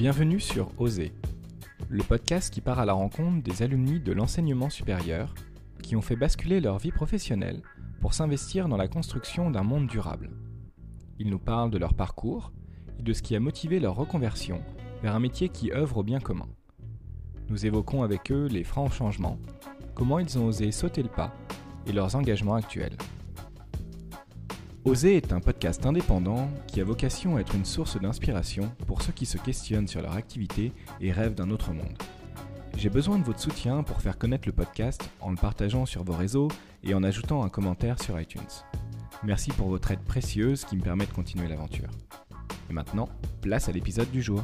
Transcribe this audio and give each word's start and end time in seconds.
Bienvenue 0.00 0.40
sur 0.40 0.70
Oser, 0.78 1.12
le 1.90 2.02
podcast 2.02 2.50
qui 2.54 2.62
part 2.62 2.78
à 2.78 2.86
la 2.86 2.94
rencontre 2.94 3.42
des 3.42 3.62
alumni 3.62 4.00
de 4.00 4.12
l'enseignement 4.12 4.70
supérieur 4.70 5.34
qui 5.82 5.94
ont 5.94 6.00
fait 6.00 6.16
basculer 6.16 6.58
leur 6.58 6.78
vie 6.78 6.90
professionnelle 6.90 7.60
pour 8.00 8.14
s'investir 8.14 8.66
dans 8.66 8.78
la 8.78 8.88
construction 8.88 9.50
d'un 9.50 9.62
monde 9.62 9.88
durable. 9.88 10.30
Ils 11.18 11.28
nous 11.28 11.38
parlent 11.38 11.70
de 11.70 11.76
leur 11.76 11.92
parcours 11.92 12.50
et 12.98 13.02
de 13.02 13.12
ce 13.12 13.20
qui 13.20 13.36
a 13.36 13.40
motivé 13.40 13.78
leur 13.78 13.94
reconversion 13.94 14.62
vers 15.02 15.14
un 15.14 15.20
métier 15.20 15.50
qui 15.50 15.70
œuvre 15.70 15.98
au 15.98 16.02
bien 16.02 16.18
commun. 16.18 16.48
Nous 17.50 17.66
évoquons 17.66 18.02
avec 18.02 18.32
eux 18.32 18.46
les 18.46 18.64
francs 18.64 18.94
changements, 18.94 19.38
comment 19.94 20.18
ils 20.18 20.38
ont 20.38 20.46
osé 20.46 20.72
sauter 20.72 21.02
le 21.02 21.10
pas 21.10 21.34
et 21.86 21.92
leurs 21.92 22.16
engagements 22.16 22.54
actuels. 22.54 22.96
Oser 24.86 25.18
est 25.18 25.34
un 25.34 25.40
podcast 25.40 25.84
indépendant 25.84 26.48
qui 26.66 26.80
a 26.80 26.84
vocation 26.84 27.36
à 27.36 27.40
être 27.40 27.54
une 27.54 27.66
source 27.66 28.00
d'inspiration 28.00 28.72
pour 28.86 29.02
ceux 29.02 29.12
qui 29.12 29.26
se 29.26 29.36
questionnent 29.36 29.86
sur 29.86 30.00
leur 30.00 30.14
activité 30.14 30.72
et 31.02 31.12
rêvent 31.12 31.34
d'un 31.34 31.50
autre 31.50 31.74
monde. 31.74 31.98
J'ai 32.78 32.88
besoin 32.88 33.18
de 33.18 33.24
votre 33.24 33.40
soutien 33.40 33.82
pour 33.82 34.00
faire 34.00 34.16
connaître 34.16 34.48
le 34.48 34.54
podcast 34.54 35.10
en 35.20 35.32
le 35.32 35.36
partageant 35.36 35.84
sur 35.84 36.02
vos 36.02 36.14
réseaux 36.14 36.48
et 36.82 36.94
en 36.94 37.02
ajoutant 37.02 37.44
un 37.44 37.50
commentaire 37.50 38.02
sur 38.02 38.18
iTunes. 38.18 38.40
Merci 39.22 39.50
pour 39.50 39.68
votre 39.68 39.90
aide 39.90 40.00
précieuse 40.00 40.64
qui 40.64 40.76
me 40.76 40.82
permet 40.82 41.04
de 41.04 41.12
continuer 41.12 41.46
l'aventure. 41.46 41.90
Et 42.70 42.72
maintenant, 42.72 43.10
place 43.42 43.68
à 43.68 43.72
l'épisode 43.72 44.10
du 44.10 44.22
jour. 44.22 44.42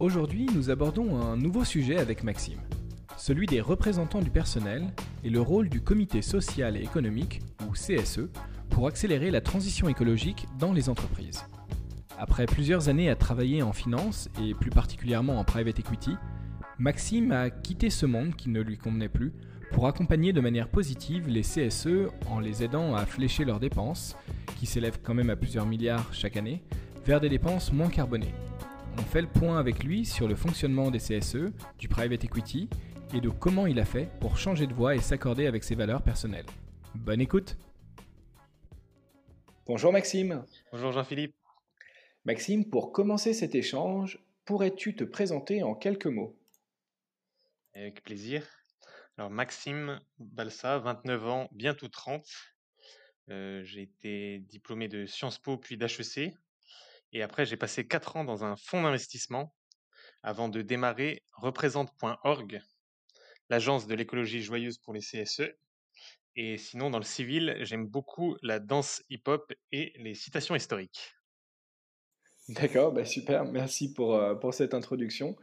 Aujourd'hui, 0.00 0.50
nous 0.54 0.68
abordons 0.68 1.18
un 1.18 1.38
nouveau 1.38 1.64
sujet 1.64 1.96
avec 1.96 2.22
Maxime, 2.24 2.60
celui 3.16 3.46
des 3.46 3.62
représentants 3.62 4.20
du 4.20 4.30
personnel 4.30 4.92
et 5.24 5.30
le 5.30 5.40
rôle 5.40 5.68
du 5.68 5.80
comité 5.80 6.22
social 6.22 6.76
et 6.76 6.82
économique, 6.82 7.40
ou 7.68 7.72
CSE, 7.72 8.28
pour 8.70 8.86
accélérer 8.86 9.30
la 9.30 9.40
transition 9.40 9.88
écologique 9.88 10.46
dans 10.58 10.72
les 10.72 10.88
entreprises. 10.88 11.44
Après 12.18 12.46
plusieurs 12.46 12.88
années 12.88 13.10
à 13.10 13.16
travailler 13.16 13.62
en 13.62 13.72
finance 13.72 14.28
et 14.42 14.54
plus 14.54 14.70
particulièrement 14.70 15.38
en 15.38 15.44
private 15.44 15.78
equity, 15.78 16.16
Maxime 16.78 17.32
a 17.32 17.50
quitté 17.50 17.90
ce 17.90 18.06
monde 18.06 18.36
qui 18.36 18.50
ne 18.50 18.60
lui 18.60 18.78
convenait 18.78 19.08
plus 19.08 19.32
pour 19.72 19.86
accompagner 19.86 20.32
de 20.32 20.40
manière 20.40 20.68
positive 20.68 21.28
les 21.28 21.42
CSE 21.42 22.08
en 22.28 22.40
les 22.40 22.62
aidant 22.62 22.94
à 22.94 23.06
flécher 23.06 23.44
leurs 23.44 23.60
dépenses, 23.60 24.16
qui 24.58 24.66
s'élèvent 24.66 25.00
quand 25.02 25.14
même 25.14 25.30
à 25.30 25.36
plusieurs 25.36 25.66
milliards 25.66 26.12
chaque 26.12 26.36
année, 26.36 26.62
vers 27.04 27.20
des 27.20 27.28
dépenses 27.28 27.72
moins 27.72 27.88
carbonées. 27.88 28.34
On 28.98 29.02
fait 29.02 29.20
le 29.20 29.28
point 29.28 29.58
avec 29.58 29.84
lui 29.84 30.04
sur 30.04 30.26
le 30.26 30.34
fonctionnement 30.34 30.90
des 30.90 30.98
CSE, 30.98 31.52
du 31.78 31.88
private 31.88 32.24
equity 32.24 32.68
et 33.14 33.20
de 33.20 33.28
comment 33.28 33.66
il 33.66 33.78
a 33.78 33.84
fait 33.84 34.08
pour 34.20 34.38
changer 34.38 34.66
de 34.66 34.74
voie 34.74 34.94
et 34.94 35.00
s'accorder 35.00 35.46
avec 35.46 35.64
ses 35.64 35.74
valeurs 35.74 36.02
personnelles. 36.02 36.46
Bonne 36.94 37.20
écoute 37.20 37.56
Bonjour 39.66 39.92
Maxime. 39.92 40.44
Bonjour 40.72 40.92
Jean-Philippe. 40.92 41.34
Maxime, 42.24 42.68
pour 42.68 42.92
commencer 42.92 43.34
cet 43.34 43.54
échange, 43.54 44.18
pourrais-tu 44.44 44.96
te 44.96 45.04
présenter 45.04 45.62
en 45.62 45.74
quelques 45.74 46.06
mots? 46.06 46.38
Avec 47.74 48.02
plaisir. 48.02 48.46
Alors 49.16 49.30
Maxime 49.30 50.00
Balsa, 50.18 50.78
29 50.78 51.26
ans, 51.26 51.48
bientôt 51.52 51.88
30. 51.88 52.26
Euh, 53.30 53.62
j'ai 53.64 53.82
été 53.82 54.38
diplômé 54.38 54.88
de 54.88 55.06
Sciences 55.06 55.38
Po 55.38 55.58
puis 55.58 55.76
d'HEC. 55.76 56.34
Et 57.12 57.22
après, 57.22 57.46
j'ai 57.46 57.56
passé 57.56 57.86
4 57.86 58.16
ans 58.16 58.24
dans 58.24 58.44
un 58.44 58.56
fonds 58.56 58.82
d'investissement 58.82 59.54
avant 60.22 60.48
de 60.48 60.62
démarrer 60.62 61.22
représente.org, 61.32 62.62
l'agence 63.50 63.86
de 63.86 63.94
l'écologie 63.94 64.42
joyeuse 64.42 64.78
pour 64.78 64.92
les 64.92 65.00
CSE. 65.00 65.50
Et 66.36 66.56
sinon, 66.56 66.90
dans 66.90 66.98
le 66.98 67.04
civil, 67.04 67.56
j'aime 67.62 67.86
beaucoup 67.86 68.36
la 68.42 68.60
danse 68.60 69.02
hip-hop 69.10 69.52
et 69.72 69.92
les 69.96 70.14
citations 70.14 70.54
historiques. 70.54 71.14
D'accord, 72.48 72.92
bah 72.92 73.04
super, 73.04 73.44
merci 73.44 73.92
pour, 73.92 74.14
euh, 74.14 74.34
pour 74.34 74.54
cette 74.54 74.72
introduction. 74.72 75.36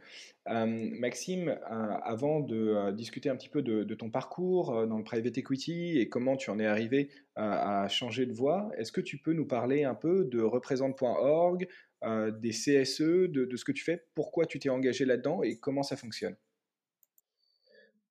Euh, 0.48 0.66
Maxime, 0.66 1.50
euh, 1.50 1.56
avant 2.02 2.40
de 2.40 2.90
discuter 2.90 3.28
un 3.28 3.36
petit 3.36 3.48
peu 3.48 3.62
de, 3.62 3.94
ton 3.94 4.10
parcours 4.10 4.86
dans 4.88 4.98
le 4.98 5.04
private 5.04 5.38
equity 5.38 5.98
et 6.00 6.08
comment 6.08 6.36
tu 6.36 6.50
en 6.50 6.58
es 6.58 6.66
arrivé 6.66 7.10
à 7.36 7.86
changer 7.88 8.26
de 8.26 8.32
voie, 8.32 8.70
est-ce 8.76 8.90
que 8.90 9.00
tu 9.00 9.18
peux 9.18 9.32
nous 9.32 9.46
parler 9.46 9.84
un 9.84 9.94
peu 9.94 10.24
de 10.24 10.40
représente.org, 10.40 11.68
des 12.04 12.50
CSE, 12.50 13.00
de, 13.00 13.44
de, 13.44 13.56
ce 13.56 13.64
que 13.64 13.72
tu 13.72 13.84
fais, 13.84 14.04
pourquoi 14.14 14.46
tu 14.46 14.58
t'es 14.58 14.68
engagé 14.68 15.04
là-dedans 15.04 15.42
et 15.42 15.58
comment 15.58 15.82
ça 15.82 15.96
fonctionne? 15.96 16.36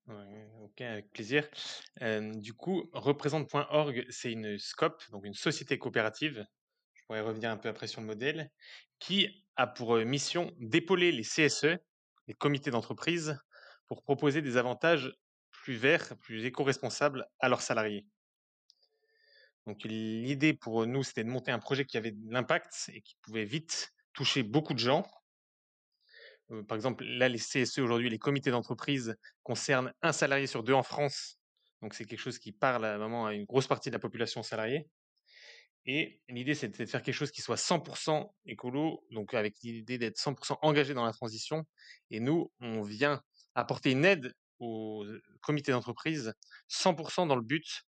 Ok, 0.07 0.81
avec 0.81 1.11
plaisir. 1.11 1.47
du 2.01 2.53
coup, 2.53 2.89
représente.org, 2.93 4.05
c'est 4.09 4.31
une 4.31 4.57
SCOP, 4.57 5.03
donc 5.11 5.25
une 5.25 5.33
société 5.33 5.77
coopérative. 5.77 6.45
Je 6.93 7.03
pourrais 7.05 7.21
revenir 7.21 7.51
un 7.51 7.57
peu 7.57 7.69
après 7.69 7.88
sur 7.88 8.01
le 8.01 8.07
modèle, 8.07 8.51
qui 8.99 9.45
a 9.55 9.67
pour 9.67 9.95
mission 9.97 10.51
d'épauler 10.59 11.11
les 11.11 11.23
CSE, 11.23 11.77
les 12.27 12.33
comités 12.33 12.71
d'entreprise, 12.71 13.38
pour 13.88 14.03
proposer 14.03 14.41
des 14.41 14.57
avantages 14.57 15.13
plus 15.51 15.75
verts, 15.75 16.17
plus 16.19 16.45
éco-responsables 16.45 17.27
à 17.39 17.49
leurs 17.49 17.61
salariés. 17.61 18.05
Donc 19.66 19.83
l'idée 19.83 20.53
pour 20.53 20.85
nous, 20.85 21.03
c'était 21.03 21.23
de 21.23 21.29
monter 21.29 21.51
un 21.51 21.59
projet 21.59 21.85
qui 21.85 21.97
avait 21.97 22.11
de 22.11 22.31
l'impact 22.31 22.91
et 22.93 23.01
qui 23.01 23.16
pouvait 23.22 23.45
vite 23.45 23.93
toucher 24.13 24.43
beaucoup 24.43 24.73
de 24.73 24.79
gens 24.79 25.07
par 26.67 26.75
exemple, 26.75 27.03
là, 27.03 27.29
les 27.29 27.39
CSE 27.39 27.79
aujourd'hui, 27.79 28.09
les 28.09 28.19
comités 28.19 28.51
d'entreprise 28.51 29.16
concernent 29.44 29.94
un 30.01 30.11
salarié 30.11 30.47
sur 30.47 30.63
deux 30.63 30.73
en 30.73 30.83
France. 30.83 31.39
Donc, 31.81 31.94
c'est 31.94 32.06
quelque 32.06 32.19
chose 32.19 32.39
qui 32.39 32.51
parle 32.51 32.85
à, 32.85 32.97
vraiment 32.97 33.25
à 33.25 33.33
une 33.33 33.45
grosse 33.45 33.67
partie 33.67 33.89
de 33.89 33.95
la 33.95 34.00
population 34.00 34.44
salariée. 34.44 34.88
Et 35.88 36.19
l'idée, 36.29 36.55
c'est 36.55 36.67
de 36.67 36.85
faire 36.85 37.01
quelque 37.03 37.13
chose 37.13 37.31
qui 37.31 37.41
soit 37.41 37.57
100% 37.57 38.28
écolo, 38.45 39.05
donc 39.11 39.34
avec 39.34 39.55
l'idée 39.61 39.97
d'être 39.97 40.17
100% 40.17 40.57
engagé 40.61 40.94
dans 40.94 41.05
la 41.05 41.13
transition. 41.13 41.63
Et 42.09 42.19
nous, 42.19 42.51
on 42.59 42.81
vient 42.81 43.22
apporter 43.53 43.91
une 43.91 44.03
aide 44.03 44.34
aux 44.59 45.05
comités 45.41 45.72
d'entreprise 45.72 46.34
100% 46.69 47.28
dans 47.28 47.35
le 47.35 47.41
but 47.41 47.84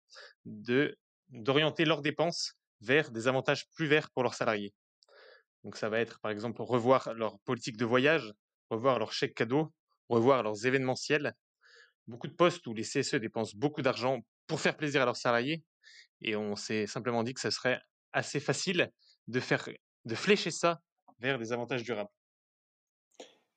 de 0.45 0.99
d'orienter 1.28 1.84
leurs 1.84 2.03
dépenses 2.03 2.55
vers 2.81 3.11
des 3.11 3.27
avantages 3.27 3.69
plus 3.71 3.87
verts 3.87 4.11
pour 4.11 4.22
leurs 4.22 4.34
salariés. 4.34 4.72
Donc 5.65 5.77
ça 5.77 5.89
va 5.89 5.99
être 5.99 6.21
par 6.21 6.31
exemple 6.31 6.62
revoir 6.62 7.12
leur 7.15 7.41
politique 7.41 7.77
de 7.77 7.84
voyage, 7.84 8.33
revoir 8.71 8.99
leurs 8.99 9.12
chèques 9.12 9.34
cadeaux, 9.34 9.72
revoir 10.09 10.43
leurs 10.43 10.66
événementiels. 10.66 11.34
Beaucoup 12.06 12.28
de 12.28 12.34
postes 12.34 12.66
où 12.66 12.75
les 12.75 12.82
CSE 12.82 13.16
dépensent 13.16 13.56
beaucoup 13.56 13.82
d'argent 13.82 14.21
pour 14.47 14.60
faire 14.60 14.77
plaisir 14.77 15.03
à 15.03 15.04
leurs 15.04 15.16
salariés. 15.16 15.62
Et 16.22 16.37
on 16.37 16.56
s'est 16.56 16.87
simplement 16.87 17.22
dit 17.22 17.34
que 17.34 17.41
ce 17.41 17.50
serait 17.50 17.81
assez 18.12 18.41
facile 18.41 18.91
de 19.28 19.41
faire, 19.41 19.69
de 20.04 20.15
flécher 20.15 20.50
ça 20.50 20.81
vers 21.19 21.38
des 21.38 21.53
avantages 21.53 21.82
durables. 21.82 22.10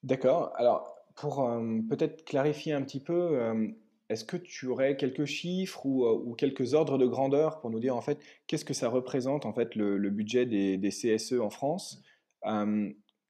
D'accord. 0.03 0.51
Alors, 0.55 0.95
pour 1.15 1.45
peut-être 1.89 2.25
clarifier 2.25 2.73
un 2.73 2.81
petit 2.81 3.01
peu, 3.01 3.75
est-ce 4.09 4.23
que 4.23 4.37
tu 4.37 4.67
aurais 4.67 4.97
quelques 4.97 5.25
chiffres 5.25 5.85
ou, 5.85 6.33
quelques 6.35 6.73
ordres 6.73 6.97
de 6.97 7.05
grandeur 7.05 7.59
pour 7.59 7.69
nous 7.69 7.79
dire 7.79 7.95
en 7.95 8.01
fait 8.01 8.19
qu'est-ce 8.47 8.65
que 8.65 8.73
ça 8.73 8.89
représente 8.89 9.45
en 9.45 9.53
fait 9.53 9.75
le, 9.75 10.09
budget 10.09 10.45
des, 10.45 10.77
des, 10.77 10.89
CSE 10.89 11.33
en 11.39 11.49
France? 11.49 12.01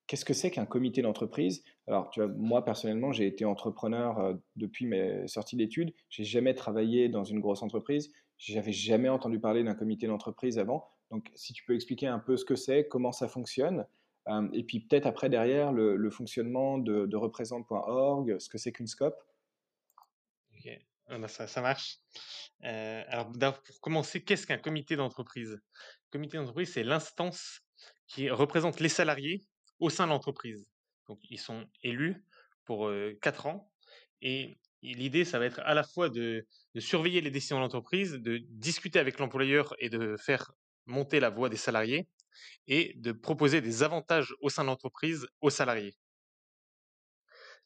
Qu'est-ce 0.09 0.25
que 0.25 0.33
c'est 0.33 0.49
qu'un 0.49 0.65
comité 0.65 1.03
d'entreprise? 1.03 1.63
Alors, 1.87 2.11
moi 2.35 2.65
personnellement, 2.65 3.11
j'ai 3.11 3.27
été 3.27 3.45
entrepreneur 3.45 4.17
euh, 4.17 4.33
depuis 4.55 4.87
mes 4.87 5.27
sorties 5.27 5.55
d'études. 5.55 5.93
J'ai 6.09 6.23
jamais 6.23 6.55
travaillé 6.55 7.09
dans 7.09 7.23
une 7.23 7.39
grosse 7.39 7.61
entreprise. 7.61 8.11
J'avais 8.39 8.71
jamais 8.71 9.07
entendu 9.07 9.39
parler 9.39 9.63
d'un 9.63 9.75
comité 9.75 10.07
d'entreprise 10.07 10.57
avant. 10.57 10.89
Donc, 11.11 11.29
si 11.35 11.53
tu 11.53 11.63
peux 11.63 11.75
expliquer 11.75 12.07
un 12.07 12.17
peu 12.17 12.37
ce 12.37 12.45
que 12.45 12.55
c'est, 12.55 12.87
comment 12.87 13.11
ça 13.11 13.27
fonctionne, 13.27 13.85
euh, 14.27 14.49
et 14.51 14.63
puis 14.63 14.79
peut-être 14.79 15.05
après 15.05 15.29
derrière 15.29 15.71
le, 15.71 16.09
fonctionnement 16.09 16.79
de, 16.79 17.15
représente.org, 17.15 18.39
ce 18.39 18.49
que 18.49 18.57
c'est 18.57 18.71
qu'une 18.71 18.87
scope? 18.87 19.17
Ok, 20.55 20.71
ah 21.05 21.19
bah, 21.19 21.27
ça, 21.27 21.45
ça, 21.45 21.61
marche. 21.61 21.99
Euh, 22.63 23.03
alors, 23.09 23.31
pour 23.31 23.79
commencer, 23.79 24.23
qu'est-ce 24.23 24.47
qu'un 24.47 24.57
comité 24.57 24.95
d'entreprise? 24.95 25.61
Comité 26.09 26.37
d'entreprise, 26.37 26.73
c'est 26.73 26.83
l'instance 26.83 27.61
qui 28.07 28.31
représente 28.31 28.79
les 28.79 28.89
salariés 28.89 29.45
au 29.79 29.89
sein 29.89 30.05
de 30.05 30.09
l'entreprise. 30.09 30.65
Donc, 31.07 31.19
ils 31.29 31.39
sont 31.39 31.67
élus 31.83 32.23
pour 32.65 32.91
quatre 33.21 33.47
ans. 33.47 33.71
Et 34.21 34.59
l'idée, 34.81 35.25
ça 35.25 35.39
va 35.39 35.45
être 35.45 35.59
à 35.61 35.73
la 35.73 35.83
fois 35.83 36.09
de, 36.09 36.45
surveiller 36.77 37.21
les 37.21 37.31
décisions 37.31 37.57
de 37.57 37.61
l'entreprise, 37.61 38.13
de 38.13 38.37
discuter 38.49 38.99
avec 38.99 39.19
l'employeur 39.19 39.75
et 39.79 39.89
de 39.89 40.15
faire 40.17 40.51
monter 40.85 41.19
la 41.19 41.29
voix 41.29 41.49
des 41.49 41.57
salariés 41.57 42.07
et 42.67 42.93
de 42.97 43.11
proposer 43.11 43.61
des 43.61 43.83
avantages 43.83 44.35
au 44.41 44.49
sein 44.49 44.63
de 44.63 44.67
l'entreprise 44.67 45.27
aux 45.41 45.49
salariés. 45.49 45.95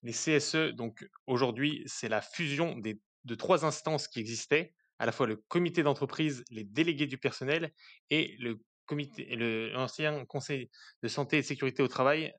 Les 0.01 0.13
CSE, 0.13 0.73
donc 0.73 1.07
aujourd'hui, 1.27 1.83
c'est 1.85 2.09
la 2.09 2.21
fusion 2.21 2.77
de 2.77 3.35
trois 3.35 3.65
instances 3.65 4.07
qui 4.07 4.19
existaient, 4.19 4.73
à 4.99 5.05
la 5.05 5.11
fois 5.11 5.27
le 5.27 5.37
comité 5.37 5.83
d'entreprise, 5.83 6.43
les 6.49 6.63
délégués 6.63 7.07
du 7.07 7.17
personnel 7.17 7.71
et 8.09 8.35
le 8.39 8.59
comité, 8.85 9.35
l'ancien 9.73 10.25
conseil 10.25 10.69
de 11.01 11.07
santé 11.07 11.37
et 11.37 11.41
de 11.41 11.45
sécurité 11.45 11.83
au 11.83 11.87
travail, 11.87 12.33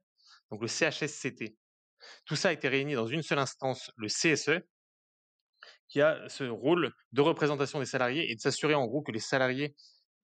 donc 0.51 0.61
le 0.63 0.69
CHSCT. 0.69 1.57
Tout 2.27 2.37
ça 2.37 2.49
a 2.49 2.53
été 2.53 2.69
réuni 2.69 2.95
dans 2.95 3.07
une 3.07 3.23
seule 3.23 3.39
instance, 3.39 3.91
le 3.97 4.09
CSE, 4.09 4.61
qui 5.89 6.01
a 6.01 6.29
ce 6.29 6.45
rôle 6.45 6.93
de 7.13 7.21
représentation 7.21 7.79
des 7.79 7.87
salariés 7.87 8.31
et 8.31 8.35
de 8.35 8.41
s'assurer 8.41 8.75
en 8.75 8.87
gros 8.87 9.03
que 9.03 9.13
les 9.13 9.21
salariés 9.21 9.75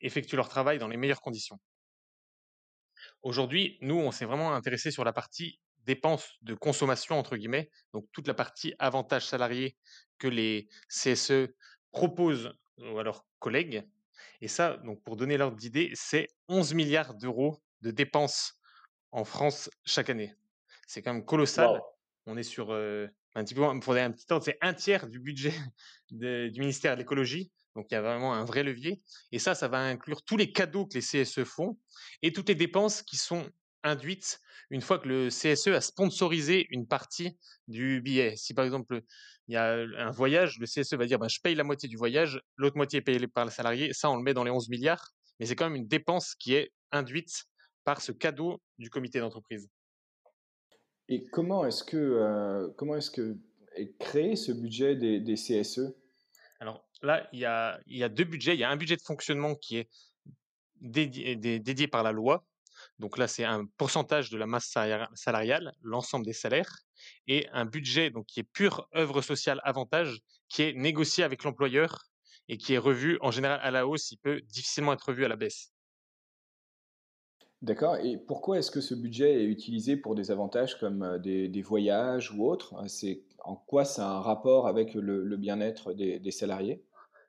effectuent 0.01 0.37
leur 0.37 0.49
travail 0.49 0.79
dans 0.79 0.89
les 0.89 0.97
meilleures 0.97 1.21
conditions. 1.21 1.59
Aujourd'hui, 3.23 3.79
nous, 3.81 3.97
on 3.97 4.11
s'est 4.11 4.25
vraiment 4.25 4.55
intéressé 4.55 4.91
sur 4.91 5.05
la 5.05 5.13
partie 5.13 5.61
dépenses 5.85 6.35
de 6.43 6.55
consommation, 6.55 7.19
entre 7.19 7.37
guillemets, 7.37 7.71
donc 7.93 8.07
toute 8.13 8.29
la 8.29 8.35
partie 8.35 8.75
avantages 8.79 9.27
salariés 9.27 9.77
que 10.19 10.29
les 10.29 10.69
CSE 10.89 11.49
proposent 11.93 12.53
à 12.79 13.03
leurs 13.03 13.27
collègues. 13.39 13.89
Et 14.41 14.49
ça, 14.49 14.77
donc 14.79 15.03
pour 15.03 15.17
donner 15.17 15.37
l'ordre 15.37 15.57
d'idée, 15.57 15.91
c'est 15.95 16.29
11 16.49 16.75
milliards 16.75 17.15
d'euros 17.15 17.63
de 17.83 17.91
dépenses 17.91 18.61
en 19.13 19.25
France 19.25 19.71
chaque 19.85 20.11
année. 20.11 20.35
C'est 20.87 21.03
quand 21.03 21.13
même 21.13 21.25
colossal. 21.25 21.81
On 22.27 22.37
est 22.37 22.43
sur 22.43 22.73
un 22.73 23.45
petit 23.45 23.55
peu, 23.55 23.63
pour 23.81 23.95
un 23.95 24.11
petit 24.11 24.27
ordre, 24.31 24.45
c'est 24.45 24.59
un 24.61 24.75
tiers 24.75 25.07
du 25.07 25.19
budget 25.19 25.53
du 26.11 26.61
ministère 26.61 26.95
de 26.95 26.99
l'écologie. 27.01 27.51
Donc 27.75 27.87
il 27.91 27.95
y 27.95 27.97
a 27.97 28.03
vraiment 28.03 28.35
un 28.35 28.45
vrai 28.45 28.63
levier. 28.63 29.03
Et 29.31 29.39
ça, 29.39 29.55
ça 29.55 29.69
va 29.69 29.79
inclure 29.79 30.25
tous 30.25 30.37
les 30.37 30.53
cadeaux 30.53 30.87
que 30.87 30.95
les 30.95 31.01
CSE 31.01 31.45
font 31.45 31.79
et 32.23 32.33
toutes 32.33 32.49
les 32.49 32.55
dépenses 32.55 33.03
qui 33.03 33.17
sont 33.17 33.49
induites 33.83 34.41
une 34.71 34.81
fois 34.81 34.99
que 34.99 35.09
le 35.09 35.29
CSE 35.29 35.69
a 35.69 35.81
sponsorisé 35.81 36.67
une 36.71 36.87
partie 36.87 37.39
du 37.69 38.01
billet. 38.01 38.35
Si 38.37 38.55
par 38.55 38.65
exemple 38.65 39.03
il 39.49 39.55
y 39.55 39.57
a 39.57 39.75
un 39.75 40.11
voyage, 40.11 40.59
le 40.59 40.67
CSE 40.67 40.93
va 40.95 41.07
dire 41.07 41.19
bah, 41.19 41.29
je 41.29 41.41
paye 41.41 41.55
la 41.55 41.65
moitié 41.65 41.89
du 41.89 41.97
voyage, 41.97 42.41
l'autre 42.57 42.77
moitié 42.77 42.99
est 42.99 43.03
payée 43.03 43.27
par 43.27 43.45
le 43.45 43.51
salarié. 43.51 43.93
Ça, 43.95 44.11
on 44.11 44.17
le 44.17 44.23
met 44.23 44.35
dans 44.35 44.45
les 44.45 44.51
11 44.51 44.69
milliards, 44.69 45.13
mais 45.41 45.47
c'est 45.47 45.57
quand 45.57 45.69
même 45.69 45.77
une 45.77 45.89
dépense 45.89 46.35
qui 46.35 46.55
est 46.55 46.71
induite 46.93 47.45
par 47.85 48.03
ce 48.03 48.13
cadeau 48.13 48.61
du 48.79 48.91
comité 48.91 49.21
d'entreprise. 49.21 49.69
Et 51.09 51.25
comment 51.25 51.65
est-ce 51.65 51.83
que, 51.83 51.97
euh, 51.97 52.69
comment 52.77 52.97
est-ce 52.97 53.11
que 53.11 53.39
est 53.75 53.97
créé 53.99 54.37
ce 54.37 54.53
budget 54.53 54.97
des, 54.97 55.21
des 55.21 55.35
CSE 55.35 55.95
Alors 56.61 56.87
là, 57.03 57.29
il 57.33 57.39
y, 57.39 57.45
a, 57.45 57.81
il 57.87 57.97
y 57.97 58.05
a 58.05 58.09
deux 58.09 58.25
budgets. 58.25 58.55
Il 58.55 58.61
y 58.61 58.65
a 58.65 58.71
un 58.71 58.77
budget 58.77 58.97
de 58.97 59.03
fonctionnement 59.03 59.55
qui 59.55 59.79
est 59.79 59.89
dédié, 60.81 61.37
dédié 61.37 61.89
par 61.89 62.03
la 62.03 62.13
loi. 62.13 62.45
Donc 62.99 63.17
là, 63.17 63.29
c'est 63.29 63.45
un 63.45 63.67
pourcentage 63.77 64.31
de 64.31 64.39
la 64.39 64.47
masse 64.47 64.75
salariale, 65.15 65.73
l'ensemble 65.83 66.25
des 66.25 66.33
salaires, 66.33 66.81
et 67.27 67.47
un 67.53 67.65
budget 67.65 68.11
donc 68.11 68.27
qui 68.27 68.41
est 68.41 68.51
pure 68.53 68.89
œuvre 68.95 69.23
sociale 69.23 69.61
avantage, 69.65 70.21
qui 70.49 70.63
est 70.63 70.73
négocié 70.73 71.23
avec 71.23 71.45
l'employeur 71.45 72.07
et 72.49 72.59
qui 72.59 72.75
est 72.75 72.79
revu 72.79 73.19
en 73.21 73.31
général 73.31 73.61
à 73.63 73.71
la 73.71 73.87
hausse. 73.87 74.11
Il 74.11 74.19
peut 74.19 74.41
difficilement 74.41 74.93
être 74.93 75.09
revu 75.09 75.25
à 75.25 75.29
la 75.29 75.37
baisse. 75.37 75.73
D'accord. 77.61 77.97
Et 77.97 78.17
pourquoi 78.19 78.59
est-ce 78.59 78.71
que 78.71 78.81
ce 78.81 78.95
budget 78.95 79.43
est 79.43 79.47
utilisé 79.47 79.97
pour 79.97 80.15
des 80.15 80.31
avantages 80.31 80.79
comme 80.79 81.19
des, 81.19 81.63
voyages 81.63 82.33
ou 82.33 82.49
autres? 82.49 82.75
Euh, 82.75 82.89
C'est 82.89 83.23
en 83.41 83.57
quoi 83.57 83.85
ça 83.85 84.09
a 84.09 84.15
un 84.15 84.21
rapport 84.21 84.69
avec 84.69 84.95
le, 84.95 85.37
bien-être 85.37 85.93
des, 85.93 86.31
salariés? 86.31 86.85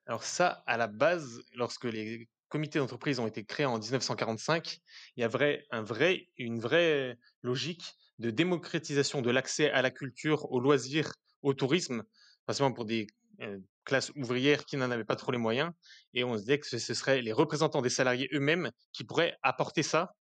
Alors 0.06 0.24
ça, 0.24 0.64
à 0.66 0.78
la 0.78 0.88
base, 0.88 1.42
lorsque 1.56 1.86
les 1.86 2.28
comités 2.50 2.80
d'entreprise 2.80 3.20
ont 3.20 3.28
été 3.28 3.46
créés 3.46 3.66
en 3.66 3.78
1945, 3.78 4.80
il 5.16 5.22
y 5.22 5.24
a 5.24 6.18
une 6.38 6.60
vraie 6.60 7.18
logique 7.42 7.96
de 8.20 8.32
démocratisation 8.32 9.22
de 9.22 9.32
l'accès 9.32 9.72
à 9.72 9.82
la 9.82 9.92
culture, 9.92 10.52
aux 10.52 10.60
loisirs, 10.60 11.14
au 11.42 11.54
tourisme, 11.54 12.04
pas 12.46 12.54
seulement 12.54 12.74
pour 12.74 12.86
des 12.86 13.08
euh, 13.42 13.58
classes 13.86 14.12
ouvrières 14.16 14.66
qui 14.66 14.76
n'en 14.76 14.92
avaient 14.92 15.06
pas 15.06 15.16
trop 15.16 15.32
les 15.32 15.38
moyens. 15.38 15.72
Et 16.14 16.26
on 16.26 16.36
se 16.36 16.42
disait 16.42 16.60
que 16.60 16.68
ce 16.68 16.94
serait 16.94 17.22
les 17.22 17.32
représentants 17.32 17.82
des 17.82 17.90
salariés 17.90 18.30
eux-mêmes 18.34 18.72
qui 18.92 19.06
pourraient 19.06 19.38
apporter 19.42 19.84
ça 19.84 20.14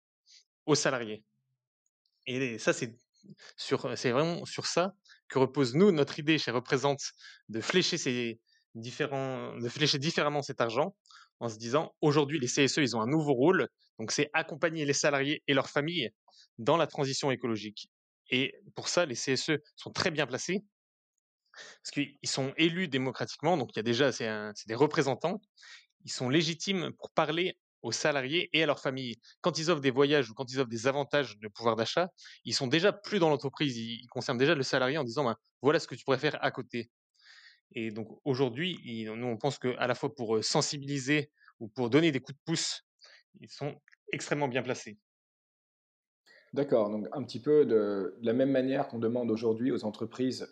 aux 0.66 0.76
salariés. 0.76 1.24
Et 2.26 2.58
ça, 2.58 2.72
c'est 2.72 4.10
vraiment 4.10 4.44
sur 4.44 4.66
ça 4.66 4.94
que 5.28 5.38
repose 5.38 5.74
notre 5.74 6.18
idée 6.18 6.38
chez 6.38 6.50
Représente 6.50 7.00
de 7.48 7.60
flécher 7.60 7.98
différemment 8.74 10.42
cet 10.42 10.60
argent 10.60 10.94
en 11.40 11.48
se 11.48 11.56
disant 11.56 11.94
aujourd'hui 12.00 12.38
les 12.38 12.46
CSE 12.46 12.78
ils 12.78 12.96
ont 12.96 13.00
un 13.00 13.06
nouveau 13.06 13.32
rôle, 13.32 13.68
donc 13.98 14.12
c'est 14.12 14.30
accompagner 14.32 14.84
les 14.84 14.92
salariés 14.92 15.42
et 15.46 15.54
leurs 15.54 15.70
familles 15.70 16.10
dans 16.58 16.76
la 16.76 16.86
transition 16.86 17.30
écologique. 17.30 17.88
Et 18.30 18.54
pour 18.74 18.88
ça, 18.88 19.06
les 19.06 19.14
CSE 19.14 19.52
sont 19.76 19.90
très 19.90 20.10
bien 20.10 20.26
placés 20.26 20.64
parce 21.52 21.90
qu'ils 21.92 22.18
sont 22.24 22.52
élus 22.56 22.88
démocratiquement, 22.88 23.56
donc 23.56 23.70
il 23.74 23.78
y 23.78 23.80
a 23.80 23.82
déjà 23.82 24.12
c'est 24.12 24.28
des 24.66 24.74
représentants, 24.74 25.40
ils 26.04 26.12
sont 26.12 26.28
légitimes 26.28 26.92
pour 26.98 27.10
parler 27.10 27.58
aux 27.82 27.92
salariés 27.92 28.50
et 28.52 28.62
à 28.62 28.66
leurs 28.66 28.80
familles. 28.80 29.16
Quand 29.40 29.58
ils 29.58 29.70
offrent 29.70 29.80
des 29.80 29.90
voyages 29.90 30.30
ou 30.30 30.34
quand 30.34 30.50
ils 30.50 30.58
offrent 30.58 30.68
des 30.68 30.86
avantages 30.86 31.38
de 31.38 31.48
pouvoir 31.48 31.76
d'achat, 31.76 32.08
ils 32.44 32.54
sont 32.54 32.66
déjà 32.66 32.92
plus 32.92 33.18
dans 33.18 33.28
l'entreprise, 33.28 33.76
ils, 33.76 34.06
concernent 34.08 34.38
déjà 34.38 34.54
le 34.54 34.62
salarié 34.62 34.98
en 34.98 35.04
disant 35.04 35.24
ben, 35.24 35.36
voilà 35.62 35.78
ce 35.78 35.86
que 35.86 35.94
tu 35.94 36.04
pourrais 36.04 36.18
faire 36.18 36.36
à 36.42 36.50
côté. 36.50 36.90
Et 37.72 37.90
donc 37.90 38.08
aujourd'hui, 38.24 38.78
nous 39.04 39.26
on 39.26 39.36
pense 39.36 39.58
qu'à 39.58 39.86
la 39.86 39.94
fois 39.94 40.14
pour 40.14 40.42
sensibiliser 40.42 41.30
ou 41.60 41.68
pour 41.68 41.90
donner 41.90 42.12
des 42.12 42.20
coups 42.20 42.36
de 42.38 42.42
pouce, 42.44 42.84
ils 43.40 43.50
sont 43.50 43.74
extrêmement 44.12 44.48
bien 44.48 44.62
placés. 44.62 44.98
D'accord, 46.54 46.88
donc 46.90 47.06
un 47.12 47.22
petit 47.22 47.40
peu 47.40 47.66
de, 47.66 48.16
la 48.22 48.32
même 48.32 48.50
manière 48.50 48.88
qu'on 48.88 48.98
demande 48.98 49.30
aujourd'hui 49.30 49.70
aux 49.70 49.84
entreprises 49.84 50.48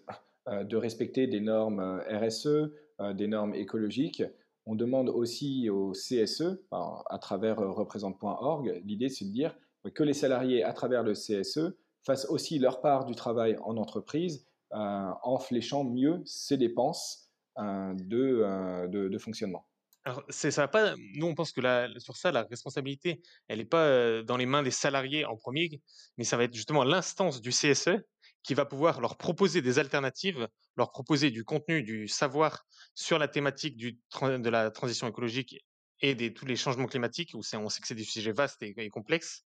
de 0.46 0.76
respecter 0.76 1.26
des 1.26 1.40
normes 1.40 2.02
RSE, 2.10 2.70
des 3.14 3.26
normes 3.26 3.54
écologiques, 3.54 4.22
on 4.66 4.74
demande 4.74 5.08
aussi 5.08 5.70
au 5.70 5.92
CSE, 5.92 6.60
à 6.72 7.18
travers 7.20 7.60
euh, 7.60 7.70
représente.org, 7.70 8.82
l'idée 8.84 9.08
c'est 9.08 9.24
de 9.24 9.30
dire 9.30 9.56
que 9.94 10.02
les 10.02 10.12
salariés, 10.12 10.64
à 10.64 10.72
travers 10.72 11.04
le 11.04 11.12
CSE, 11.12 11.76
fassent 12.02 12.28
aussi 12.28 12.58
leur 12.58 12.80
part 12.80 13.04
du 13.04 13.14
travail 13.14 13.56
en 13.62 13.76
entreprise 13.76 14.44
en 14.72 15.38
fléchant 15.38 15.84
mieux 15.84 16.22
ces 16.24 16.56
dépenses 16.56 17.26
euh, 17.58 17.94
de, 17.96 19.18
fonctionnement. 19.18 19.66
Alors, 20.04 20.22
ça 20.28 20.68
pas. 20.68 20.94
Nous, 21.14 21.26
on 21.26 21.34
pense 21.34 21.52
que 21.52 21.60
sur 21.98 22.16
ça, 22.16 22.30
la 22.30 22.42
responsabilité, 22.42 23.22
elle 23.48 23.58
n'est 23.58 23.64
pas 23.64 24.22
dans 24.22 24.36
les 24.36 24.46
mains 24.46 24.62
des 24.62 24.70
salariés 24.70 25.24
en 25.24 25.36
premier, 25.36 25.80
mais 26.18 26.24
ça 26.24 26.36
va 26.36 26.44
être 26.44 26.54
justement 26.54 26.84
l'instance 26.84 27.40
du 27.40 27.50
CSE 27.50 28.02
qui 28.42 28.54
va 28.54 28.66
pouvoir 28.66 29.00
leur 29.00 29.16
proposer 29.16 29.62
des 29.62 29.78
alternatives, 29.78 30.48
leur 30.76 30.92
proposer 30.92 31.30
du 31.30 31.44
contenu, 31.44 31.82
du 31.82 32.08
savoir 32.08 32.66
sur 32.94 33.18
la 33.18 33.26
thématique 33.26 33.78
de 33.78 34.48
la 34.50 34.70
transition 34.70 35.08
écologique 35.08 35.56
et 36.02 36.14
de 36.14 36.28
tous 36.28 36.44
les 36.44 36.56
changements 36.56 36.86
climatiques, 36.86 37.30
où 37.34 37.38
on 37.38 37.68
sait 37.68 37.80
que 37.80 37.86
c'est 37.86 37.94
des 37.94 38.04
sujets 38.04 38.32
vastes 38.32 38.62
et, 38.62 38.90
complexes. 38.90 39.44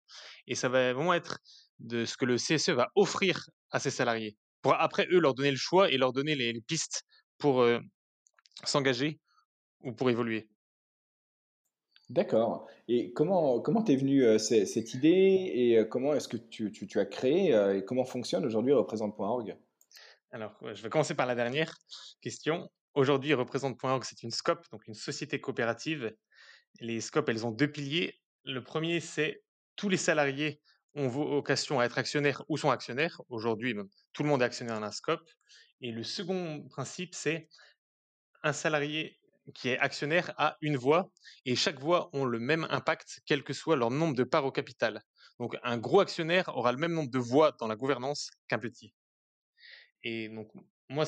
Et 0.48 0.56
ça 0.56 0.68
va 0.68 0.94
vraiment 0.94 1.14
être 1.14 1.40
de 1.78 2.06
ce 2.06 2.18
que 2.18 2.26
le 2.26 2.38
CSE 2.38 2.70
va 2.70 2.90
offrir 2.96 3.50
à 3.72 3.80
ses 3.80 3.92
salariés, 3.92 4.36
pour 4.62 4.74
après 4.74 5.08
eux 5.12 5.20
leur 5.20 5.34
donner 5.34 5.52
le 5.52 5.58
choix 5.58 5.92
et 5.92 5.98
leur 5.98 6.14
donner 6.14 6.36
les, 6.36 6.62
pistes 6.62 7.04
pour 7.38 7.62
euh, 7.62 7.80
s'engager 8.64 9.20
ou 9.82 9.94
pour 9.94 10.10
évoluer. 10.10 10.50
D'accord. 12.10 12.68
Et 12.88 13.14
comment 13.14 13.60
comment 13.60 13.84
t'es 13.84 13.96
venue 13.96 14.24
euh, 14.24 14.40
cette 14.40 14.94
idée 14.96 15.52
et 15.54 15.78
euh, 15.78 15.86
comment 15.86 16.16
est-ce 16.16 16.28
que 16.28 16.38
tu, 16.38 16.72
tu, 16.72 17.00
as 17.00 17.06
créé 17.06 17.54
euh, 17.54 17.78
et 17.78 17.86
comment 17.86 18.04
fonctionne 18.04 18.44
aujourd'hui 18.46 18.74
représente.org 18.74 19.56
Alors, 20.32 20.58
je 20.74 20.82
vais 20.82 20.90
commencer 20.90 21.14
par 21.14 21.28
la 21.28 21.36
dernière 21.36 21.78
question. 22.20 22.68
Aujourd'hui, 22.96 23.36
représente.org, 23.36 24.04
c'est 24.04 24.24
une 24.24 24.32
SCOP, 24.32 24.66
donc 24.72 24.88
une 24.88 24.96
société 24.96 25.40
coopérative. 25.40 26.12
Les 26.80 27.00
SCOP, 27.00 27.30
elles 27.30 27.46
ont 27.46 27.52
deux 27.52 27.72
piliers. 27.72 28.20
Le 28.44 28.64
premier, 28.64 29.00
c'est 29.02 29.44
tous 29.76 29.88
les 29.88 29.98
salariés 29.98 30.62
vocation 31.08 31.80
à 31.80 31.86
être 31.86 31.98
actionnaires 31.98 32.44
ou 32.50 32.58
sont 32.58 32.70
actionnaires. 32.70 33.22
Aujourd'hui, 33.30 33.76
tout 34.14 34.24
le 34.24 34.30
monde 34.30 34.42
est 34.42 34.46
actionnaire 34.46 34.80
dans 34.80 34.86
un 34.86 34.92
SCOP. 34.92 35.22
Et 35.82 35.92
le 35.92 36.04
second 36.04 36.68
principe, 36.70 37.16
c'est 37.16 37.50
un 38.44 38.54
salarié 38.54 39.20
qui 39.54 39.70
est 39.70 39.80
actionnaire 39.80 40.34
a 40.38 40.58
une 40.62 40.78
voix 40.78 41.12
et 41.46 41.56
chaque 41.56 41.80
voix 41.80 42.10
ont 42.14 42.26
le 42.26 42.40
même 42.40 42.68
impact, 42.70 43.22
quel 43.26 43.44
que 43.44 43.54
soit 43.54 43.76
leur 43.76 43.90
nombre 43.90 44.16
de 44.16 44.24
parts 44.24 44.46
au 44.46 44.52
capital. 44.52 45.02
Donc 45.40 45.56
un 45.64 45.78
gros 45.78 46.02
actionnaire 46.02 46.50
aura 46.56 46.72
le 46.72 46.78
même 46.78 46.94
nombre 46.94 47.10
de 47.10 47.20
voix 47.20 47.56
dans 47.60 47.68
la 47.68 47.76
gouvernance 47.76 48.30
qu'un 48.48 48.60
petit. 48.60 48.94
Et 50.04 50.30
donc 50.30 50.52
moi, 50.90 51.06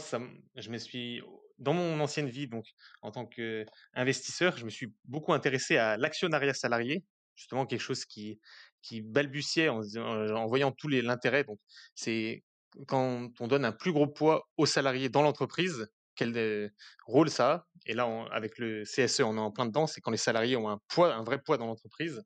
je 0.55 0.69
me 0.69 0.77
suis 0.77 1.21
dans 1.57 1.73
mon 1.73 1.99
ancienne 1.99 2.29
vie, 2.29 2.47
donc 2.47 2.65
en 3.01 3.11
tant 3.11 3.25
qu'investisseur, 3.25 4.57
je 4.57 4.65
me 4.65 4.69
suis 4.69 4.93
beaucoup 5.05 5.33
intéressé 5.33 5.77
à 5.77 5.97
l'actionnariat 5.97 6.53
salarié, 6.53 7.03
justement 7.35 7.65
quelque 7.65 7.81
chose 7.81 8.05
qui 8.05 8.39
qui 8.81 9.01
balbutiait 9.01 9.69
en, 9.69 10.45
voyant 10.47 10.71
tous 10.71 10.87
les 10.87 11.01
l'intérêt. 11.01 11.43
Donc 11.43 11.59
c'est 11.95 12.43
quand 12.87 13.29
on 13.39 13.47
donne 13.47 13.65
un 13.65 13.71
plus 13.71 13.91
gros 13.91 14.07
poids 14.07 14.47
aux 14.57 14.65
salariés 14.65 15.09
dans 15.09 15.21
l'entreprise, 15.21 15.87
quel 16.15 16.71
rôle 17.05 17.29
ça 17.29 17.51
a? 17.51 17.67
Et 17.85 17.93
là, 17.93 18.07
avec 18.31 18.57
le 18.57 18.83
CSE, 18.83 19.21
on 19.21 19.37
est 19.37 19.39
en 19.39 19.51
plein 19.51 19.65
dedans, 19.65 19.87
c'est 19.87 20.01
quand 20.01 20.11
les 20.11 20.17
salariés 20.17 20.55
ont 20.55 20.69
un 20.69 20.79
poids, 20.87 21.13
un 21.13 21.23
vrai 21.23 21.41
poids 21.41 21.57
dans 21.57 21.65
l'entreprise. 21.65 22.23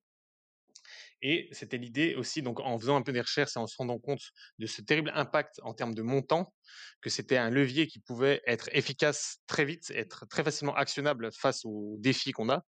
Et 1.21 1.47
c'était 1.51 1.77
l'idée 1.77 2.13
aussi, 2.15 2.41
donc 2.41 2.59
en 2.59 2.77
faisant 2.77 2.97
un 2.97 3.01
peu 3.01 3.12
des 3.12 3.21
recherches 3.21 3.55
et 3.55 3.59
en 3.59 3.67
se 3.67 3.75
rendant 3.77 3.97
compte 3.97 4.21
de 4.59 4.67
ce 4.67 4.81
terrible 4.81 5.12
impact 5.15 5.59
en 5.63 5.74
termes 5.74 5.95
de 5.95 6.01
montant, 6.01 6.53
que 7.01 7.09
c'était 7.09 7.38
un 7.38 7.50
levier 7.50 7.88
qui 7.88 8.00
pouvait 8.00 8.41
être 8.45 8.69
efficace 8.74 9.38
très 9.47 9.65
vite, 9.65 9.91
être 9.91 10.27
très 10.27 10.43
facilement 10.43 10.75
actionnable 10.75 11.31
face 11.31 11.63
aux 11.65 11.95
défis 12.00 12.31
qu'on 12.31 12.50
a. 12.50 12.63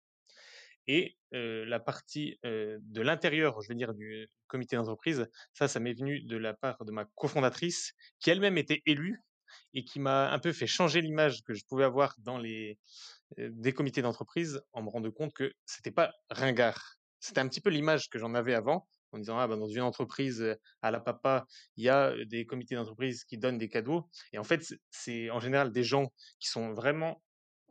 Et 0.88 1.18
la 1.32 1.80
partie 1.80 2.40
de 2.44 3.02
l'intérieur, 3.02 3.62
je 3.62 3.70
veux 3.70 3.76
dire, 3.76 3.94
du 3.94 4.30
comité 4.48 4.76
d'entreprise, 4.76 5.28
ça, 5.54 5.68
ça 5.68 5.80
m'est 5.80 5.94
venu 5.94 6.22
de 6.22 6.38
la 6.38 6.54
part 6.54 6.84
de 6.86 6.92
ma 6.92 7.06
cofondatrice, 7.16 7.94
qui 8.20 8.30
elle-même 8.30 8.58
était 8.58 8.82
élue 8.86 9.20
et 9.74 9.84
qui 9.84 10.00
m'a 10.00 10.32
un 10.32 10.40
peu 10.40 10.52
fait 10.52 10.68
changer 10.68 11.02
l'image 11.02 11.44
que 11.44 11.54
je 11.54 11.64
pouvais 11.66 11.84
avoir 11.84 12.16
dans 12.20 12.38
les 12.38 12.80
des 13.38 13.74
comités 13.74 14.02
d'entreprise 14.02 14.62
en 14.74 14.84
me 14.84 14.90
rendant 14.90 15.12
compte 15.12 15.34
que 15.34 15.54
c'était 15.66 15.92
pas 15.92 16.14
ringard. 16.30 16.98
C'était 17.20 17.40
un 17.40 17.48
petit 17.48 17.62
peu 17.62 17.70
l'image 17.70 18.10
que 18.10 18.20
j'en 18.20 18.36
avais 18.36 18.54
avant 18.54 18.88
en 19.12 19.20
disant 19.20 19.40
ah 19.40 19.48
ben 19.48 19.58
dans 19.58 19.68
une 19.68 19.82
entreprise 19.82 20.56
à 20.82 20.92
la 20.92 21.00
papa, 21.00 21.46
il 21.78 21.84
y 21.84 21.90
a 21.90 22.14
des 22.26 22.46
comités 22.46 22.76
d'entreprise 22.76 23.24
qui 23.24 23.38
donnent 23.38 23.58
des 23.58 23.70
cadeaux. 23.70 24.10
Et 24.34 24.38
en 24.38 24.44
fait, 24.44 24.74
c'est 24.90 25.30
en 25.30 25.40
général 25.40 25.72
des 25.72 25.84
gens 25.84 26.12
qui 26.40 26.50
sont 26.50 26.74
vraiment 26.74 27.24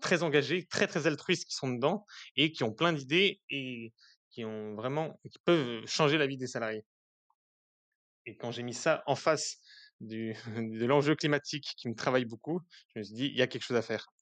très 0.02 0.22
engagés, 0.22 0.66
très 0.66 0.86
très 0.86 1.06
altruistes 1.06 1.46
qui 1.46 1.54
sont 1.54 1.70
dedans 1.70 2.04
et 2.36 2.52
qui 2.52 2.64
ont 2.64 2.72
plein 2.74 2.92
d'idées 2.92 3.40
et 3.48 3.94
qui 4.30 4.44
ont 4.44 4.74
vraiment 4.74 5.18
qui 5.30 5.38
peuvent 5.44 5.86
changer 5.86 6.18
la 6.18 6.26
vie 6.26 6.36
des 6.36 6.46
salariés. 6.46 6.84
Et 8.26 8.36
quand 8.36 8.50
j'ai 8.52 8.62
mis 8.62 8.74
ça 8.74 9.02
en 9.06 9.16
face 9.16 9.58
du, 10.00 10.34
de 10.56 10.84
l'enjeu 10.86 11.14
climatique 11.14 11.72
qui 11.76 11.88
me 11.88 11.94
travaille 11.94 12.24
beaucoup, 12.24 12.60
je 12.94 13.00
me 13.00 13.04
suis 13.04 13.14
dit 13.14 13.26
il 13.26 13.36
y 13.36 13.42
a 13.42 13.46
quelque 13.46 13.64
chose 13.64 13.76
à 13.76 13.82
faire. 13.82 14.12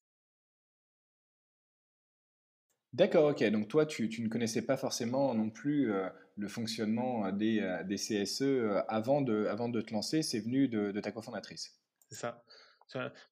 D'accord, 2.93 3.31
ok. 3.31 3.45
Donc 3.51 3.69
toi, 3.69 3.87
tu, 3.87 4.09
tu 4.09 4.21
ne 4.23 4.29
connaissais 4.29 4.63
pas 4.63 4.77
forcément 4.77 5.33
non 5.33 5.49
plus 5.51 5.93
euh, 5.93 6.09
le 6.37 6.49
fonctionnement 6.49 7.31
des, 7.31 7.61
des 7.87 7.97
CSE 7.97 8.43
avant 8.89 9.21
de, 9.23 9.47
avant 9.47 9.69
de 9.69 9.81
te 9.81 9.93
lancer. 9.93 10.23
C'est 10.23 10.41
venu 10.41 10.69
de, 10.69 10.91
de 10.91 11.01
ta 11.01 11.13
cofondatrice. 11.13 11.81
C'est 12.09 12.19
ça. 12.19 12.45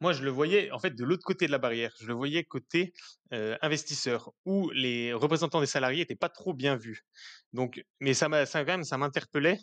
Moi, 0.00 0.12
je 0.12 0.22
le 0.22 0.30
voyais 0.30 0.70
en 0.70 0.78
fait 0.78 0.90
de 0.90 1.04
l'autre 1.04 1.24
côté 1.24 1.46
de 1.46 1.52
la 1.52 1.58
barrière. 1.58 1.94
Je 2.00 2.06
le 2.06 2.14
voyais 2.14 2.44
côté 2.44 2.92
investisseur, 3.30 4.32
où 4.44 4.70
les 4.70 5.12
représentants 5.12 5.60
des 5.60 5.66
salariés 5.66 6.00
n'étaient 6.00 6.16
pas 6.16 6.28
trop 6.28 6.54
bien 6.54 6.76
vus. 6.76 7.04
Donc, 7.52 7.82
mais 8.00 8.14
ça, 8.14 8.46
ça 8.46 8.64
quand 8.64 8.72
même, 8.72 8.84
ça 8.84 8.98
m'interpellait. 8.98 9.58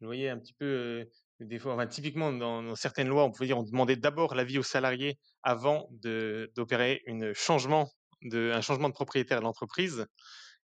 Je 0.00 0.06
voyais 0.06 0.28
un 0.28 0.38
petit 0.38 0.54
peu 0.54 1.06
des 1.44 1.58
fois, 1.58 1.86
typiquement 1.86 2.32
dans, 2.32 2.74
certaines 2.76 3.08
lois, 3.08 3.24
on 3.24 3.30
pouvait 3.30 3.46
dire 3.46 3.58
on 3.58 3.62
demandait 3.62 3.96
d'abord 3.96 4.34
l'avis 4.34 4.58
aux 4.58 4.62
salariés 4.62 5.18
avant 5.42 5.88
d'opérer 5.90 7.02
changement 7.34 7.90
de 8.22 8.52
un 8.54 8.60
changement 8.60 8.88
de 8.88 8.94
propriétaire 8.94 9.38
de 9.38 9.44
l'entreprise. 9.44 10.06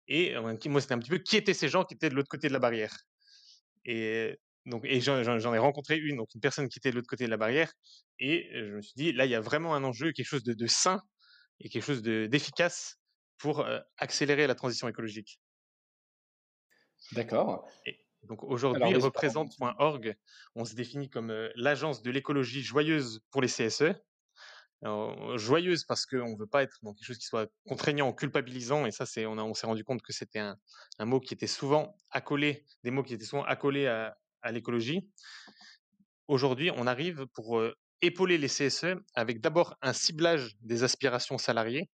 Et 0.07 0.35
moi, 0.37 0.81
c'était 0.81 0.93
un 0.93 0.99
petit 0.99 1.09
peu 1.09 1.17
qui 1.17 1.37
étaient 1.37 1.53
ces 1.53 1.69
gens 1.69 1.83
qui 1.83 1.95
étaient 1.95 2.09
de 2.09 2.15
l'autre 2.15 2.29
côté 2.29 2.47
de 2.47 2.53
la 2.53 2.59
barrière. 2.59 2.95
Donc, 4.65 4.83
et 4.85 4.99
j'en 4.99 5.53
ai 5.53 5.57
rencontré 5.57 5.97
une, 5.97 6.17
donc 6.17 6.33
une 6.33 6.41
personne 6.41 6.67
qui 6.69 6.79
était 6.79 6.89
de 6.89 6.95
l'autre 6.95 7.07
côté 7.07 7.25
de 7.25 7.29
la 7.29 7.37
barrière, 7.37 7.71
et 8.19 8.49
je 8.51 8.75
me 8.75 8.81
suis 8.81 8.93
dit, 8.95 9.11
là, 9.11 9.25
il 9.25 9.31
y 9.31 9.35
a 9.35 9.41
vraiment 9.41 9.75
un 9.75 9.83
enjeu, 9.83 10.11
quelque 10.11 10.25
chose 10.25 10.43
de, 10.43 10.67
sain 10.67 11.01
et 11.59 11.69
quelque 11.69 11.83
chose 11.83 12.01
d'efficace 12.01 12.97
pour 13.37 13.65
accélérer 13.97 14.47
la 14.47 14.55
transition 14.55 14.87
écologique. 14.87 15.39
D'accord. 17.11 17.67
Donc 18.23 18.43
aujourd'hui, 18.43 18.95
représente.org, 18.95 20.15
on 20.55 20.65
se 20.65 20.73
définit 20.73 21.09
comme 21.09 21.31
l'agence 21.55 22.01
de 22.01 22.09
l'écologie 22.09 22.63
joyeuse 22.63 23.21
pour 23.29 23.43
les 23.43 23.47
CSE. 23.47 23.93
joyeuse 25.35 25.83
parce 25.83 26.07
qu'on 26.07 26.31
ne 26.31 26.39
veut 26.39 26.47
pas 26.47 26.63
être 26.63 26.79
dans 26.81 26.93
quelque 26.95 27.05
chose 27.05 27.19
qui 27.19 27.27
soit 27.27 27.51
contraignant 27.67 28.09
ou 28.09 28.13
culpabilisant, 28.13 28.87
et 28.87 28.91
ça, 28.91 29.05
c'est, 29.05 29.27
on, 29.27 29.37
on 29.37 29.53
s'est 29.53 29.67
rendu 29.67 29.83
compte 29.83 30.01
que 30.01 30.11
c'était 30.11 30.39
un, 30.39 30.57
un, 30.97 31.05
mot 31.05 31.19
qui 31.19 31.35
était 31.35 31.45
souvent 31.45 31.95
accolé, 32.09 32.65
des 32.83 32.89
mots 32.89 33.03
qui 33.03 33.13
étaient 33.13 33.25
souvent 33.25 33.43
accolés 33.43 33.85
à, 33.85 34.17
à 34.45 34.51
l'écologie. 34.51 35.09
Aujourd'hui, 36.27 36.71
on 36.71 36.87
arrive 36.87 37.25
pour 37.33 37.61
épauler 38.01 38.37
les 38.37 38.47
CSE 38.47 38.95
avec 39.15 39.41
d'abord 39.41 39.75
un 39.81 39.91
ciblage 39.91 40.55
des 40.61 40.83
aspirations 40.83 41.37
salariées, 41.37 41.89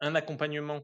un 0.00 0.14
accompagnement 0.14 0.80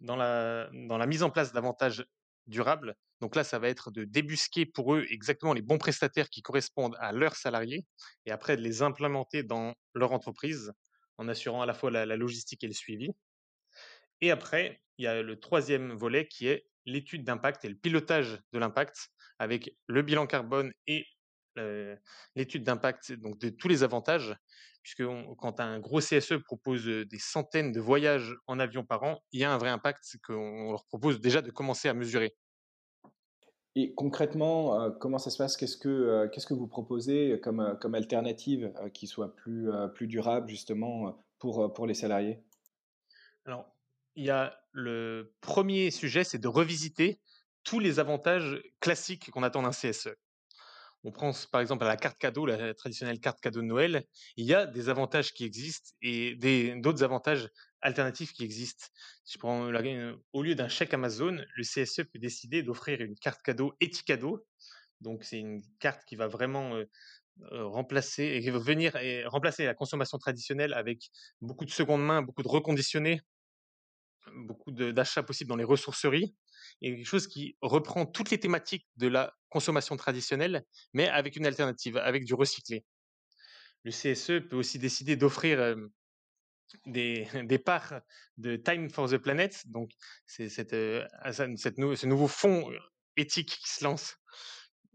dans 0.00 0.16
la, 0.16 0.68
mise 1.06 1.22
en 1.22 1.30
place 1.30 1.52
d'avantages 1.52 2.04
durables. 2.46 2.94
Donc 3.20 3.34
là, 3.34 3.44
ça 3.44 3.58
va 3.58 3.68
être 3.68 3.90
de 3.90 4.04
débusquer 4.04 4.66
pour 4.66 4.94
eux 4.94 5.06
exactement 5.08 5.54
les 5.54 5.62
bons 5.62 5.78
prestataires 5.78 6.28
qui 6.28 6.42
correspondent 6.42 6.96
à 7.00 7.12
leurs 7.12 7.36
salariés 7.36 7.86
et 8.26 8.30
après 8.30 8.56
de 8.56 8.62
les 8.62 8.82
implémenter 8.82 9.42
dans 9.42 9.74
leur 9.94 10.12
entreprise 10.12 10.72
en 11.16 11.28
assurant 11.28 11.62
à 11.62 11.66
la 11.66 11.72
fois 11.72 11.90
la 11.90 12.16
logistique 12.16 12.62
et 12.62 12.66
le 12.66 12.74
suivi. 12.74 13.08
Et 14.20 14.30
après, 14.30 14.80
il 14.98 15.04
y 15.04 15.08
a 15.08 15.22
le 15.22 15.38
troisième 15.38 15.92
volet 15.92 16.26
qui 16.26 16.48
est 16.48 16.66
l'étude 16.86 17.24
d'impact 17.24 17.64
et 17.64 17.68
le 17.68 17.74
pilotage 17.74 18.40
de 18.52 18.58
l'impact 18.58 19.08
avec 19.38 19.76
le 19.86 20.02
bilan 20.02 20.26
carbone 20.26 20.72
et 20.86 21.04
l'étude 22.34 22.64
d'impact 22.64 23.12
donc 23.12 23.38
de 23.38 23.48
tous 23.48 23.68
les 23.68 23.82
avantages, 23.82 24.36
puisque 24.82 25.04
quand 25.38 25.60
un 25.60 25.80
gros 25.80 26.00
CSE 26.00 26.34
propose 26.44 26.84
des 26.84 27.18
centaines 27.18 27.72
de 27.72 27.80
voyages 27.80 28.34
en 28.46 28.58
avion 28.58 28.84
par 28.84 29.02
an, 29.02 29.20
il 29.32 29.40
y 29.40 29.44
a 29.44 29.52
un 29.52 29.58
vrai 29.58 29.70
impact 29.70 30.04
qu'on 30.24 30.70
leur 30.70 30.86
propose 30.86 31.20
déjà 31.20 31.42
de 31.42 31.50
commencer 31.50 31.88
à 31.88 31.94
mesurer. 31.94 32.36
Et 33.74 33.92
concrètement, 33.94 34.90
comment 34.92 35.18
ça 35.18 35.30
se 35.30 35.36
passe? 35.36 35.56
Qu'est-ce 35.56 35.76
que, 35.76 36.28
qu'est-ce 36.32 36.46
que 36.46 36.54
vous 36.54 36.68
proposez 36.68 37.40
comme, 37.42 37.76
comme 37.80 37.94
alternative 37.94 38.72
qui 38.94 39.06
soit 39.06 39.34
plus, 39.34 39.68
plus 39.94 40.06
durable 40.06 40.48
justement 40.48 41.22
pour, 41.38 41.72
pour 41.74 41.86
les 41.86 41.94
salariés? 41.94 42.42
Alors, 43.44 43.75
il 44.16 44.24
y 44.24 44.30
a 44.30 44.58
le 44.72 45.34
premier 45.40 45.90
sujet, 45.90 46.24
c'est 46.24 46.38
de 46.38 46.48
revisiter 46.48 47.20
tous 47.64 47.78
les 47.78 47.98
avantages 47.98 48.60
classiques 48.80 49.30
qu'on 49.30 49.42
attend 49.42 49.62
d'un 49.62 49.70
CSE. 49.70 50.08
On 51.04 51.12
prend 51.12 51.30
par 51.52 51.60
exemple 51.60 51.84
la 51.84 51.96
carte 51.96 52.18
cadeau, 52.18 52.46
la 52.46 52.74
traditionnelle 52.74 53.20
carte 53.20 53.40
cadeau 53.40 53.60
de 53.60 53.66
Noël, 53.66 54.04
il 54.36 54.46
y 54.46 54.54
a 54.54 54.66
des 54.66 54.88
avantages 54.88 55.32
qui 55.32 55.44
existent 55.44 55.90
et 56.02 56.34
d'autres 56.76 57.04
avantages 57.04 57.48
alternatifs 57.80 58.32
qui 58.32 58.42
existent. 58.42 58.86
je 59.30 59.38
prends 59.38 59.70
au 60.32 60.42
lieu 60.42 60.54
d'un 60.54 60.68
chèque 60.68 60.94
Amazon, 60.94 61.38
le 61.54 61.62
CSE 61.62 62.02
peut 62.12 62.18
décider 62.18 62.62
d'offrir 62.62 63.00
une 63.00 63.14
carte 63.14 63.42
cadeau 63.42 63.74
Eticado. 63.80 64.44
Donc 65.00 65.24
c'est 65.24 65.38
une 65.38 65.62
carte 65.78 66.02
qui 66.06 66.16
va 66.16 66.26
vraiment 66.26 66.74
euh, 66.74 66.84
euh, 67.52 67.66
remplacer 67.66 68.24
et 68.24 68.50
venir 68.50 68.96
et 68.96 69.26
remplacer 69.26 69.66
la 69.66 69.74
consommation 69.74 70.18
traditionnelle 70.18 70.72
avec 70.72 71.10
beaucoup 71.40 71.66
de 71.66 71.70
seconde 71.70 72.02
main, 72.02 72.22
beaucoup 72.22 72.42
de 72.42 72.48
reconditionnés 72.48 73.20
beaucoup 74.34 74.72
d'achats 74.72 75.22
possibles 75.22 75.48
dans 75.48 75.56
les 75.56 75.64
ressourceries, 75.64 76.34
et 76.82 76.96
quelque 76.96 77.06
chose 77.06 77.26
qui 77.26 77.56
reprend 77.60 78.06
toutes 78.06 78.30
les 78.30 78.38
thématiques 78.38 78.86
de 78.96 79.08
la 79.08 79.32
consommation 79.48 79.96
traditionnelle, 79.96 80.64
mais 80.92 81.08
avec 81.08 81.36
une 81.36 81.46
alternative, 81.46 81.96
avec 81.96 82.24
du 82.24 82.34
recyclé. 82.34 82.84
Le 83.84 83.90
CSE 83.90 84.48
peut 84.48 84.56
aussi 84.56 84.78
décider 84.78 85.16
d'offrir 85.16 85.76
des, 86.86 87.26
des, 87.44 87.58
parts 87.58 88.00
de 88.36 88.56
Time 88.56 88.90
for 88.90 89.08
the 89.08 89.18
Planet, 89.18 89.62
donc 89.66 89.90
c'est 90.26 90.48
cette, 90.48 90.76
cette, 91.32 91.76
ce 91.76 92.06
nouveau 92.06 92.28
fonds 92.28 92.70
éthique 93.16 93.58
qui 93.62 93.70
se 93.70 93.84
lance, 93.84 94.16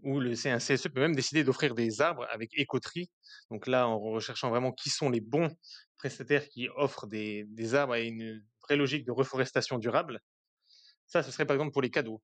où 0.03 0.19
le 0.19 0.33
CSE 0.33 0.87
peut 0.93 1.01
même 1.01 1.15
décider 1.15 1.43
d'offrir 1.43 1.75
des 1.75 2.01
arbres 2.01 2.25
avec 2.31 2.51
écoterie. 2.57 3.09
Donc 3.49 3.67
là, 3.67 3.87
en 3.87 3.99
recherchant 3.99 4.49
vraiment 4.49 4.71
qui 4.71 4.89
sont 4.89 5.09
les 5.09 5.21
bons 5.21 5.55
prestataires 5.97 6.47
qui 6.49 6.67
offrent 6.75 7.07
des, 7.07 7.45
des 7.49 7.75
arbres 7.75 7.93
à 7.93 7.99
une 7.99 8.43
vraie 8.63 8.77
logique 8.77 9.05
de 9.05 9.11
reforestation 9.11 9.77
durable. 9.77 10.19
Ça, 11.07 11.23
ce 11.23 11.31
serait 11.31 11.45
par 11.45 11.55
exemple 11.55 11.73
pour 11.73 11.81
les 11.81 11.91
cadeaux. 11.91 12.21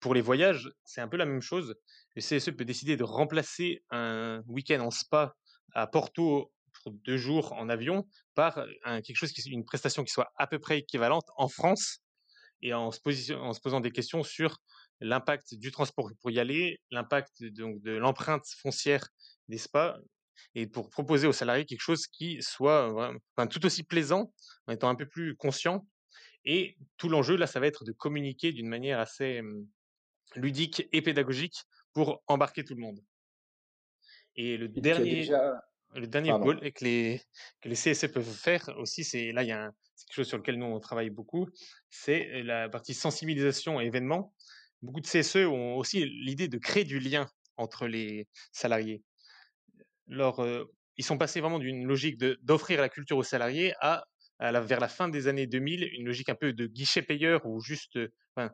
Pour 0.00 0.14
les 0.14 0.20
voyages, 0.20 0.70
c'est 0.84 1.00
un 1.00 1.08
peu 1.08 1.16
la 1.16 1.26
même 1.26 1.42
chose. 1.42 1.74
Le 2.14 2.22
CSE 2.22 2.50
peut 2.56 2.64
décider 2.64 2.96
de 2.96 3.04
remplacer 3.04 3.82
un 3.90 4.42
week-end 4.46 4.80
en 4.80 4.90
spa 4.90 5.34
à 5.74 5.86
Porto 5.86 6.52
pour 6.82 6.92
deux 6.92 7.16
jours 7.16 7.52
en 7.52 7.68
avion 7.68 8.06
par 8.34 8.64
quelque 8.84 9.16
chose 9.16 9.32
qui 9.32 9.42
une 9.50 9.64
prestation 9.64 10.04
qui 10.04 10.12
soit 10.12 10.32
à 10.36 10.46
peu 10.46 10.58
près 10.58 10.78
équivalente 10.78 11.28
en 11.36 11.48
France 11.48 11.98
et 12.62 12.72
en 12.74 12.90
se, 12.90 13.32
en 13.34 13.52
se 13.52 13.60
posant 13.60 13.80
des 13.80 13.90
questions 13.90 14.22
sur 14.22 14.58
l'impact 15.00 15.54
du 15.54 15.70
transport 15.70 16.10
pour 16.20 16.30
y 16.30 16.38
aller, 16.38 16.80
l'impact 16.90 17.42
de 17.42 17.92
l'empreinte 17.92 18.46
foncière 18.58 19.08
des 19.48 19.58
spas 19.58 19.98
et 20.54 20.66
pour 20.66 20.90
proposer 20.90 21.26
aux 21.26 21.32
salariés 21.32 21.64
quelque 21.64 21.80
chose 21.80 22.06
qui 22.06 22.42
soit 22.42 22.92
enfin, 23.36 23.46
tout 23.46 23.64
aussi 23.66 23.82
plaisant 23.82 24.32
en 24.66 24.72
étant 24.72 24.88
un 24.88 24.94
peu 24.94 25.06
plus 25.06 25.36
conscient. 25.36 25.86
Et 26.44 26.76
tout 26.96 27.08
l'enjeu, 27.08 27.36
là, 27.36 27.46
ça 27.46 27.60
va 27.60 27.66
être 27.66 27.84
de 27.84 27.92
communiquer 27.92 28.52
d'une 28.52 28.68
manière 28.68 28.98
assez 28.98 29.42
ludique 30.36 30.88
et 30.92 31.02
pédagogique 31.02 31.64
pour 31.92 32.22
embarquer 32.26 32.64
tout 32.64 32.74
le 32.74 32.80
monde. 32.80 33.00
Et 34.36 34.56
le 34.56 34.68
dernier, 34.68 35.28
le 35.94 36.06
dernier 36.06 36.30
goal 36.30 36.60
que 36.72 36.84
les, 36.84 37.20
que 37.60 37.68
les 37.68 37.74
CSE 37.74 38.06
peuvent 38.12 38.24
faire 38.24 38.70
aussi, 38.78 39.04
c'est 39.04 39.32
là, 39.32 39.42
il 39.42 39.48
y 39.48 39.52
a 39.52 39.70
quelque 40.06 40.14
chose 40.14 40.28
sur 40.28 40.38
lequel 40.38 40.56
nous, 40.56 40.66
on 40.66 40.80
travaille 40.80 41.10
beaucoup, 41.10 41.48
c'est 41.90 42.42
la 42.42 42.68
partie 42.68 42.94
sensibilisation 42.94 43.80
et 43.80 43.86
événements. 43.86 44.34
Beaucoup 44.82 45.00
de 45.00 45.06
CSE 45.06 45.46
ont 45.46 45.76
aussi 45.76 46.06
l'idée 46.06 46.48
de 46.48 46.58
créer 46.58 46.84
du 46.84 47.00
lien 47.00 47.28
entre 47.56 47.86
les 47.86 48.28
salariés. 48.52 49.02
Ils 50.10 51.04
sont 51.04 51.18
passés 51.18 51.40
vraiment 51.40 51.58
d'une 51.58 51.86
logique 51.86 52.18
d'offrir 52.18 52.80
la 52.80 52.88
culture 52.88 53.16
aux 53.16 53.22
salariés 53.22 53.74
à 53.80 54.04
vers 54.40 54.80
la 54.80 54.88
fin 54.88 55.08
des 55.08 55.28
années 55.28 55.46
2000, 55.46 55.90
une 55.92 56.06
logique 56.06 56.28
un 56.30 56.34
peu 56.34 56.52
de 56.52 56.66
guichet 56.66 57.02
payeur 57.02 57.44
où 57.44 57.60
juste, 57.60 57.98
enfin, 58.34 58.50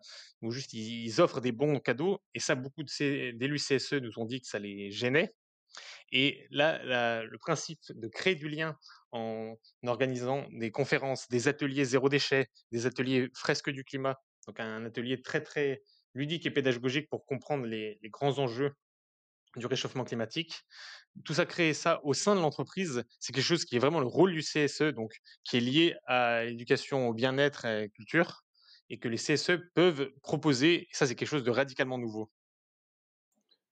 juste 0.50 0.72
ils, 0.72 1.20
offrent 1.20 1.40
des 1.40 1.52
bons 1.52 1.78
cadeaux. 1.78 2.20
Et 2.34 2.40
ça, 2.40 2.54
beaucoup 2.54 2.82
d'élus 2.82 3.58
CSE 3.58 3.94
nous 3.94 4.18
ont 4.18 4.24
dit 4.24 4.40
que 4.40 4.48
ça 4.48 4.58
les 4.58 4.90
gênait. 4.90 5.34
Et 6.10 6.46
là, 6.50 7.22
le 7.24 7.38
principe 7.38 7.80
de 7.90 8.08
créer 8.08 8.34
du 8.34 8.48
lien 8.48 8.76
en 9.12 9.56
organisant 9.84 10.46
des 10.52 10.70
conférences, 10.70 11.28
des 11.28 11.48
ateliers 11.48 11.84
zéro 11.84 12.08
déchet, 12.08 12.48
des 12.72 12.86
ateliers 12.86 13.28
fresques 13.34 13.70
du 13.70 13.84
climat, 13.84 14.20
donc 14.46 14.58
un 14.60 14.84
atelier 14.84 15.22
très 15.22 15.42
très 15.42 15.82
ludique 16.14 16.46
et 16.46 16.50
pédagogique 16.50 17.08
pour 17.08 17.26
comprendre 17.26 17.66
les 17.66 17.98
grands 18.04 18.38
enjeux 18.38 18.72
du 19.56 19.66
réchauffement 19.66 20.04
climatique, 20.04 20.62
tout 21.24 21.34
ça, 21.34 21.46
créer 21.46 21.74
ça 21.74 22.00
au 22.04 22.14
sein 22.14 22.34
de 22.34 22.40
l'entreprise, 22.40 23.04
c'est 23.20 23.32
quelque 23.32 23.44
chose 23.44 23.64
qui 23.64 23.76
est 23.76 23.78
vraiment 23.78 24.00
le 24.00 24.06
rôle 24.06 24.32
du 24.32 24.40
CSE, 24.40 24.92
donc 24.94 25.12
qui 25.44 25.56
est 25.56 25.60
lié 25.60 25.94
à 26.06 26.44
l'éducation 26.44 27.08
au 27.08 27.14
bien-être 27.14 27.64
et 27.64 27.68
à 27.68 27.80
la 27.80 27.88
culture. 27.88 28.44
et 28.88 28.98
que 28.98 29.08
les 29.08 29.16
CSE 29.18 29.52
peuvent 29.74 30.10
proposer. 30.22 30.88
Ça, 30.92 31.06
c'est 31.06 31.14
quelque 31.14 31.28
chose 31.28 31.44
de 31.44 31.50
radicalement 31.50 31.98
nouveau. 31.98 32.30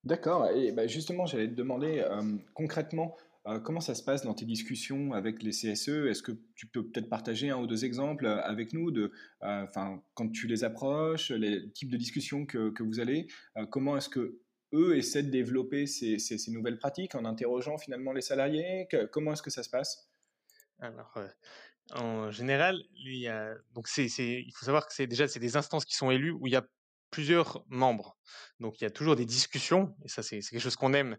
D'accord. 0.04 0.50
Et 0.50 0.72
bah, 0.72 0.86
justement, 0.86 1.26
j'allais 1.26 1.48
te 1.48 1.54
demander 1.54 2.04
concrètement 2.52 3.16
comment 3.62 3.80
ça 3.80 3.94
se 3.94 4.02
passe 4.02 4.22
dans 4.22 4.34
tes 4.34 4.44
discussions 4.46 5.12
avec 5.12 5.42
les 5.42 5.50
CSE. 5.50 6.06
Est-ce 6.08 6.22
que 6.22 6.32
tu 6.54 6.66
peux 6.66 6.86
peut-être 6.86 7.08
partager 7.08 7.50
un 7.50 7.58
ou 7.58 7.66
deux 7.66 7.84
exemples 7.84 8.26
avec 8.26 8.72
nous 8.72 8.90
de, 8.90 9.12
enfin, 9.40 10.02
quand 10.14 10.30
tu 10.30 10.46
les 10.46 10.64
approches, 10.64 11.30
les 11.30 11.70
types 11.72 11.90
de 11.90 11.96
discussions 11.96 12.46
que, 12.46 12.70
que 12.70 12.82
vous 12.82 13.00
allez, 13.00 13.26
comment 13.70 13.96
est-ce 13.96 14.08
que 14.08 14.40
eux 14.74 14.96
essaient 14.96 15.22
de 15.22 15.30
développer 15.30 15.86
ces, 15.86 16.18
nouvelles 16.48 16.78
pratiques 16.78 17.14
en 17.14 17.24
interrogeant 17.24 17.78
finalement 17.78 18.12
les 18.12 18.20
salariés? 18.20 18.88
Comment 19.12 19.32
est-ce 19.32 19.42
que 19.42 19.50
ça 19.50 19.62
se 19.62 19.70
passe? 19.70 20.10
Alors, 20.80 21.16
en 21.92 22.30
général, 22.30 22.82
il, 22.96 23.30
donc 23.72 23.88
il 23.96 24.52
faut 24.54 24.64
savoir 24.64 24.86
que 24.86 24.92
c'est 24.92 25.06
déjà 25.06 25.26
des 25.26 25.56
instances 25.56 25.84
qui 25.84 25.94
sont 25.94 26.10
élues 26.10 26.32
où 26.32 26.46
il 26.46 26.52
y 26.52 26.56
a 26.56 26.66
plusieurs 27.14 27.64
membres. 27.68 28.18
Donc 28.58 28.80
il 28.80 28.84
y 28.84 28.86
a 28.88 28.90
toujours 28.90 29.14
des 29.14 29.24
discussions, 29.24 29.94
et 30.04 30.08
ça 30.08 30.24
c'est 30.24 30.40
quelque 30.40 30.58
chose 30.58 30.74
qu'on 30.74 30.94
aime, 30.94 31.16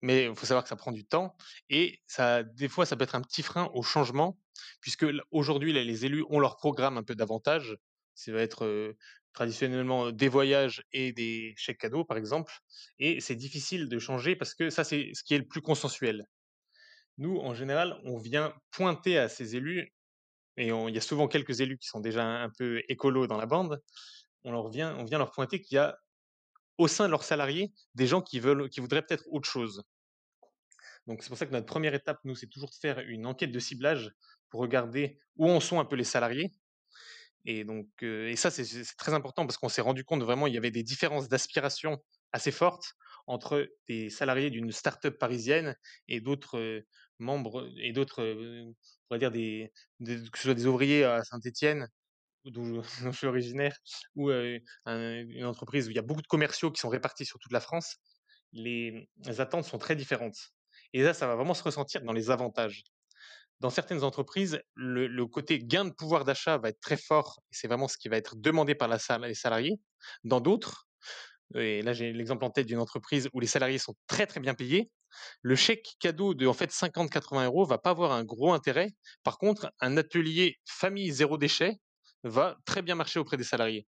mais 0.00 0.26
il 0.26 0.36
faut 0.36 0.46
savoir 0.46 0.62
que 0.62 0.68
ça 0.68 0.76
prend 0.76 0.92
du 0.92 1.04
temps, 1.04 1.36
et 1.68 2.00
ça, 2.06 2.44
des 2.44 2.68
fois 2.68 2.86
ça 2.86 2.94
peut 2.94 3.02
être 3.02 3.16
un 3.16 3.22
petit 3.22 3.42
frein 3.42 3.68
au 3.74 3.82
changement, 3.82 4.38
puisque 4.80 5.04
aujourd'hui 5.32 5.72
les 5.72 6.06
élus 6.06 6.24
ont 6.30 6.38
leur 6.38 6.56
programme 6.56 6.96
un 6.96 7.02
peu 7.02 7.16
davantage, 7.16 7.76
ça 8.14 8.30
va 8.30 8.40
être 8.40 8.94
traditionnellement 9.36 10.10
des 10.10 10.28
voyages 10.28 10.82
et 10.92 11.12
des 11.12 11.54
chèques 11.56 11.78
cadeaux 11.78 12.04
par 12.04 12.16
exemple, 12.16 12.52
et 12.98 13.20
c'est 13.20 13.36
difficile 13.36 13.88
de 13.88 13.98
changer 13.98 14.34
parce 14.34 14.54
que 14.54 14.70
ça 14.70 14.82
c'est 14.82 15.10
ce 15.14 15.22
qui 15.22 15.34
est 15.34 15.38
le 15.38 15.46
plus 15.46 15.60
consensuel. 15.60 16.24
Nous, 17.18 17.38
en 17.38 17.54
général, 17.54 17.98
on 18.04 18.18
vient 18.18 18.52
pointer 18.70 19.18
à 19.18 19.28
ces 19.28 19.56
élus, 19.56 19.92
et 20.56 20.68
il 20.68 20.94
y 20.94 20.98
a 20.98 21.02
souvent 21.02 21.28
quelques 21.28 21.60
élus 21.60 21.78
qui 21.78 21.86
sont 21.86 22.00
déjà 22.00 22.24
un 22.24 22.50
peu 22.50 22.82
écolos 22.88 23.26
dans 23.26 23.36
la 23.36 23.46
bande, 23.46 23.80
on, 24.44 24.52
leur 24.52 24.68
vient, 24.68 24.96
on 24.96 25.04
vient 25.04 25.18
leur 25.18 25.30
pointer 25.30 25.60
qu'il 25.60 25.76
y 25.76 25.78
a 25.78 25.98
au 26.78 26.88
sein 26.88 27.06
de 27.06 27.10
leurs 27.10 27.24
salariés 27.24 27.72
des 27.94 28.06
gens 28.06 28.22
qui, 28.22 28.40
veulent, 28.40 28.68
qui 28.68 28.80
voudraient 28.80 29.02
peut-être 29.02 29.24
autre 29.30 29.48
chose. 29.48 29.82
Donc 31.06 31.22
c'est 31.22 31.28
pour 31.28 31.38
ça 31.38 31.46
que 31.46 31.52
notre 31.52 31.66
première 31.66 31.94
étape, 31.94 32.18
nous, 32.24 32.34
c'est 32.34 32.48
toujours 32.48 32.70
de 32.70 32.74
faire 32.74 32.98
une 33.00 33.26
enquête 33.26 33.52
de 33.52 33.58
ciblage 33.58 34.12
pour 34.50 34.60
regarder 34.60 35.18
où 35.36 35.48
en 35.48 35.60
sont 35.60 35.78
un 35.78 35.84
peu 35.84 35.96
les 35.96 36.04
salariés. 36.04 36.52
Et 37.46 37.64
donc, 37.64 37.88
et 38.02 38.36
ça, 38.36 38.50
c'est 38.50 38.64
très 38.98 39.14
important 39.14 39.46
parce 39.46 39.56
qu'on 39.56 39.68
s'est 39.68 39.80
rendu 39.80 40.04
compte 40.04 40.22
vraiment 40.22 40.46
il 40.46 40.54
y 40.54 40.58
avait 40.58 40.70
des 40.70 40.82
différences 40.82 41.28
d'aspiration 41.28 41.98
assez 42.32 42.50
fortes 42.50 42.94
entre 43.26 43.68
des 43.88 44.10
salariés 44.10 44.50
d'une 44.50 44.72
start-up 44.72 45.18
parisienne 45.18 45.76
et 46.08 46.20
d'autres 46.20 46.84
membres 47.18 47.68
et 47.78 47.92
d'autres, 47.92 48.22
on 49.10 49.14
va 49.14 49.18
dire 49.18 49.32
que 49.32 50.38
ce 50.38 50.42
soit 50.42 50.54
des 50.54 50.66
ouvriers 50.66 51.04
à 51.04 51.24
Saint-Étienne 51.24 51.88
d'où 52.50 52.82
je 52.82 53.10
suis 53.12 53.26
originaire, 53.26 53.76
ou 54.14 54.30
une 54.30 55.44
entreprise 55.44 55.86
où 55.88 55.90
il 55.90 55.96
y 55.96 55.98
a 55.98 56.02
beaucoup 56.02 56.22
de 56.22 56.26
commerciaux 56.26 56.70
qui 56.70 56.80
sont 56.80 56.88
répartis 56.88 57.24
sur 57.24 57.38
toute 57.38 57.52
la 57.52 57.60
France, 57.60 57.96
les, 58.52 59.08
attentes 59.38 59.64
sont 59.64 59.78
très 59.78 59.96
différentes. 59.96 60.52
Et 60.92 61.02
là, 61.02 61.14
ça 61.14 61.26
va 61.26 61.34
vraiment 61.34 61.54
se 61.54 61.62
ressentir 61.62 62.02
dans 62.02 62.12
les 62.12 62.30
avantages. 62.30 62.84
Dans 63.60 63.70
certaines 63.70 64.04
entreprises, 64.04 64.60
le, 64.74 65.24
côté 65.26 65.58
gain 65.58 65.86
de 65.86 65.90
pouvoir 65.90 66.24
d'achat 66.24 66.58
va 66.58 66.68
être 66.68 66.80
très 66.80 66.96
fort, 66.96 67.40
et 67.50 67.54
c'est 67.54 67.68
vraiment 67.68 67.88
ce 67.88 67.96
qui 67.96 68.08
va 68.08 68.16
être 68.16 68.36
demandé 68.36 68.74
par 68.74 68.88
les 68.88 69.34
salariés. 69.34 69.80
Dans 70.24 70.40
d'autres, 70.40 70.86
et 71.54 71.82
là 71.82 71.92
j'ai 71.92 72.12
l'exemple 72.12 72.44
en 72.44 72.50
tête 72.50 72.66
d'une 72.66 72.78
entreprise 72.78 73.28
où 73.32 73.40
les 73.40 73.46
salariés 73.46 73.78
sont 73.78 73.94
très 74.06 74.26
très 74.26 74.40
bien 74.40 74.54
payés, 74.54 74.90
le 75.42 75.56
chèque 75.56 75.96
cadeau 76.00 76.34
de 76.34 76.46
en 76.46 76.52
fait 76.52 76.70
50-80 76.70 77.46
euros 77.46 77.64
va 77.64 77.78
pas 77.78 77.90
avoir 77.90 78.12
un 78.12 78.24
gros 78.24 78.52
intérêt. 78.52 78.90
Par 79.22 79.38
contre, 79.38 79.72
un 79.80 79.96
atelier 79.96 80.58
famille 80.66 81.10
zéro 81.10 81.38
déchet 81.38 81.78
va 82.24 82.56
très 82.64 82.82
bien 82.82 82.94
marcher 82.94 83.18
auprès 83.20 83.36
des 83.36 83.44
salariés. 83.44 83.86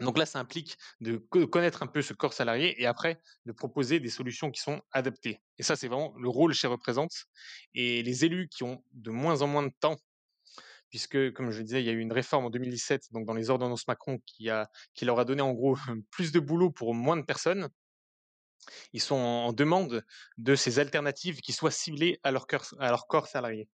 Donc 0.00 0.16
là, 0.16 0.26
ça 0.26 0.38
implique 0.38 0.76
de 1.00 1.16
connaître 1.16 1.82
un 1.82 1.86
peu 1.86 2.02
ce 2.02 2.12
corps 2.12 2.32
salarié 2.32 2.80
et 2.80 2.86
après 2.86 3.20
de 3.46 3.52
proposer 3.52 4.00
des 4.00 4.10
solutions 4.10 4.50
qui 4.50 4.60
sont 4.60 4.80
adaptées. 4.92 5.40
Et 5.58 5.62
ça, 5.62 5.76
c'est 5.76 5.88
vraiment 5.88 6.14
le 6.18 6.28
rôle 6.28 6.54
chez 6.54 6.68
Représente. 6.68 7.26
Et 7.74 8.02
les 8.02 8.24
élus 8.24 8.48
qui 8.48 8.62
ont 8.62 8.82
de 8.92 9.10
moins 9.10 9.42
en 9.42 9.46
moins 9.48 9.64
de 9.64 9.72
temps, 9.80 9.96
puisque, 10.90 11.32
comme 11.32 11.50
je 11.50 11.58
le 11.58 11.64
disais, 11.64 11.82
il 11.82 11.86
y 11.86 11.90
a 11.90 11.92
eu 11.92 12.00
une 12.00 12.12
réforme 12.12 12.46
en 12.46 12.50
2017, 12.50 13.12
donc 13.12 13.26
dans 13.26 13.34
les 13.34 13.50
ordonnances 13.50 13.86
Macron, 13.88 14.18
qui, 14.24 14.48
leur 15.02 15.18
a 15.18 15.24
donné 15.24 15.42
en 15.42 15.52
gros 15.52 15.76
plus 16.10 16.32
de 16.32 16.40
boulot 16.40 16.70
pour 16.70 16.94
moins 16.94 17.16
de 17.16 17.24
personnes. 17.24 17.68
Ils 18.92 19.00
sont 19.00 19.16
en 19.16 19.52
demande 19.52 20.04
de 20.36 20.54
ces 20.54 20.78
alternatives 20.78 21.40
qui 21.40 21.52
soient 21.52 21.70
ciblées 21.70 22.20
à 22.22 22.30
leur 22.30 22.46
corps 22.46 23.26
salarié. 23.26 23.68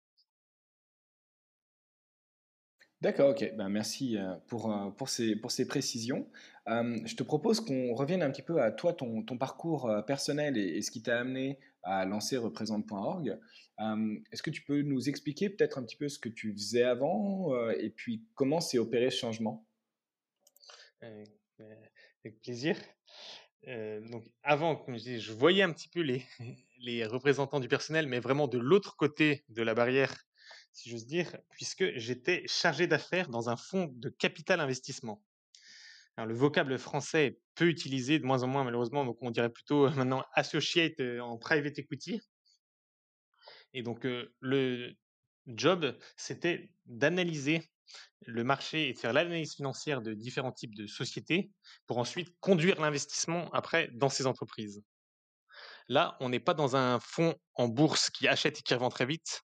D'accord, 3.04 3.32
ok. 3.32 3.56
Ben, 3.58 3.68
merci 3.68 4.18
euh, 4.18 4.34
pour, 4.48 4.72
euh, 4.72 4.90
pour, 4.92 5.10
ces, 5.10 5.36
pour 5.36 5.52
ces 5.52 5.68
précisions. 5.68 6.26
Euh, 6.70 7.02
je 7.04 7.18
te 7.18 7.24
propose 7.24 7.60
qu'on 7.60 7.94
revienne 7.94 8.24
un 8.24 8.32
petit 8.32 8.42
peu 8.42 8.62
à 8.62 8.72
toi, 8.72 8.94
ton, 8.94 9.24
ton 9.24 9.38
parcours 9.38 9.94
personnel 10.08 10.58
et, 10.58 10.82
ce 10.82 10.90
qui 10.90 11.02
t'a 11.02 11.20
amené 11.20 11.60
à 11.82 12.06
lancer 12.06 12.38
représente.org. 12.38 13.38
Est-ce 14.32 14.42
que 14.42 14.50
tu 14.50 14.62
peux 14.62 14.84
nous 14.84 15.10
expliquer 15.10 15.50
peut-être 15.50 15.80
un 15.80 15.84
petit 15.84 15.98
peu 15.98 16.08
ce 16.08 16.18
que 16.18 16.30
tu 16.30 16.54
faisais 16.54 16.84
avant 16.84 17.54
et 17.72 17.90
puis 17.90 18.24
comment 18.36 18.62
s'est 18.62 18.78
opéré 18.78 19.10
ce 19.10 19.18
changement? 19.18 19.68
Avec 21.02 22.42
plaisir. 22.42 22.78
donc 23.68 24.24
avant, 24.44 24.78
comme 24.78 24.98
je 24.98 25.18
je 25.18 25.34
voyais 25.34 25.64
un 25.64 25.74
petit 25.74 25.90
peu 25.90 26.00
les, 26.00 26.24
les 26.80 27.06
représentants 27.06 27.60
du 27.60 27.68
personnel, 27.68 28.08
mais 28.08 28.22
vraiment 28.22 28.48
de 28.48 28.60
l'autre 28.60 28.96
côté 28.96 29.44
de 29.50 29.62
la 29.62 29.74
barrière 29.74 30.16
si 30.74 30.90
j'ose 30.90 31.06
dire, 31.06 31.38
puisque 31.52 31.98
j'étais 31.98 32.44
chargé 32.48 32.88
d'affaires 32.88 33.30
dans 33.30 33.50
un 33.50 33.56
fonds 33.56 33.92
de 33.96 34.10
capital 34.10 34.60
investissement. 34.60 35.24
Alors, 36.18 36.28
le 36.28 36.36
vocable 36.36 36.78
français 36.78 37.26
est 37.26 37.40
peu 37.56 37.68
utilisé, 37.68 38.20
de 38.20 38.26
moins 38.26 38.44
en 38.44 38.48
moins 38.48 38.64
malheureusement, 38.64 39.06
donc 39.06 39.18
on 39.22 39.32
dirait 39.32 39.52
plutôt 39.52 39.90
maintenant 39.96 40.26
associate 40.34 41.00
euh, 41.00 41.20
en 41.20 41.38
private 41.38 41.80
equity. 41.80 42.22
Et 43.74 43.82
donc 43.82 44.06
euh, 44.06 44.34
le 44.40 44.94
job, 45.48 45.98
c'était 46.18 46.72
d'analyser 46.86 47.70
le 48.26 48.44
marché 48.44 48.90
et 48.90 48.94
de 48.94 49.00
faire 49.00 49.14
l'analyse 49.14 49.56
financière 49.56 50.02
de 50.02 50.14
différents 50.14 50.52
types 50.52 50.76
de 50.76 50.88
sociétés 50.88 51.52
pour 51.86 51.98
ensuite 51.98 52.36
conduire 52.40 52.80
l'investissement 52.80 53.52
après 53.52 53.90
dans 53.94 54.10
ces 54.10 54.26
entreprises. 54.26 54.84
Là, 55.90 56.16
on 56.22 56.30
n'est 56.30 56.40
pas 56.40 56.54
dans 56.54 56.76
un 56.76 57.00
fonds 57.00 57.36
en 57.56 57.68
bourse 57.68 58.10
qui 58.10 58.28
achète 58.28 58.60
et 58.60 58.62
qui 58.62 58.74
revend 58.74 58.90
très 58.90 59.06
vite 59.06 59.44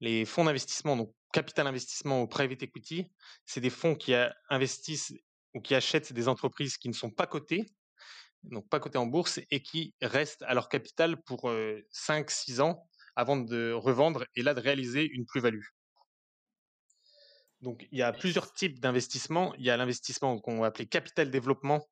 les 0.00 0.24
fonds 0.24 0.44
d'investissement, 0.44 0.96
donc 0.96 1.14
capital 1.32 1.66
investissement 1.66 2.22
ou 2.22 2.26
private 2.26 2.62
equity, 2.62 3.10
c'est 3.44 3.60
des 3.60 3.70
fonds 3.70 3.94
qui 3.94 4.14
investissent 4.48 5.12
ou 5.54 5.60
qui 5.60 5.74
achètent 5.74 6.12
des 6.12 6.28
entreprises 6.28 6.76
qui 6.76 6.88
ne 6.88 6.94
sont 6.94 7.10
pas 7.10 7.26
cotées, 7.26 7.66
donc 8.42 8.68
pas 8.68 8.80
cotées 8.80 8.98
en 8.98 9.06
bourse, 9.06 9.40
et 9.50 9.62
qui 9.62 9.94
restent 10.02 10.42
à 10.42 10.54
leur 10.54 10.68
capital 10.68 11.22
pour 11.22 11.50
5-6 11.50 12.60
ans 12.60 12.88
avant 13.16 13.36
de 13.36 13.72
revendre 13.72 14.24
et 14.34 14.42
là 14.42 14.54
de 14.54 14.60
réaliser 14.60 15.08
une 15.08 15.24
plus-value. 15.26 15.64
Donc 17.60 17.86
il 17.90 17.98
y 17.98 18.02
a 18.02 18.12
plusieurs 18.12 18.52
types 18.52 18.80
d'investissements. 18.80 19.54
Il 19.54 19.64
y 19.64 19.70
a 19.70 19.76
l'investissement 19.76 20.38
qu'on 20.38 20.60
va 20.60 20.66
appeler 20.66 20.86
capital 20.86 21.30
développement, 21.30 21.88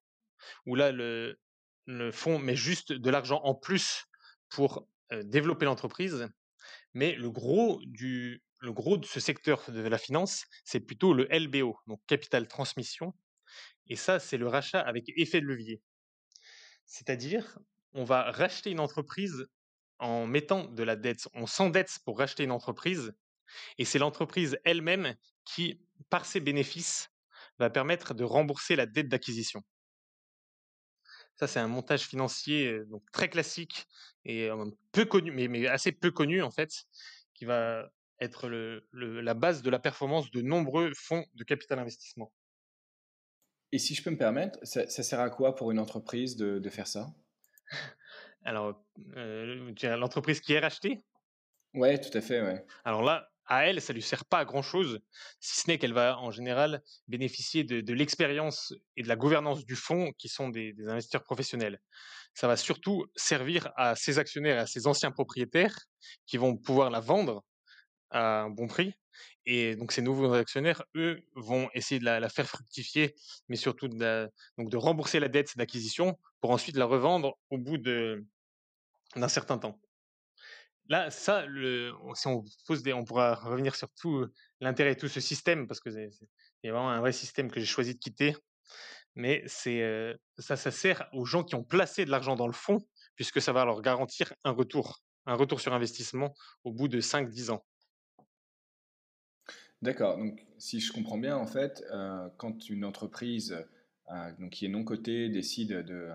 où 0.67 0.75
là 0.75 0.93
le, 0.93 1.39
le 1.87 2.13
fonds 2.13 2.39
met 2.39 2.57
juste 2.57 2.93
de 2.93 3.11
l'argent 3.11 3.41
en 3.45 3.55
plus 3.55 4.05
pour 4.51 4.87
développer 5.25 5.65
l'entreprise. 5.65 6.29
Mais 6.95 7.15
le 7.15 7.31
gros, 7.31 7.81
de 7.83 9.07
ce 9.07 9.21
secteur 9.21 9.71
de 9.71 9.81
la 9.81 9.99
finance, 9.99 10.45
c'est 10.65 10.81
plutôt 10.81 11.15
le 11.15 11.27
LBO, 11.31 11.77
donc 11.87 12.01
capital 12.07 12.47
transmission. 12.49 13.15
Et 13.89 13.97
ça, 13.97 14.19
c'est 14.19 14.37
le 14.37 14.47
rachat 14.47 14.81
avec 14.81 15.05
effet 15.17 15.41
de 15.41 15.47
levier. 15.47 15.83
C'est-à-dire, 16.87 17.59
on 17.95 18.05
va 18.05 18.31
racheter 18.31 18.71
une 18.71 18.81
entreprise 18.81 19.47
en 19.99 20.27
mettant 20.27 20.65
de 20.65 20.83
la 20.83 20.97
dette. 20.97 21.29
On 21.35 21.47
s'endette 21.47 21.99
pour 22.05 22.19
racheter 22.19 22.45
une 22.45 22.51
entreprise. 22.51 23.15
Et 23.79 23.85
c'est 23.85 23.99
l'entreprise 23.99 24.59
elle-même 24.65 25.15
qui, 25.45 25.81
par 26.11 26.25
ses 26.25 26.41
bénéfices, 26.41 27.11
va 27.59 27.71
permettre 27.71 28.15
de 28.15 28.25
rembourser 28.25 28.77
la 28.77 28.87
dette 28.87 29.09
d'acquisition. 29.09 29.63
Ça, 31.43 31.49
c'est 31.49 31.59
un 31.59 31.67
montage 31.67 32.03
financier 32.03 32.85
donc 32.85 33.03
très 33.11 33.29
classique 33.29 33.89
et 34.25 34.49
peu 34.93 35.05
connu, 35.05 35.33
mais, 35.33 35.67
assez 35.67 35.91
peu 35.91 36.13
connu 36.13 36.41
en 36.41 36.53
fait, 36.53 36.71
qui 37.35 37.47
va 37.47 37.91
être 38.21 38.49
la 38.93 39.35
base 39.35 39.61
de 39.63 39.69
la 39.69 39.81
performance 39.81 40.31
de 40.31 40.41
nombreux 40.41 40.93
fonds 40.95 41.27
de 41.35 41.43
capital 41.43 41.81
investissement. 41.81 42.33
Et 43.73 43.81
si 43.81 43.97
je 43.97 44.05
peux 44.05 44.11
me 44.11 44.17
permettre, 44.17 44.61
ça, 44.63 44.87
sert 44.87 45.19
à 45.19 45.31
quoi 45.31 45.57
pour 45.57 45.73
une 45.73 45.81
entreprise 45.81 46.37
de, 46.37 46.71
faire 46.71 46.87
ça? 46.87 47.13
Alors, 48.45 48.81
l'entreprise 49.83 50.41
qui 50.41 50.53
est 50.53 50.61
rachetée? 50.61 51.03
Ouais, 51.75 52.01
tout 52.01 52.17
à 52.17 52.21
fait, 52.21 52.41
ouais. 52.41 52.65
Alors 52.85 53.03
là, 53.03 53.32
à 53.47 53.67
elle, 53.67 53.81
ça 53.81 53.93
lui 53.93 54.03
sert 54.03 54.25
pas 54.25 54.39
à 54.39 54.45
grand 54.45 54.63
chose, 54.63 55.01
si 55.41 55.61
ce 55.61 55.69
n'est 55.69 55.79
qu'elle 55.79 55.93
va 55.93 56.19
en 56.19 56.31
général 56.31 56.83
bénéficier 57.09 57.65
de, 57.65 57.93
l'expérience 57.93 58.73
et 58.97 59.03
de 59.03 59.09
la 59.09 59.17
gouvernance 59.17 59.65
du 59.65 59.77
fonds 59.77 60.13
qui 60.19 60.29
sont 60.29 60.49
des, 60.49 60.75
investisseurs 60.87 61.25
professionnels. 61.25 61.81
Ça 62.35 62.47
va 62.47 62.57
surtout 62.57 63.07
servir 63.15 63.71
à 63.77 63.95
ses 63.95 64.19
actionnaires 64.19 64.57
et 64.57 64.61
à 64.61 64.67
ses 64.67 64.87
anciens 64.87 65.11
propriétaires 65.11 65.77
qui 66.27 66.37
vont 66.37 66.57
pouvoir 66.57 66.91
la 66.91 67.01
vendre 67.01 67.45
à 68.11 68.43
un 68.43 68.51
bon 68.51 68.67
prix. 68.69 68.95
Et 69.45 69.77
donc 69.77 69.93
ces 69.93 70.03
nouveaux 70.03 70.33
actionnaires, 70.33 70.83
eux, 70.95 71.21
vont 71.35 71.69
essayer 71.75 71.99
de 71.99 72.05
la, 72.05 72.29
faire 72.29 72.49
fructifier, 72.49 73.15
mais 73.49 73.57
surtout 73.57 73.89
de, 73.89 74.31
rembourser 74.75 75.21
la 75.21 75.29
dette 75.29 75.57
d'acquisition 75.57 76.19
pour 76.41 76.51
ensuite 76.53 76.77
la 76.77 76.87
revendre 76.87 77.37
au 77.51 77.59
bout 77.59 77.77
d'un 77.77 79.29
certain 79.29 79.59
temps. 79.59 79.79
Là, 80.89 81.11
ça, 81.11 81.47
si 82.15 82.27
on 82.27 82.45
pose 82.67 82.83
des, 82.83 82.93
on 82.93 83.05
pourra 83.05 83.35
revenir 83.35 83.77
sur 83.77 83.89
tout 83.95 84.27
l'intérêt 84.61 84.95
de 84.95 85.01
tout 85.01 85.09
ce 85.09 85.21
système, 85.21 85.67
parce 85.67 85.81
que 85.81 85.91
c'est 85.91 86.11
vraiment 86.65 86.91
un 86.91 87.01
vrai 87.01 87.13
système 87.13 87.51
que 87.51 87.61
j'ai 87.61 87.67
choisi 87.67 87.95
de 87.95 87.99
quitter. 87.99 88.35
Mais 89.15 89.43
c'est 89.47 90.17
ça, 90.39 90.57
ça 90.57 90.71
sert 90.71 91.09
aux 91.13 91.25
gens 91.25 91.45
qui 91.45 91.55
ont 91.55 91.65
placé 91.65 92.05
de 92.05 92.11
l'argent 92.11 92.35
dans 92.35 92.47
le 92.47 92.53
fonds, 92.53 92.81
puisque 93.15 93.41
ça 93.41 93.53
va 93.53 93.65
leur 93.65 93.83
garantir 93.83 94.33
un 94.45 94.53
retour, 94.53 95.03
un 95.27 95.35
retour 95.35 95.61
sur 95.61 95.73
investissement 95.73 96.35
au 96.65 96.73
bout 96.73 96.89
de 96.89 97.01
5-10 97.01 97.51
ans. 97.51 97.65
D'accord. 99.83 100.17
Donc, 100.17 100.47
si 100.59 100.81
je 100.81 100.93
comprends 100.93 101.19
bien, 101.19 101.37
en 101.37 101.47
fait, 101.47 101.85
quand 102.39 102.69
une 102.69 102.85
entreprise 102.85 103.65
donc, 104.39 104.51
qui 104.51 104.67
est 104.67 104.69
non 104.69 104.85
cotée 104.85 105.29
décide 105.29 105.73
de, 105.73 106.11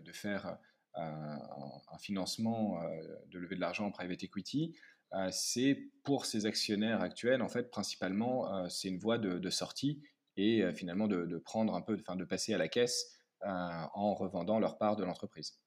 de 0.00 0.12
faire 0.12 0.58
un, 0.96 1.98
financement, 1.98 2.82
euh, 2.82 3.02
de 3.28 3.38
lever 3.38 3.56
de 3.56 3.60
l'argent 3.60 3.86
en 3.86 3.90
private 3.90 4.22
equity, 4.22 4.76
euh, 5.12 5.28
c'est 5.30 5.90
pour 6.02 6.26
ses 6.26 6.46
actionnaires 6.46 7.00
actuels, 7.00 7.42
en 7.42 7.48
fait, 7.48 7.70
principalement, 7.70 8.52
euh, 8.52 8.68
c'est 8.68 8.88
une 8.88 8.98
voie 8.98 9.18
de, 9.18 9.50
sortie 9.50 10.02
et 10.36 10.64
finalement 10.74 11.06
de, 11.06 11.38
prendre 11.38 11.74
un 11.74 11.80
peu, 11.80 11.96
enfin, 12.00 12.16
de 12.16 12.24
passer 12.24 12.52
à 12.54 12.58
la 12.58 12.68
caisse 12.68 13.12
en 13.42 14.14
revendant 14.14 14.58
leur 14.58 14.78
part 14.78 14.96
de 14.96 15.04
l'entreprise. 15.04 15.60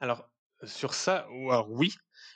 Alors, 0.00 0.28
sur 0.64 0.92
ça, 0.92 1.26
oui, 1.68 1.94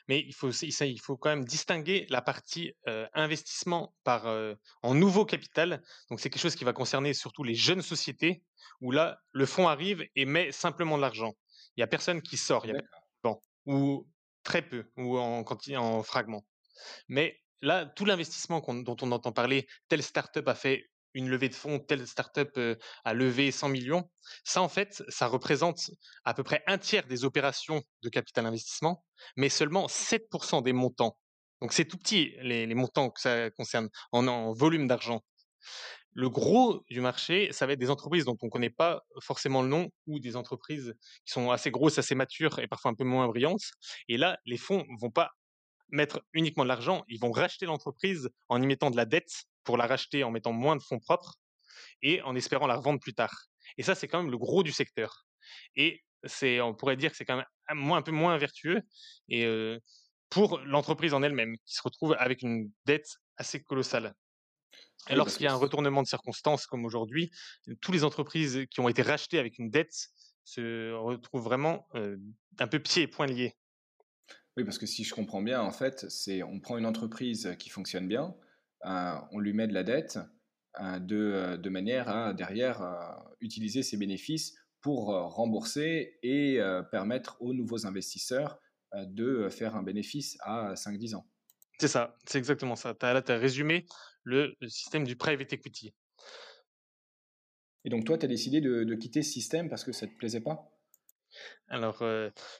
mais 0.08 0.20
il 0.20 0.32
faut, 0.32 0.50
ça, 0.52 0.86
il 0.86 1.00
faut 1.00 1.18
quand 1.18 1.28
même 1.28 1.44
distinguer 1.44 2.06
la 2.08 2.22
partie 2.22 2.72
investissement 3.12 3.94
par, 4.02 4.26
en 4.82 4.94
nouveau 4.94 5.26
capital. 5.26 5.82
Donc, 6.08 6.20
c'est 6.20 6.30
quelque 6.30 6.40
chose 6.40 6.56
qui 6.56 6.64
va 6.64 6.72
concerner 6.72 7.12
surtout 7.12 7.44
les 7.44 7.54
jeunes 7.54 7.82
sociétés 7.82 8.42
où 8.80 8.90
là, 8.90 9.20
le 9.32 9.44
fonds 9.44 9.68
arrive 9.68 10.06
et 10.16 10.24
met 10.24 10.52
simplement 10.52 10.96
de 10.96 11.02
l'argent. 11.02 11.34
Il 11.76 11.80
n'y 11.80 11.84
a 11.84 11.86
personne 11.86 12.22
qui 12.22 12.36
sort, 12.36 12.66
il 12.66 12.74
y 12.74 12.76
a 12.76 12.82
bon, 13.22 13.40
ou 13.66 14.08
très 14.42 14.62
peu, 14.62 14.90
ou 14.96 15.18
en, 15.18 15.44
en 15.44 16.02
fragments. 16.02 16.44
Mais 17.08 17.40
là, 17.60 17.86
tout 17.86 18.04
l'investissement 18.04 18.60
dont 18.60 18.96
on 19.00 19.12
entend 19.12 19.32
parler, 19.32 19.66
telle 19.88 20.02
startup 20.02 20.46
a 20.48 20.54
fait 20.54 20.90
une 21.14 21.28
levée 21.28 21.48
de 21.48 21.54
fonds, 21.54 21.78
telle 21.78 22.06
startup 22.06 22.58
a 23.04 23.14
levé 23.14 23.50
100 23.50 23.68
millions, 23.68 24.10
ça 24.44 24.62
en 24.62 24.68
fait, 24.68 25.02
ça 25.08 25.26
représente 25.26 25.90
à 26.24 26.34
peu 26.34 26.42
près 26.42 26.62
un 26.66 26.78
tiers 26.78 27.06
des 27.06 27.24
opérations 27.24 27.82
de 28.02 28.08
capital 28.08 28.46
investissement, 28.46 29.04
mais 29.36 29.48
seulement 29.48 29.86
7% 29.88 30.62
des 30.62 30.72
montants. 30.72 31.18
Donc 31.60 31.72
c'est 31.72 31.84
tout 31.84 31.98
petit 31.98 32.34
les, 32.40 32.74
montants 32.74 33.10
que 33.10 33.20
ça 33.20 33.50
concerne 33.50 33.88
en 34.10 34.52
volume 34.52 34.88
d'argent. 34.88 35.22
Le 36.12 36.28
gros 36.28 36.84
du 36.90 37.00
marché, 37.00 37.50
ça 37.52 37.66
va 37.66 37.72
être 37.72 37.78
des 37.78 37.90
entreprises 37.90 38.24
dont 38.24 38.36
on 38.42 38.46
ne 38.46 38.50
connaît 38.50 38.70
pas 38.70 39.02
forcément 39.20 39.62
le 39.62 39.68
nom 39.68 39.90
ou 40.06 40.18
des 40.18 40.36
entreprises 40.36 40.94
qui 41.24 41.32
sont 41.32 41.50
assez 41.50 41.70
grosses, 41.70 41.98
assez 41.98 42.14
matures 42.14 42.58
et 42.58 42.68
parfois 42.68 42.90
un 42.90 42.94
peu 42.94 43.04
moins 43.04 43.26
brillantes. 43.28 43.70
Et 44.08 44.16
là, 44.18 44.38
les 44.44 44.58
fonds 44.58 44.84
vont 45.00 45.10
pas 45.10 45.30
mettre 45.88 46.22
uniquement 46.32 46.64
de 46.64 46.68
l'argent, 46.68 47.04
ils 47.08 47.20
vont 47.20 47.30
racheter 47.30 47.66
l'entreprise 47.66 48.30
en 48.48 48.62
y 48.62 48.66
mettant 48.66 48.90
de 48.90 48.96
la 48.96 49.04
dette 49.04 49.44
pour 49.64 49.76
la 49.76 49.86
racheter 49.86 50.24
en 50.24 50.30
mettant 50.30 50.52
moins 50.52 50.76
de 50.76 50.82
fonds 50.82 50.98
propres 50.98 51.36
et 52.02 52.20
en 52.22 52.34
espérant 52.34 52.66
la 52.66 52.76
revendre 52.76 53.00
plus 53.00 53.14
tard. 53.14 53.34
Et 53.78 53.82
ça, 53.82 53.94
c'est 53.94 54.08
quand 54.08 54.22
même 54.22 54.30
le 54.30 54.38
gros 54.38 54.62
du 54.62 54.72
secteur. 54.72 55.26
Et 55.76 56.02
on 56.60 56.74
pourrait 56.74 56.96
dire 56.96 57.10
que 57.10 57.16
c'est 57.16 57.24
quand 57.24 57.36
même 57.36 57.46
un, 57.68 58.02
peu 58.02 58.12
moins 58.12 58.36
vertueux 58.38 58.82
et 59.28 59.46
pour 60.30 60.60
l'entreprise 60.60 61.14
en 61.14 61.22
elle-même 61.22 61.56
qui 61.66 61.74
se 61.74 61.82
retrouve 61.82 62.14
avec 62.18 62.42
une 62.42 62.70
dette 62.86 63.18
assez 63.36 63.62
colossale. 63.62 64.14
Et 65.08 65.14
lorsqu'il 65.14 65.44
y 65.44 65.46
a 65.48 65.52
un 65.52 65.56
retournement 65.56 66.02
de 66.02 66.06
circonstances 66.06 66.66
comme 66.66 66.84
aujourd'hui, 66.84 67.30
toutes 67.80 67.94
les 67.94 68.04
entreprises 68.04 68.66
qui 68.70 68.80
ont 68.80 68.88
été 68.88 69.02
rachetées 69.02 69.38
avec 69.38 69.58
une 69.58 69.70
dette 69.70 70.08
se 70.44 70.92
retrouvent 70.92 71.42
vraiment 71.42 71.88
un 71.94 72.66
peu 72.66 72.78
pieds 72.78 73.02
et 73.02 73.06
poings 73.08 73.26
liés. 73.26 73.56
Oui, 74.56 74.64
parce 74.64 74.78
que 74.78 74.86
si 74.86 75.02
je 75.02 75.14
comprends 75.14 75.42
bien, 75.42 75.60
en 75.60 75.72
fait, 75.72 76.08
c'est 76.10 76.42
on 76.42 76.60
prend 76.60 76.78
une 76.78 76.86
entreprise 76.86 77.56
qui 77.58 77.70
fonctionne 77.70 78.06
bien, 78.06 78.34
on 78.84 79.38
lui 79.38 79.52
met 79.52 79.66
de 79.66 79.74
la 79.74 79.82
dette 79.82 80.18
de, 80.80 81.56
de, 81.56 81.70
manière 81.70 82.08
à 82.08 82.32
derrière 82.32 82.82
utiliser 83.40 83.82
ses 83.82 83.96
bénéfices 83.96 84.54
pour 84.80 85.06
rembourser 85.06 86.18
et 86.22 86.60
permettre 86.90 87.36
aux 87.40 87.54
nouveaux 87.54 87.86
investisseurs 87.86 88.58
de 88.94 89.48
faire 89.48 89.74
un 89.76 89.82
bénéfice 89.82 90.36
à 90.40 90.74
5-10 90.74 91.16
ans. 91.16 91.26
C'est 91.78 91.88
ça, 91.88 92.16
c'est 92.26 92.38
exactement 92.38 92.76
ça. 92.76 92.94
As, 93.00 93.12
là, 93.12 93.22
tu 93.22 93.32
as 93.32 93.38
résumé 93.38 93.86
le 94.24 94.54
système 94.68 95.04
du 95.04 95.16
private 95.16 95.52
equity. 95.52 95.94
Et 97.84 97.90
donc 97.90 98.04
toi, 98.04 98.16
tu 98.16 98.24
as 98.24 98.28
décidé 98.28 98.60
de, 98.60 98.94
quitter 98.94 99.22
ce 99.22 99.32
système 99.32 99.68
parce 99.68 99.84
que 99.84 99.92
ça 99.92 100.06
ne 100.06 100.12
te 100.12 100.16
plaisait 100.16 100.40
pas? 100.40 100.70
Alors, 101.68 102.02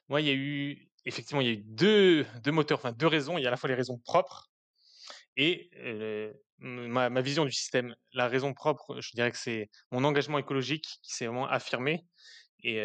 moi, 0.08 0.20
il 0.20 0.26
y 0.26 0.30
a 0.30 0.34
eu, 0.34 0.90
effectivement, 1.04 1.40
il 1.40 1.46
y 1.46 1.50
a 1.50 1.52
eu 1.52 1.62
deux, 1.64 2.26
deux, 2.42 2.52
moteurs, 2.52 2.78
enfin 2.78 2.92
deux 2.92 3.06
raisons. 3.06 3.38
Il 3.38 3.42
y 3.42 3.44
a 3.44 3.48
à 3.48 3.50
la 3.50 3.56
fois 3.56 3.68
les 3.68 3.74
raisons 3.74 3.98
propres 3.98 4.50
et 5.36 5.70
ma, 6.58 7.10
ma, 7.10 7.20
vision 7.20 7.44
du 7.44 7.52
système. 7.52 7.94
La 8.12 8.28
raison 8.28 8.52
propre, 8.52 9.00
je 9.00 9.10
dirais 9.14 9.30
que 9.30 9.38
c'est 9.38 9.70
mon 9.90 10.04
engagement 10.04 10.38
écologique 10.38 10.86
qui 11.02 11.14
s'est 11.14 11.26
vraiment 11.26 11.48
affirmé. 11.48 12.04
Et 12.64 12.76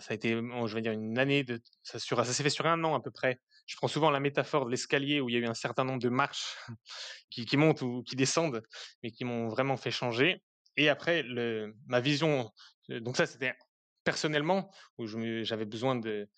ça 0.00 0.12
a 0.12 0.14
été, 0.14 0.30
je 0.30 0.74
vais 0.74 0.82
dire, 0.82 0.92
une 0.92 1.18
année 1.18 1.44
de. 1.44 1.60
Ça, 1.82 1.98
s'est 1.98 2.42
fait 2.42 2.50
sur 2.50 2.66
un 2.66 2.82
an 2.84 2.94
à 2.94 3.00
peu 3.00 3.10
près 3.10 3.38
je 3.68 3.76
prends 3.76 3.86
souvent 3.86 4.10
la 4.10 4.18
métaphore 4.18 4.64
de 4.64 4.70
l'escalier 4.70 5.20
où 5.20 5.28
il 5.28 5.34
y 5.34 5.36
a 5.36 5.40
eu 5.40 5.46
un 5.46 5.54
certain 5.54 5.84
nombre 5.84 6.00
de 6.00 6.08
marches 6.08 6.56
qui, 7.30 7.56
montent 7.56 7.82
ou 7.82 8.02
qui 8.02 8.16
descendent, 8.16 8.62
mais 9.02 9.10
qui 9.10 9.24
m'ont 9.24 9.48
vraiment 9.48 9.76
fait 9.76 9.90
changer. 9.90 10.42
Et 10.78 10.88
après, 10.88 11.22
ma 11.86 12.00
vision, 12.00 12.50
donc 12.88 13.16
ça 13.16 13.26
c'était 13.26 13.54
personnellement, 14.04 14.72
où 14.96 15.06
j'avais 15.06 15.66
besoin 15.66 15.96
d'être 15.96 16.28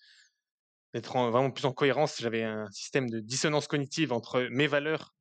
vraiment 0.93 1.51
plus 1.51 1.65
en 1.65 1.71
cohérence. 1.71 2.17
J'avais 2.19 2.43
un 2.43 2.69
système 2.71 3.09
de 3.09 3.21
dissonance 3.21 3.67
cognitive 3.67 4.11
entre 4.11 4.41
mes 4.51 4.67
valeurs 4.67 5.15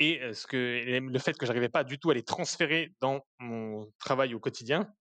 et 0.00 0.20
ce 0.32 0.48
que, 0.48 0.98
le 0.98 1.18
fait 1.20 1.38
que 1.38 1.46
j'arrivais 1.46 1.68
pas 1.68 1.84
du 1.84 2.00
tout 2.00 2.10
à 2.10 2.14
les 2.14 2.24
transférer 2.24 2.92
dans 3.00 3.24
mon 3.38 3.86
travail 4.00 4.34
au 4.34 4.40
quotidien. 4.40 4.92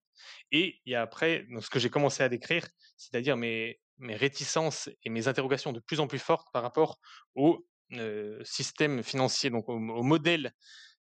Et 0.51 0.80
il 0.86 0.91
y 0.91 0.95
a 0.95 1.01
après 1.01 1.45
ce 1.62 1.69
que 1.69 1.80
j'ai 1.80 1.89
commencé 1.89 2.23
à 2.23 2.30
décrire, 2.30 2.67
c'est-à-dire 2.97 3.38
mes, 3.38 3.80
mes 3.99 4.15
réticences 4.15 4.89
et 5.03 5.10
mes 5.10 5.27
interrogations 5.27 5.73
de 5.73 5.80
plus 5.80 5.99
en 5.99 6.08
plus 6.08 6.19
fortes 6.19 6.47
par 6.53 6.63
rapport 6.63 6.99
au 7.36 7.65
système 8.43 9.01
financier, 9.03 9.49
donc 9.49 9.69
au, 9.69 9.80
modèle 9.80 10.51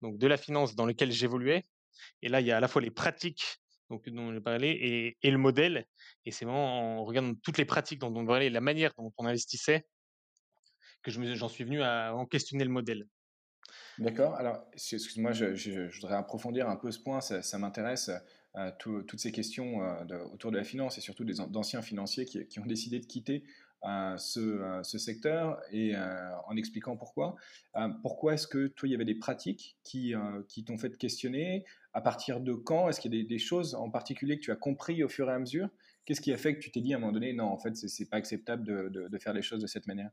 donc 0.00 0.16
de 0.16 0.26
la 0.26 0.36
finance 0.36 0.74
dans 0.74 0.86
lequel 0.86 1.10
j'évoluais. 1.10 1.64
Et 2.22 2.28
là, 2.28 2.40
il 2.40 2.46
y 2.46 2.52
a 2.52 2.56
à 2.56 2.60
la 2.60 2.68
fois 2.68 2.80
les 2.80 2.90
pratiques 2.90 3.58
dont 3.90 4.32
je 4.32 4.38
parlais 4.38 5.16
et, 5.20 5.30
le 5.30 5.38
modèle. 5.38 5.86
Et 6.24 6.30
c'est 6.30 6.44
vraiment 6.44 7.00
en 7.00 7.04
regardant 7.04 7.34
toutes 7.42 7.58
les 7.58 7.64
pratiques 7.64 7.98
dont 7.98 8.14
on 8.14 8.26
parlait, 8.26 8.50
la 8.50 8.60
manière 8.60 8.92
dont 8.96 9.12
on 9.16 9.26
investissait, 9.26 9.86
que 11.02 11.10
j'en 11.10 11.48
suis 11.48 11.64
venu 11.64 11.82
à 11.82 12.14
en 12.14 12.26
questionner 12.26 12.64
le 12.64 12.70
modèle. 12.70 13.06
D'accord. 13.98 14.34
Alors, 14.34 14.64
excuse-moi, 14.72 15.32
je, 15.32 15.94
voudrais 15.96 16.16
approfondir 16.16 16.68
un 16.68 16.76
peu 16.76 16.92
ce 16.92 17.00
point, 17.00 17.20
ça 17.20 17.58
m'intéresse 17.58 18.10
toutes 18.78 19.20
ces 19.20 19.32
questions 19.32 19.82
euh, 19.82 20.24
autour 20.32 20.50
de 20.50 20.56
la 20.56 20.64
finance 20.64 20.98
et 20.98 21.00
surtout 21.00 21.24
des 21.24 21.34
d'anciens 21.48 21.82
financiers 21.82 22.24
qui, 22.24 22.60
ont 22.60 22.66
décidé 22.66 22.98
de 22.98 23.06
quitter 23.06 23.44
euh, 23.84 24.16
ce, 24.16 24.40
euh, 24.40 24.82
secteur 24.82 25.60
et 25.70 25.94
en 25.96 26.56
expliquant 26.56 26.96
pourquoi. 26.96 27.36
pourquoi 28.02 28.34
est-ce 28.34 28.46
que 28.46 28.68
toi, 28.68 28.88
il 28.88 28.92
y 28.92 28.94
avait 28.94 29.04
des 29.04 29.14
pratiques 29.14 29.76
qui, 29.84 30.14
qui 30.48 30.64
t'ont 30.64 30.78
fait 30.78 30.96
questionner? 30.96 31.64
À 31.92 32.00
partir 32.00 32.40
de 32.40 32.52
quand? 32.54 32.88
Est-ce 32.88 33.00
qu'il 33.00 33.14
y 33.14 33.20
a 33.20 33.24
des, 33.24 33.38
choses 33.38 33.74
en 33.74 33.90
particulier 33.90 34.38
que 34.38 34.44
tu 34.44 34.52
as 34.52 34.56
compris 34.56 35.02
au 35.02 35.08
fur 35.08 35.28
et 35.28 35.32
à 35.32 35.38
mesure? 35.38 35.68
Qu'est-ce 36.04 36.20
qui 36.20 36.32
a 36.32 36.36
fait 36.38 36.54
que 36.54 36.60
tu 36.60 36.70
t'es 36.70 36.80
dit 36.80 36.94
à 36.94 36.96
un 36.96 37.00
moment 37.00 37.12
donné, 37.12 37.32
non, 37.32 37.46
en 37.46 37.58
fait, 37.58 37.76
c'est, 37.76 38.08
pas 38.08 38.16
acceptable 38.16 38.64
de, 38.64 39.18
faire 39.18 39.32
les 39.32 39.42
choses 39.42 39.60
de 39.60 39.66
cette 39.66 39.86
manière? 39.86 40.10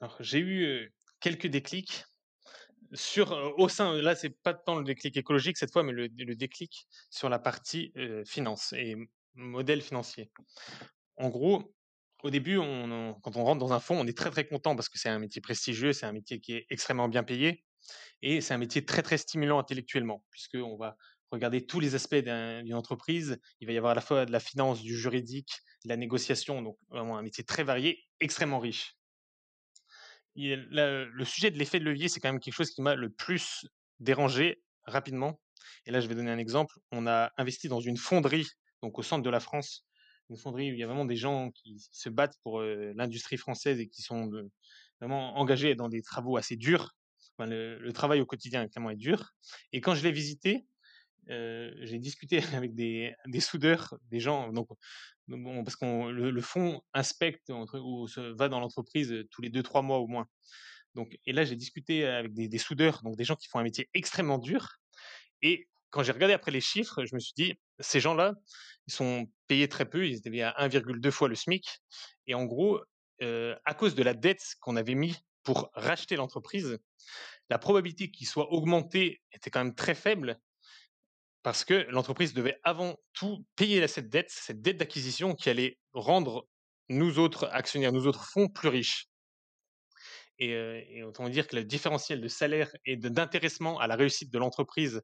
Alors, 0.00 0.16
j'ai 0.20 0.40
eu 0.40 0.92
quelques 1.20 1.46
déclics 1.46 2.04
sur 2.92 3.32
au 3.56 3.68
sein 3.68 3.94
là 4.00 4.14
c'est 4.14 4.30
pas 4.30 4.54
tant 4.54 4.78
le 4.78 4.84
déclic 4.84 5.16
écologique 5.16 5.56
cette 5.56 5.72
fois 5.72 5.82
mais 5.82 5.92
le, 5.92 6.08
déclic 6.34 6.86
sur 7.08 7.28
la 7.28 7.38
partie 7.38 7.92
finance 8.26 8.72
et 8.72 8.96
modèle 9.34 9.82
financier. 9.82 10.30
En 11.16 11.28
gros, 11.28 11.74
au 12.22 12.30
début, 12.30 12.56
quand 12.58 13.36
on 13.36 13.44
rentre 13.44 13.58
dans 13.58 13.72
un 13.72 13.80
fonds, 13.80 13.98
on 13.98 14.06
est 14.06 14.16
très 14.16 14.30
très 14.30 14.46
content 14.46 14.76
parce 14.76 14.88
que 14.88 14.98
c'est 14.98 15.08
un 15.08 15.18
métier 15.18 15.40
prestigieux, 15.40 15.92
c'est 15.92 16.06
un 16.06 16.12
métier 16.12 16.40
qui 16.40 16.54
est 16.54 16.66
extrêmement 16.70 17.08
bien 17.08 17.22
payé 17.22 17.64
et 18.22 18.40
c'est 18.40 18.54
un 18.54 18.58
métier 18.58 18.84
très 18.84 19.02
très 19.02 19.18
stimulant 19.18 19.58
intellectuellement 19.58 20.22
puisque 20.30 20.56
on 20.56 20.76
va 20.76 20.96
regarder 21.30 21.64
tous 21.64 21.80
les 21.80 21.94
aspects 21.94 22.16
d'une 22.16 22.74
entreprise. 22.74 23.40
Il 23.60 23.66
va 23.66 23.72
y 23.72 23.78
avoir 23.78 23.92
à 23.92 23.94
la 23.94 24.00
fois 24.00 24.26
de 24.26 24.32
la 24.32 24.40
finance, 24.40 24.82
du 24.82 24.96
juridique, 24.96 25.52
de 25.84 25.88
la 25.88 25.96
négociation, 25.96 26.60
donc 26.60 26.76
vraiment 26.88 27.16
un 27.16 27.22
métier 27.22 27.44
très 27.44 27.62
varié, 27.62 28.04
extrêmement 28.20 28.58
riche 28.58 28.96
le 30.48 31.24
sujet 31.24 31.50
de 31.50 31.58
l'effet 31.58 31.78
de 31.78 31.84
levier, 31.84 32.08
c'est 32.08 32.20
quand 32.20 32.32
même 32.32 32.40
quelque 32.40 32.54
chose 32.54 32.70
qui 32.70 32.82
m'a 32.82 32.94
le 32.94 33.10
plus 33.10 33.66
dérangé 33.98 34.62
rapidement. 34.84 35.40
Et 35.86 35.90
là, 35.90 36.00
je 36.00 36.08
vais 36.08 36.14
donner 36.14 36.30
un 36.30 36.38
exemple. 36.38 36.78
On 36.92 37.06
a 37.06 37.32
investi 37.36 37.68
dans 37.68 37.80
une 37.80 37.96
fonderie, 37.96 38.46
donc 38.82 38.98
au 38.98 39.02
centre 39.02 39.22
de 39.22 39.30
la 39.30 39.40
France, 39.40 39.84
une 40.30 40.36
fonderie 40.36 40.70
où 40.70 40.74
il 40.74 40.78
y 40.78 40.82
a 40.82 40.86
vraiment 40.86 41.04
des 41.04 41.16
gens 41.16 41.50
qui 41.50 41.78
se 41.92 42.08
battent 42.08 42.38
pour 42.42 42.62
l'industrie 42.62 43.36
française 43.36 43.80
et 43.80 43.88
qui 43.88 44.02
sont 44.02 44.30
vraiment 45.00 45.36
engagés 45.38 45.74
dans 45.74 45.88
des 45.88 46.02
travaux 46.02 46.36
assez 46.36 46.56
durs. 46.56 46.94
le, 47.38 47.90
travail 47.92 48.20
au 48.20 48.26
quotidien 48.26 48.66
clairement 48.68 48.90
est 48.90 48.96
dur. 48.96 49.32
Et 49.72 49.80
quand 49.80 49.94
je 49.94 50.02
l'ai 50.02 50.12
visité, 50.12 50.66
j'ai 51.30 51.98
discuté 51.98 52.40
avec 52.54 52.74
des, 52.74 53.14
soudeurs, 53.40 53.94
des 54.10 54.20
gens, 54.20 54.52
donc, 54.52 54.68
parce 55.64 55.76
que 55.76 56.10
le, 56.10 56.30
le, 56.30 56.40
fonds 56.40 56.82
inspecte 56.92 57.50
ou 57.50 58.06
va 58.36 58.48
dans 58.48 58.60
l'entreprise 58.60 59.14
tous 59.30 59.42
les 59.42 59.50
deux 59.50 59.62
trois 59.62 59.82
mois 59.82 59.98
au 59.98 60.08
moins. 60.08 60.26
Donc, 60.94 61.16
et 61.26 61.32
là, 61.32 61.44
j'ai 61.44 61.56
discuté 61.56 62.04
avec 62.04 62.32
des, 62.32 62.58
soudeurs, 62.58 63.02
donc 63.02 63.16
des 63.16 63.24
gens 63.24 63.36
qui 63.36 63.48
font 63.48 63.58
un 63.58 63.62
métier 63.62 63.88
extrêmement 63.94 64.38
dur. 64.38 64.76
Et 65.42 65.68
quand 65.90 66.02
j'ai 66.02 66.12
regardé 66.12 66.34
après 66.34 66.50
les 66.50 66.60
chiffres, 66.60 67.04
je 67.04 67.14
me 67.14 67.20
suis 67.20 67.32
dit, 67.36 67.54
ces 67.78 68.00
gens-là, 68.00 68.34
ils 68.86 68.92
sont 68.92 69.30
payés 69.46 69.68
très 69.68 69.88
peu, 69.88 70.06
ils 70.06 70.16
étaient 70.16 70.40
à 70.42 70.54
1,2 70.58 71.10
fois 71.10 71.28
le 71.28 71.34
SMIC. 71.34 71.80
Et 72.26 72.34
en 72.34 72.44
gros, 72.44 72.80
à 73.20 73.74
cause 73.74 73.94
de 73.94 74.02
la 74.02 74.14
dette 74.14 74.42
qu'on 74.60 74.76
avait 74.76 74.94
mis 74.94 75.16
pour 75.42 75.70
racheter 75.74 76.16
l'entreprise, 76.16 76.78
la 77.48 77.58
probabilité 77.58 78.10
qu'il 78.10 78.26
soit 78.26 78.52
augmenté 78.52 79.20
était 79.32 79.50
quand 79.50 79.64
même 79.64 79.74
très 79.74 79.94
faible 79.94 80.38
parce 81.42 81.64
que 81.64 81.86
l'entreprise 81.90 82.34
devait 82.34 82.58
avant 82.64 82.96
tout 83.12 83.44
payer 83.56 83.86
cette 83.88 84.08
dette, 84.08 84.30
cette 84.30 84.60
dette 84.60 84.76
d'acquisition 84.76 85.34
qui 85.34 85.48
allait 85.48 85.78
rendre 85.92 86.46
nous 86.88 87.18
autres 87.18 87.48
actionnaires, 87.52 87.92
nous 87.92 88.06
autres 88.06 88.24
fonds 88.24 88.48
plus 88.48 88.68
riches. 88.68 89.06
Et, 90.38 91.02
autant 91.02 91.28
dire 91.28 91.46
que 91.46 91.56
le 91.56 91.64
différentiel 91.64 92.22
de 92.22 92.28
salaire 92.28 92.70
et 92.86 92.96
d'intéressement 92.96 93.78
à 93.78 93.86
la 93.86 93.94
réussite 93.94 94.32
de 94.32 94.38
l'entreprise 94.38 95.02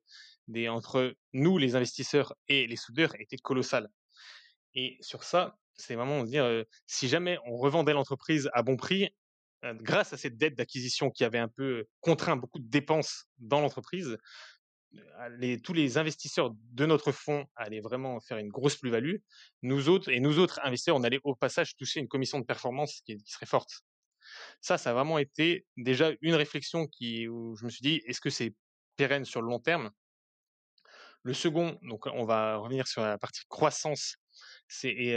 entre 0.69 1.15
nous, 1.35 1.59
les 1.59 1.77
investisseurs, 1.77 2.35
et 2.49 2.67
les 2.67 2.77
soudeurs 2.77 3.15
était 3.21 3.37
colossal. 3.37 3.89
Et 4.75 4.97
sur 5.01 5.25
ça, 5.25 5.59
c'est 5.75 5.95
vraiment 5.95 6.25
se 6.25 6.31
dire, 6.31 6.65
si 6.87 7.09
jamais 7.09 7.39
on 7.45 7.57
revendait 7.57 7.93
l'entreprise 7.93 8.49
à 8.55 8.63
bon 8.63 8.77
prix, 8.77 9.11
grâce 9.63 10.13
à 10.13 10.17
cette 10.17 10.39
dette 10.39 10.55
d'acquisition 10.55 11.11
qui 11.11 11.25
avait 11.25 11.39
un 11.39 11.49
peu 11.49 11.87
contraint 12.01 12.37
beaucoup 12.37 12.59
de 12.59 12.69
dépenses 12.69 13.27
dans 13.39 13.61
l'entreprise, 13.61 14.17
tous 15.63 15.73
les 15.73 15.99
investisseurs 15.99 16.53
de 16.55 16.87
notre 16.87 17.13
fonds 17.13 17.47
allaient 17.57 17.81
vraiment 17.81 18.21
faire 18.21 18.39
une 18.39 18.49
grosse 18.49 18.77
plus-value. 18.77 19.17
Nous 19.63 19.89
autres, 19.89 20.11
et 20.11 20.21
nous 20.21 20.39
autres 20.39 20.61
investisseurs, 20.63 20.97
on 20.97 21.05
allait 21.05 21.21
au 21.25 21.35
passage 21.35 21.77
toucher 21.77 22.01
une 22.01 22.09
commission 22.09 22.39
de 22.39 22.45
performance 22.45 23.01
qui 23.05 23.19
serait 23.27 23.47
forte. 23.47 23.83
Ça, 24.61 24.79
ça 24.79 24.91
a 24.91 24.95
vraiment 24.95 25.19
été 25.19 25.67
déjà 25.77 26.11
une 26.21 26.35
réflexion 26.35 26.87
qui, 26.87 27.29
où 27.29 27.57
je 27.57 27.65
me 27.65 27.71
suis 27.71 27.83
dit, 27.83 28.03
est-ce 28.07 28.21
que 28.21 28.31
c'est 28.31 28.55
pérenne 28.97 29.25
sur 29.25 29.43
le 29.43 29.49
long 29.49 29.61
terme? 29.61 29.91
Le 31.23 31.35
second, 31.35 31.79
donc 31.83 32.07
on 32.07 32.25
va 32.25 32.57
revenir 32.57 32.87
sur 32.87 33.03
la 33.03 33.19
partie 33.19 33.43
croissance 33.49 34.17
et 34.85 35.17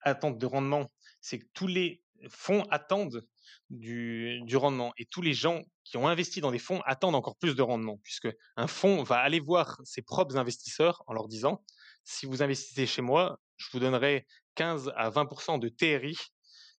attente 0.00 0.38
de 0.38 0.46
rendement, 0.46 0.92
c'est 1.20 1.38
que 1.38 1.46
tous 1.54 1.66
les 1.66 2.02
fonds 2.28 2.62
attendent 2.70 3.26
du, 3.70 4.42
rendement 4.54 4.92
et 4.98 5.06
tous 5.06 5.22
les 5.22 5.34
gens 5.34 5.62
qui 5.84 5.96
ont 5.96 6.08
investi 6.08 6.40
dans 6.40 6.50
des 6.50 6.58
fonds 6.58 6.80
attendent 6.86 7.14
encore 7.14 7.36
plus 7.36 7.54
de 7.54 7.62
rendement 7.62 7.98
puisque 8.02 8.28
un 8.56 8.66
fonds 8.66 9.02
va 9.02 9.16
aller 9.16 9.40
voir 9.40 9.80
ses 9.84 10.02
propres 10.02 10.36
investisseurs 10.36 11.02
en 11.06 11.12
leur 11.12 11.28
disant 11.28 11.64
si 12.04 12.26
vous 12.26 12.42
investissez 12.42 12.86
chez 12.86 13.02
moi, 13.02 13.40
je 13.56 13.68
vous 13.72 13.80
donnerai 13.80 14.26
15 14.56 14.92
à 14.96 15.10
20% 15.10 15.58
de 15.58 15.68
TRI 15.68 16.16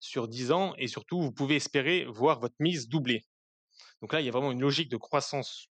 sur 0.01 0.29
10 0.29 0.53
ans 0.53 0.75
et 0.77 0.87
surtout, 0.87 1.21
vous 1.21 1.33
pouvez 1.33 1.57
espérer 1.57 2.05
voir 2.05 2.41
votre 2.41 2.57
mise 2.61 2.89
doubler. 2.89 3.25
Donc 4.03 4.13
là, 4.13 4.21
il 4.21 4.27
y 4.27 4.29
a 4.29 4.33
vraiment 4.33 4.53
une 4.53 4.61
logique 4.61 4.91
de 4.91 4.99
croissance 4.99 5.69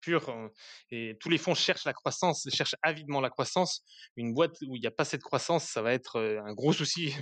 pure 0.00 0.28
hein, 0.28 0.50
et 0.90 1.16
tous 1.20 1.28
les 1.28 1.38
fonds 1.38 1.54
cherchent 1.54 1.84
la 1.84 1.92
croissance, 1.92 2.48
cherchent 2.52 2.76
avidement 2.82 3.20
la 3.20 3.30
croissance. 3.30 3.84
Une 4.16 4.34
boîte 4.34 4.56
où 4.66 4.76
il 4.76 4.80
n'y 4.80 4.86
a 4.86 4.90
pas 4.90 5.04
cette 5.04 5.22
croissance, 5.22 5.64
ça 5.64 5.82
va 5.82 5.92
être 5.92 6.20
un 6.44 6.52
gros 6.54 6.72
souci. 6.72 7.14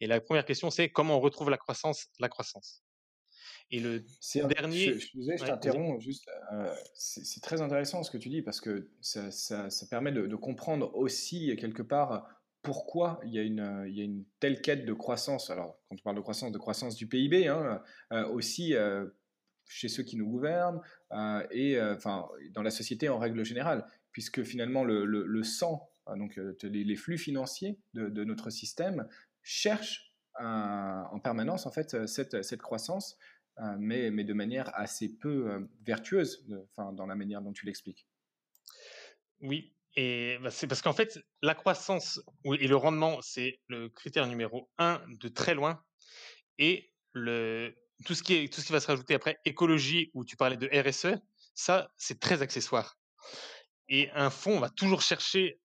Et 0.00 0.06
la 0.06 0.20
première 0.20 0.44
question, 0.44 0.70
c'est 0.70 0.88
comment 0.88 1.16
on 1.16 1.20
retrouve 1.20 1.50
la 1.50 1.58
croissance 1.58 2.06
La 2.18 2.28
croissance. 2.28 2.82
Et 3.70 3.80
le 3.80 4.04
dernier. 4.48 4.98
Je, 4.98 5.06
je, 5.14 5.44
t'interromps 5.44 6.02
juste. 6.02 6.28
c'est 6.94 7.42
très 7.42 7.62
intéressant 7.62 8.02
ce 8.02 8.10
que 8.10 8.18
tu 8.18 8.28
dis 8.28 8.42
parce 8.42 8.60
que 8.60 8.90
ça, 9.00 9.30
ça, 9.30 9.86
permet 9.88 10.12
de, 10.12 10.26
de, 10.26 10.36
comprendre 10.36 10.94
aussi 10.94 11.56
quelque 11.56 11.82
part 11.82 12.26
pourquoi 12.62 13.20
il 13.24 13.34
y, 13.34 13.38
a 13.38 13.42
une, 13.42 13.84
il 13.88 13.96
y, 13.96 14.00
a 14.00 14.04
une, 14.04 14.24
telle 14.40 14.60
quête 14.60 14.86
de 14.86 14.92
croissance. 14.92 15.50
Alors, 15.50 15.80
quand 15.88 15.96
on 15.96 16.02
parle 16.02 16.16
de 16.16 16.20
croissance, 16.20 16.52
de 16.52 16.58
croissance 16.58 16.94
du 16.94 17.08
PIB, 17.08 17.48
hein, 17.48 17.82
euh, 18.12 18.26
aussi 18.28 18.74
euh, 18.74 19.06
chez 19.72 19.88
ceux 19.88 20.02
qui 20.02 20.16
nous 20.16 20.28
gouvernent 20.28 20.80
et 21.50 21.80
enfin, 21.80 22.28
dans 22.50 22.62
la 22.62 22.70
société 22.70 23.08
en 23.08 23.18
règle 23.18 23.44
générale, 23.44 23.86
puisque 24.12 24.42
finalement 24.42 24.84
le, 24.84 25.04
le, 25.04 25.42
sang, 25.42 25.90
donc 26.16 26.38
les, 26.62 26.96
flux 26.96 27.18
financiers 27.18 27.78
de, 27.94 28.08
de 28.08 28.24
notre 28.24 28.50
système, 28.50 29.06
cherchent 29.42 30.12
en 30.38 31.18
permanence 31.22 31.66
en 31.66 31.72
fait 31.72 32.06
cette, 32.06 32.42
cette 32.42 32.62
croissance, 32.62 33.18
mais, 33.78 34.10
mais, 34.10 34.24
de 34.24 34.34
manière 34.34 34.70
assez 34.74 35.08
peu 35.08 35.68
vertueuse, 35.84 36.46
enfin, 36.70 36.92
dans 36.92 37.06
la 37.06 37.14
manière 37.14 37.42
dont 37.42 37.52
tu 37.52 37.66
l'expliques. 37.66 38.06
Oui, 39.40 39.74
et 39.96 40.38
bah, 40.38 40.50
c'est 40.50 40.66
parce 40.66 40.82
qu'en 40.82 40.92
fait, 40.92 41.18
la 41.42 41.54
croissance 41.54 42.20
et 42.44 42.66
le 42.66 42.76
rendement, 42.76 43.20
c'est 43.20 43.60
le 43.68 43.88
critère 43.88 44.26
numéro 44.26 44.70
un 44.78 45.02
de 45.08 45.28
très 45.28 45.54
loin. 45.54 45.82
Et 46.58 46.92
le, 47.12 47.74
tout, 48.02 48.14
ce 48.14 48.22
qui 48.22 48.48
va 48.70 48.80
se 48.80 48.86
rajouter 48.86 49.14
après, 49.14 49.38
écologie, 49.44 50.10
où 50.14 50.24
tu 50.24 50.36
parlais 50.36 50.56
de 50.56 50.68
RSE, 50.72 51.18
ça, 51.54 51.90
c'est 51.96 52.20
très 52.20 52.42
accessoire. 52.42 52.96
Et 53.88 54.10
un 54.14 54.30
fonds 54.30 54.58
va 54.58 54.70
toujours 54.70 55.02
chercher 55.02 55.60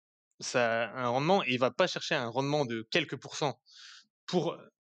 un 0.53 1.07
rendement 1.07 1.43
et 1.43 1.51
il 1.51 1.59
va 1.59 1.71
pas 1.71 1.87
chercher 1.87 2.15
un 2.15 2.27
rendement 2.27 2.65
de 2.65 2.87
quelques 2.91 3.17
pourcents. 3.17 3.59
Pour 4.25 4.57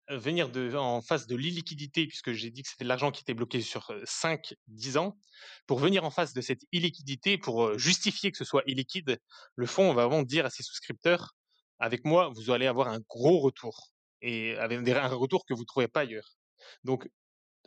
venir 0.10 0.50
de, 0.50 0.74
en 0.76 1.02
face 1.02 1.28
de 1.28 1.36
l'illiquidité, 1.36 2.08
puisque 2.08 2.32
j'ai 2.32 2.50
dit 2.50 2.64
que 2.64 2.70
c'était 2.70 2.86
l'argent 2.86 3.12
qui 3.12 3.22
était 3.22 3.34
bloqué 3.34 3.62
sur 3.62 3.92
5-10 4.06 4.98
ans, 4.98 5.18
pour 5.66 5.80
venir 5.80 6.06
en 6.06 6.12
face 6.12 6.34
de 6.34 6.42
cette 6.42 6.62
illiquidité, 6.72 7.38
pour 7.38 7.78
justifier 7.78 8.32
que 8.32 8.38
ce 8.38 8.46
soit 8.46 8.64
illiquide, 8.68 9.20
le 9.56 9.66
fonds 9.66 9.94
va 9.94 10.08
vraiment 10.08 10.24
dire 10.24 10.46
à 10.46 10.50
ses 10.50 10.64
souscripteurs, 10.64 11.36
avec 11.80 12.06
moi, 12.06 12.30
vous 12.30 12.52
allez 12.52 12.68
avoir 12.68 12.88
un 12.88 13.00
gros 13.10 13.40
retour, 13.40 13.92
et 14.22 14.58
un 14.58 15.08
retour 15.10 15.46
que 15.46 15.54
vous 15.54 15.62
ne 15.62 15.66
trouvez 15.66 15.88
pas 15.88 16.02
ailleurs. 16.02 16.38
Donc, 16.84 17.08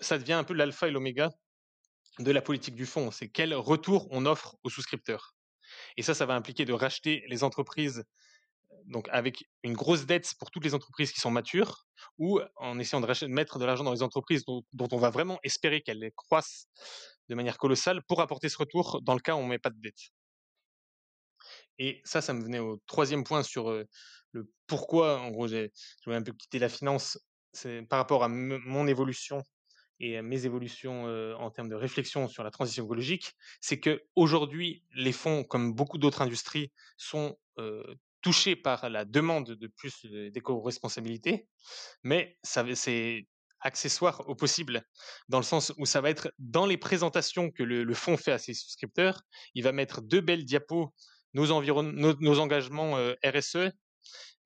ça 0.00 0.18
devient 0.18 0.34
un 0.34 0.44
peu 0.44 0.54
l'alpha 0.54 0.88
et 0.88 0.90
l'oméga 0.90 1.30
de 2.18 2.30
la 2.30 2.42
politique 2.42 2.74
du 2.74 2.86
fonds, 2.86 3.10
c'est 3.10 3.28
quel 3.28 3.54
retour 3.54 4.08
on 4.10 4.26
offre 4.26 4.56
aux 4.62 4.70
souscripteurs. 4.70 5.34
Et 5.96 6.02
ça, 6.02 6.14
ça 6.14 6.26
va 6.26 6.34
impliquer 6.34 6.64
de 6.64 6.72
racheter 6.72 7.24
les 7.28 7.44
entreprises 7.44 8.04
donc 8.86 9.08
avec 9.10 9.44
une 9.62 9.74
grosse 9.74 10.06
dette 10.06 10.34
pour 10.38 10.50
toutes 10.50 10.64
les 10.64 10.74
entreprises 10.74 11.12
qui 11.12 11.20
sont 11.20 11.30
matures, 11.30 11.86
ou 12.18 12.40
en 12.56 12.78
essayant 12.78 13.00
de 13.00 13.26
mettre 13.26 13.58
de 13.58 13.64
l'argent 13.64 13.84
dans 13.84 13.92
les 13.92 14.02
entreprises 14.02 14.44
dont, 14.44 14.64
on 14.92 14.96
va 14.96 15.10
vraiment 15.10 15.38
espérer 15.42 15.82
qu'elles 15.82 16.10
croissent 16.16 16.66
de 17.28 17.34
manière 17.34 17.58
colossale 17.58 18.02
pour 18.08 18.20
apporter 18.20 18.48
ce 18.48 18.58
retour 18.58 19.00
dans 19.02 19.14
le 19.14 19.20
cas 19.20 19.34
où 19.34 19.38
on 19.38 19.44
ne 19.44 19.50
met 19.50 19.58
pas 19.58 19.70
de 19.70 19.80
dette. 19.80 20.10
Et 21.78 22.00
ça, 22.04 22.20
ça 22.20 22.32
me 22.32 22.42
venait 22.42 22.58
au 22.58 22.80
troisième 22.86 23.24
point 23.24 23.42
sur 23.42 23.70
le 24.32 24.52
pourquoi, 24.66 25.20
en 25.20 25.30
gros, 25.30 25.48
j'ai 25.48 25.70
un 26.06 26.22
peu 26.22 26.32
quitté 26.32 26.58
la 26.58 26.68
finance, 26.68 27.18
par 27.88 27.98
rapport 27.98 28.22
à 28.22 28.28
mon 28.28 28.86
évolution 28.86 29.42
et 30.00 30.16
à 30.16 30.22
mes 30.22 30.46
évolutions 30.46 31.04
en 31.38 31.50
termes 31.50 31.68
de 31.68 31.74
réflexion 31.74 32.26
sur 32.28 32.42
la 32.42 32.50
transition 32.50 32.84
écologique, 32.84 33.32
c'est 33.60 33.78
que 33.78 34.02
aujourd'hui, 34.16 34.82
les 34.94 35.12
fonds, 35.12 35.44
comme 35.44 35.74
beaucoup 35.74 35.98
d'autres 35.98 36.22
industries, 36.22 36.72
sont 36.96 37.36
touché 38.22 38.56
par 38.56 38.88
la 38.90 39.04
demande 39.04 39.50
de 39.52 39.66
plus 39.66 40.04
d'éco-responsabilité, 40.04 41.46
mais 42.02 42.38
c'est 42.42 43.26
accessoire 43.60 44.26
au 44.28 44.34
possible, 44.34 44.82
dans 45.28 45.38
le 45.38 45.44
sens 45.44 45.72
où 45.76 45.84
ça 45.84 46.00
va 46.00 46.10
être 46.10 46.32
dans 46.38 46.66
les 46.66 46.78
présentations 46.78 47.50
que 47.50 47.62
le, 47.62 47.94
fonds 47.94 48.16
fait 48.16 48.32
à 48.32 48.38
ses 48.38 48.54
souscripteurs, 48.54 49.22
il 49.54 49.62
va 49.62 49.72
mettre 49.72 50.00
deux 50.00 50.20
belles 50.20 50.44
diapos, 50.44 50.92
nos, 51.34 51.62
nos, 51.82 52.38
engagements 52.40 52.96
RSE, 53.24 53.70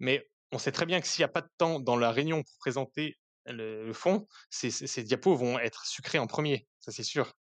mais 0.01 0.29
on 0.53 0.59
sait 0.59 0.73
très 0.73 0.87
bien 0.87 1.01
que 1.01 1.07
s'il 1.07 1.21
n'y 1.21 1.27
a 1.27 1.29
pas 1.29 1.43
de 1.43 1.51
temps 1.59 1.81
dans 1.81 1.97
la 1.97 2.11
réunion 2.11 2.43
pour 2.43 2.57
présenter 2.59 3.17
le, 3.47 3.93
fonds, 3.93 4.27
ces, 4.51 5.03
diapos 5.03 5.37
vont 5.37 5.59
être 5.59 5.87
sucrés 5.87 6.19
en 6.19 6.27
premier, 6.27 6.67
ça 6.81 6.93
c'est 6.93 7.03
sûr. 7.03 7.33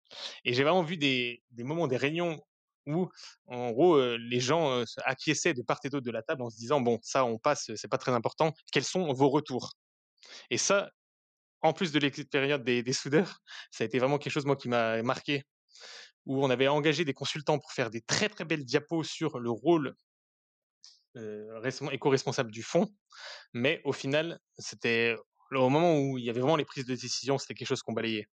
Et 0.44 0.52
j'ai 0.52 0.62
vraiment 0.62 0.82
vu 0.82 0.96
des, 0.96 1.42
moments, 1.58 1.86
des 1.86 1.96
réunions 1.96 2.40
où, 2.86 3.08
en 3.46 3.70
gros, 3.70 4.16
les 4.16 4.40
gens 4.40 4.84
acquiesçaient 5.04 5.54
de 5.54 5.62
part 5.62 5.80
et 5.84 5.88
d'autre 5.88 6.04
de 6.04 6.10
la 6.10 6.22
table 6.22 6.42
en 6.42 6.50
se 6.50 6.56
disant 6.56 6.80
bon, 6.80 6.98
ça, 7.02 7.24
on 7.24 7.38
passe, 7.38 7.70
c'est 7.76 7.88
pas 7.88 7.98
très 7.98 8.12
important. 8.12 8.52
Quels 8.72 8.84
sont 8.84 9.12
vos 9.12 9.30
retours? 9.30 9.72
Et 10.50 10.58
ça, 10.58 10.90
en 11.62 11.72
plus 11.72 11.92
de 11.92 11.98
l'expérience 11.98 12.60
des, 12.60 12.82
des, 12.82 12.92
soudeurs, 12.92 13.40
ça 13.70 13.84
a 13.84 13.86
été 13.86 13.98
vraiment 13.98 14.18
quelque 14.18 14.32
chose 14.32 14.46
moi 14.46 14.56
qui 14.56 14.68
m'a 14.68 15.02
marqué, 15.02 15.44
où 16.26 16.44
on 16.44 16.50
avait 16.50 16.68
engagé 16.68 17.04
des 17.04 17.14
consultants 17.14 17.58
pour 17.58 17.72
faire 17.72 17.90
des 17.90 18.02
très 18.02 18.28
très 18.28 18.44
belles 18.44 18.64
diapos 18.64 19.04
sur 19.04 19.38
le 19.38 19.50
rôle 19.50 19.94
éco-responsable 21.92 22.50
du 22.50 22.62
fonds, 22.62 22.92
mais 23.52 23.80
au 23.84 23.92
final, 23.92 24.40
c'était 24.58 25.16
au 25.52 25.68
moment 25.68 25.98
où 25.98 26.18
il 26.18 26.24
y 26.24 26.30
avait 26.30 26.40
vraiment 26.40 26.56
les 26.56 26.64
prises 26.64 26.86
de 26.86 26.94
décision, 26.94 27.38
c'était 27.38 27.54
quelque 27.54 27.68
chose 27.68 27.82
qu'on 27.82 27.92
balayait. 27.92 28.26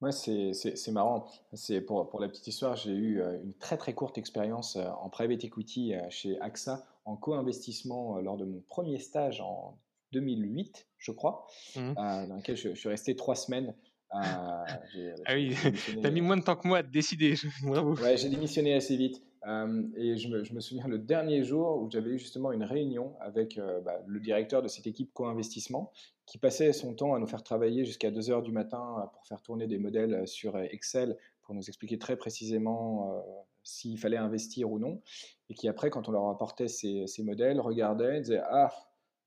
Ouais, 0.00 0.12
c'est 0.12 0.92
marrant. 0.92 1.26
C'est 1.54 1.80
pour 1.80 2.08
pour 2.08 2.20
la 2.20 2.28
petite 2.28 2.46
histoire, 2.46 2.76
j'ai 2.76 2.92
eu, 2.92 3.20
une 3.20 3.54
très, 3.54 3.76
très 3.76 3.94
courte 3.94 4.16
expérience, 4.16 4.76
en 4.76 5.08
private 5.08 5.42
equity, 5.44 5.94
chez 6.08 6.40
AXA, 6.40 6.86
en 7.04 7.16
co-investissement, 7.16 8.18
lors 8.20 8.36
de 8.36 8.44
mon 8.44 8.60
premier 8.68 8.98
stage 8.98 9.40
en 9.40 9.78
2008, 10.12 10.86
je 10.98 11.12
crois, 11.12 11.46
Mmh 11.76 11.94
dans 11.94 12.36
lequel 12.36 12.56
je 12.56 12.70
je 12.70 12.74
suis 12.74 12.88
resté 12.88 13.16
3 13.16 13.34
semaines. 13.34 13.74
Ah 14.10 15.34
oui, 15.34 15.54
tu 15.84 16.10
mis 16.10 16.22
moins 16.22 16.38
de 16.38 16.42
temps 16.42 16.56
que 16.56 16.66
moi 16.66 16.78
à 16.78 16.82
te 16.82 16.88
décider, 16.88 17.34
bravo. 17.62 17.94
Ouais, 17.96 18.16
j'ai 18.16 18.30
démissionné 18.30 18.72
assez 18.74 18.96
vite. 18.96 19.22
Hem 19.44 19.92
et 19.96 20.16
je 20.16 20.28
me 20.54 20.60
souviens 20.60 20.88
le 20.88 20.98
dernier 20.98 21.44
jour 21.44 21.80
où 21.82 21.90
j'avais 21.90 22.10
eu 22.10 22.18
justement 22.18 22.52
une 22.52 22.64
réunion 22.64 23.16
avec, 23.20 23.58
heu, 23.58 23.80
bah, 23.84 24.00
le 24.06 24.20
directeur 24.20 24.62
de 24.62 24.68
cette 24.68 24.86
équipe 24.86 25.12
co-investissement 25.12 25.92
qui 26.26 26.38
passait 26.38 26.72
son 26.72 26.94
temps 26.94 27.14
à 27.14 27.18
nous 27.18 27.26
faire 27.26 27.42
travailler 27.42 27.84
jusqu'à 27.84 28.10
deux 28.10 28.30
heures 28.30 28.42
du 28.42 28.52
matin, 28.52 28.96
heu, 29.04 29.08
pour 29.12 29.26
faire 29.26 29.42
tourner 29.42 29.66
des 29.66 29.78
modèles, 29.78 30.26
sur, 30.28 30.58
Excel, 30.58 31.16
pour 31.42 31.54
nous 31.54 31.62
expliquer 31.68 31.98
très 31.98 32.16
précisément, 32.16 33.24
s'il 33.62 33.98
fallait 33.98 34.16
investir 34.18 34.70
ou 34.70 34.78
non. 34.78 35.02
Et 35.50 35.54
qui 35.54 35.68
après, 35.68 35.90
quand 35.90 36.08
on 36.08 36.12
leur 36.12 36.28
apportait 36.28 36.68
ces 36.68 37.06
ces 37.06 37.22
modèles, 37.22 37.60
regardait, 37.60 38.20
disait: 38.20 38.40
«Ah, 38.44 38.70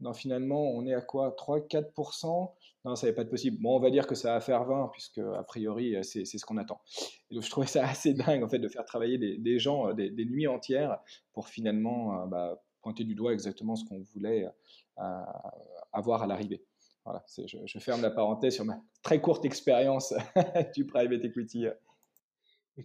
non 0.01 0.13
finalement 0.13 0.61
on 0.71 0.85
est 0.85 0.93
à 0.93 1.01
quoi? 1.01 1.35
3-4% 1.37 2.51
Non, 2.85 2.95
ça 2.95 3.07
va 3.07 3.13
pas 3.13 3.25
possible. 3.25 3.57
Bon, 3.61 3.75
on 3.75 3.79
va 3.79 3.91
dire 3.91 4.07
que 4.07 4.15
ça 4.15 4.33
va 4.33 4.41
faire 4.41 4.65
20 4.65 4.89
puisque 4.91 5.19
a 5.19 5.43
priori, 5.43 5.95
heu, 5.95 6.03
c'est 6.03 6.25
ce 6.25 6.45
qu'on 6.45 6.57
attend». 6.57 6.81
Et 7.29 7.35
donc 7.35 7.43
je 7.43 7.49
trouvais 7.49 7.67
ça 7.67 7.87
assez 7.87 8.13
dingue 8.13 8.43
en 8.43 8.49
fait 8.49 8.59
de 8.59 8.67
faire 8.67 8.85
travailler 8.85 9.17
des, 9.17 9.59
gens 9.59 9.89
euh, 9.89 9.93
des, 9.93 10.25
nuits 10.25 10.47
entières 10.47 10.99
pour 11.33 11.47
finalement 11.47 12.23
euh, 12.23 12.25
bah, 12.25 12.63
pointer 12.81 13.03
du 13.03 13.15
doigt 13.15 13.33
exactement 13.33 13.75
ce 13.75 13.85
qu'on 13.85 14.01
voulait 14.13 14.47
euh, 14.99 15.21
avoir 15.93 16.23
à 16.23 16.27
l'arrivée. 16.27 16.65
Voilà, 17.05 17.23
je, 17.35 17.79
ferme 17.79 18.01
la 18.01 18.11
parenthèse 18.11 18.53
sur 18.53 18.65
ma 18.65 18.79
très 19.01 19.19
courte 19.19 19.43
expérience 19.45 20.13
du 20.75 20.85
private 20.85 21.25
equity. 21.25 21.65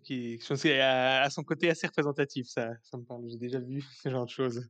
Qui, 0.03 0.39
je 0.39 0.49
pense 0.49 0.63
qu'il 0.63 0.73
à 0.81 1.29
son 1.31 1.45
côté 1.45 1.69
assez 1.71 1.87
représentatif, 1.87 2.49
ça, 2.49 2.71
ça 2.83 2.97
me 2.97 3.05
parle. 3.05 3.29
J'ai 3.29 3.37
déjà 3.37 3.61
vu 3.61 3.83
ce 4.03 4.09
genre 4.09 4.25
de 4.25 4.31
choses. 4.31 4.67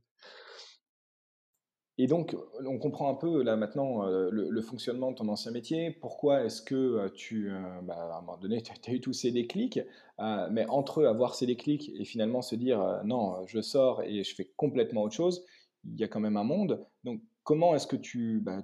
Et 1.99 2.05
donc, 2.05 2.35
on 2.63 2.77
comprend 2.77 3.09
un 3.09 3.15
peu 3.15 3.41
là 3.41 3.55
maintenant 3.55 4.07
euh, 4.07 4.29
le, 4.31 4.61
fonctionnement 4.61 5.11
de 5.11 5.15
ton 5.15 5.27
ancien 5.29 5.51
métier. 5.51 5.89
Pourquoi 5.89 6.43
est-ce 6.43 6.61
que 6.61 6.75
euh, 6.75 7.09
tu, 7.09 7.49
euh, 7.49 7.59
bah, 7.81 7.95
à 7.95 8.17
un 8.17 8.21
moment 8.21 8.37
donné, 8.37 8.61
tu 8.81 8.91
as 8.91 8.93
eu 8.93 9.01
tous 9.01 9.13
ces 9.13 9.31
déclics, 9.31 9.79
mais 10.19 10.65
entre 10.69 11.05
avoir 11.05 11.33
ces 11.33 11.47
déclics 11.47 11.91
et 11.95 12.05
finalement 12.05 12.41
se 12.41 12.55
dire 12.55 13.01
non, 13.03 13.45
je 13.47 13.61
sors 13.61 14.03
et 14.03 14.23
je 14.23 14.35
fais 14.35 14.51
complètement 14.55 15.03
autre 15.03 15.15
chose, 15.15 15.43
il 15.85 15.99
y 15.99 16.03
a 16.03 16.07
quand 16.07 16.19
même 16.19 16.37
un 16.37 16.43
monde. 16.43 16.85
Donc, 17.03 17.21
comment 17.43 17.75
est-ce 17.75 17.87
que 17.87 17.95
tu 17.95 18.41
bah, 18.41 18.61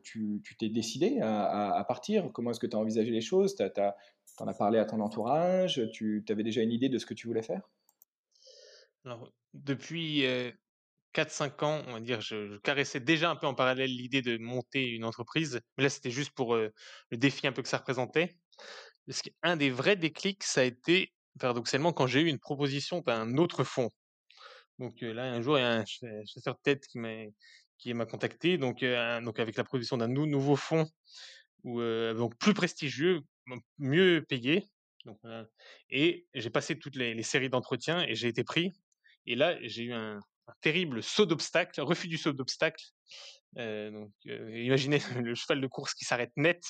t'es 0.60 0.70
décidé 0.70 1.20
à, 1.22 1.84
partir? 1.88 2.32
Comment 2.34 2.52
est-ce 2.52 2.60
que 2.60 2.68
tu 2.68 2.76
as 2.76 2.80
envisagé 2.80 3.10
les 3.10 3.22
choses? 3.22 3.56
Tu 3.56 3.64
en 4.40 4.48
as 4.48 4.54
parlé 4.54 4.78
à 4.78 4.86
ton 4.86 5.00
entourage? 5.00 5.82
Tu 5.92 6.24
avais 6.30 6.44
déjà 6.44 6.62
une 6.62 6.72
idée 6.72 6.90
de 6.90 7.00
ce 7.00 7.06
que 7.06 7.14
tu 7.16 7.28
voulais 7.28 7.44
faire? 7.44 7.68
Alors, 9.06 9.32
depuis 9.54 10.24
4-5 11.14 11.64
ans, 11.64 11.84
on 11.88 11.94
va 11.94 12.00
dire, 12.00 12.22
je, 12.22 12.58
caressais 12.60 13.00
déjà 13.00 13.30
un 13.30 13.36
peu 13.36 13.48
en 13.48 13.54
parallèle 13.54 13.90
l'idée 13.90 14.22
de 14.22 14.38
monter 14.38 14.88
une 14.88 15.06
entreprise. 15.06 15.62
Mais 15.78 15.84
là, 15.84 15.90
c'était 15.90 16.12
juste 16.12 16.32
pour 16.32 16.56
le 16.56 16.72
défi 17.12 17.48
un 17.48 17.52
peu 17.52 17.62
que 17.62 17.70
ça 17.70 17.78
représentait. 17.78 18.36
Parce 19.08 19.22
qu'un 19.22 19.58
des 19.58 19.70
vrais 19.70 19.96
déclics, 19.96 20.44
ça 20.44 20.62
a 20.62 20.64
été, 20.64 21.14
paradoxalement, 21.40 21.94
quand 21.94 22.08
j'ai 22.08 22.22
eu 22.22 22.28
une 22.28 22.40
proposition 22.40 23.02
d'un 23.02 23.38
autre 23.38 23.64
fonds. 23.64 23.92
Donc 24.80 25.02
là, 25.02 25.32
un 25.32 25.42
jour, 25.42 25.58
il 25.58 25.62
y 25.62 25.64
a 25.64 25.74
un 25.82 25.86
chasseur 25.86 26.56
de 26.56 26.60
tête 26.64 26.88
qui 26.88 27.94
m'a 27.94 28.06
contacté, 28.06 28.58
donc, 28.58 28.84
donc 28.84 29.40
avec 29.40 29.56
la 29.56 29.64
proposition 29.64 29.98
d'un 29.98 30.08
nou 30.08 30.26
nouveau 30.26 30.56
fonds, 30.56 30.88
ou 31.64 31.82
donc 31.82 32.38
plus 32.38 32.54
prestigieux, 32.54 33.22
mieux 33.78 34.26
payé. 34.28 34.68
Et 35.90 36.26
j'ai 36.34 36.50
passé 36.50 36.80
toutes 36.80 36.96
les, 36.96 37.14
les 37.14 37.24
séries 37.24 37.50
d'entretiens 37.50 38.02
et 38.08 38.16
j'ai 38.16 38.30
été 38.30 38.44
pris. 38.44 38.72
Et 39.26 39.36
là, 39.36 39.58
j'ai 39.62 39.84
eu 39.84 39.94
un, 39.94 40.20
un 40.48 40.54
terrible 40.62 41.02
saut 41.04 41.26
d'obstacle, 41.26 41.82
refus 41.82 42.08
du 42.08 42.18
saut 42.18 42.34
d'obstacle. 42.34 42.84
Euh, 43.58 43.92
donc, 43.92 44.12
euh, 44.28 44.60
imaginez 44.60 45.00
le 45.24 45.36
cheval 45.36 45.62
de 45.62 45.68
course 45.68 45.94
qui 45.94 46.06
s'arrête 46.06 46.32
net 46.36 46.64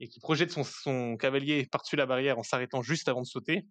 et 0.00 0.08
qui 0.08 0.20
projette 0.20 0.52
son, 0.52 1.16
cavalier 1.16 1.66
par-dessus 1.66 1.96
la 1.96 2.06
barrière 2.06 2.38
en 2.38 2.42
s'arrêtant 2.42 2.82
juste 2.82 3.08
avant 3.08 3.22
de 3.22 3.26
sauter, 3.26 3.66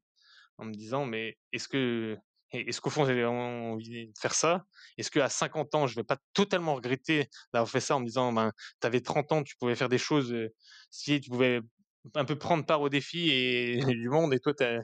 en 0.57 0.65
me 0.65 0.73
disant 0.73 1.05
mais 1.05 1.37
est-ce 1.53 1.67
que 1.67 2.17
est-ce 2.53 2.79
qu'au 2.79 2.89
fond 2.89 3.05
j'avais 3.05 3.25
envie 3.25 4.07
de 4.07 4.17
faire 4.19 4.33
ça? 4.33 4.63
Est-ce 4.97 5.11
qu'à 5.11 5.29
50 5.29 5.75
ans 5.75 5.87
je 5.87 5.95
vais 5.95 6.03
pas 6.03 6.17
totalement 6.33 6.75
regretter 6.75 7.27
d'avoir 7.53 7.69
fait 7.69 7.81
ça 7.81 7.95
en 7.95 7.99
me 7.99 8.05
disant 8.05 8.31
ben 8.31 8.51
t'avais 8.79 9.01
30 9.01 9.31
ans 9.31 9.43
tu 9.43 9.55
pouvais 9.57 9.75
faire 9.75 9.89
des 9.89 9.97
choses 9.97 10.31
euh, 10.33 10.53
si 10.89 11.19
tu 11.19 11.29
pouvais 11.29 11.61
un 12.15 12.25
peu 12.25 12.37
prendre 12.37 12.65
part 12.65 12.81
au 12.81 12.89
défi 12.89 13.29
et, 13.29 13.77
du 13.85 14.09
monde. 14.09 14.33
Et 14.33 14.39
toi 14.39 14.53
t'es 14.53 14.79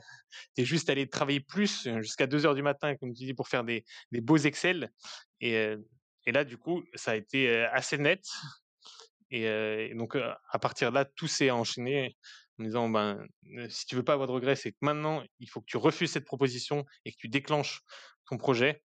es 0.56 0.64
juste 0.64 0.90
allé 0.90 1.08
travailler 1.08 1.40
plus 1.40 1.88
jusqu'à 2.00 2.26
2 2.26 2.46
heures 2.46 2.54
du 2.54 2.62
matin 2.62 2.96
comme 2.96 3.12
tu 3.12 3.24
dis 3.24 3.34
pour 3.34 3.48
faire 3.48 3.64
des, 3.64 3.84
beaux 4.12 4.36
Excel. 4.36 4.90
Et, 5.40 5.74
et 6.26 6.32
là 6.32 6.44
du 6.44 6.56
coup 6.56 6.82
ça 6.94 7.12
a 7.12 7.16
été 7.16 7.50
assez 7.64 7.98
net. 7.98 8.24
Et, 9.30 9.92
donc 9.94 10.16
à 10.16 10.58
partir 10.58 10.90
de 10.90 10.94
là 10.94 11.04
tout 11.04 11.26
s'est 11.26 11.50
enchaîné 11.50 12.16
en 12.58 12.62
me 12.62 12.68
disant 12.68 12.88
ben 12.88 13.26
si 13.68 13.86
tu 13.86 13.96
veux 13.96 14.04
pas 14.04 14.12
avoir 14.12 14.28
de 14.28 14.32
regrets 14.32 14.56
c'est 14.56 14.72
que 14.72 14.78
maintenant 14.80 15.24
il 15.40 15.48
faut 15.48 15.60
que 15.60 15.66
tu 15.66 15.76
refuses 15.76 16.12
cette 16.12 16.24
proposition 16.24 16.84
et 17.04 17.12
que 17.12 17.16
tu 17.18 17.28
déclenches 17.28 17.82
ton 18.28 18.36
projet. 18.36 18.82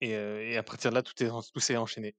Et, 0.00 0.56
à 0.56 0.62
partir 0.62 0.90
de 0.90 0.96
là 0.96 1.02
tout 1.02 1.22
est 1.22 1.28
tout 1.28 1.60
s'est 1.60 1.76
enchaîné. 1.76 2.14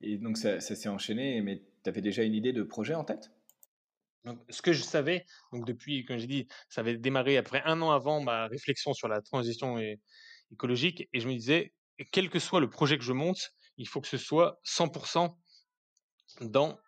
Et 0.00 0.18
donc 0.18 0.36
ça, 0.38 0.60
ça 0.60 0.74
s'est 0.74 0.88
enchaîné 0.88 1.40
mais 1.40 1.62
tu 1.84 1.88
avais 1.88 2.00
déjà 2.00 2.22
une 2.22 2.34
idée 2.34 2.52
de 2.52 2.62
projet 2.62 2.94
en 2.94 3.04
tête? 3.04 3.30
Ce 4.48 4.62
que 4.62 4.72
je 4.72 4.82
savais, 4.82 5.24
donc 5.52 5.66
depuis, 5.66 6.04
comme 6.04 6.18
j'ai 6.18 6.26
dit, 6.26 6.48
ça 6.68 6.80
avait 6.80 6.96
démarré 6.96 7.36
après 7.36 7.62
un 7.64 7.80
an 7.82 7.90
avant 7.90 8.20
ma 8.20 8.46
réflexion 8.46 8.92
sur 8.92 9.08
la 9.08 9.20
transition 9.20 9.78
écologique, 10.52 11.08
et 11.12 11.20
je 11.20 11.28
me 11.28 11.34
disais, 11.34 11.72
quel 12.12 12.30
que 12.30 12.38
soit 12.38 12.60
le 12.60 12.68
projet 12.68 12.98
que 12.98 13.04
je 13.04 13.12
monte, 13.12 13.52
il 13.78 13.88
faut 13.88 14.00
que 14.00 14.08
ce 14.08 14.18
soit 14.18 14.60
100% 14.64 15.36
dans 16.40 16.78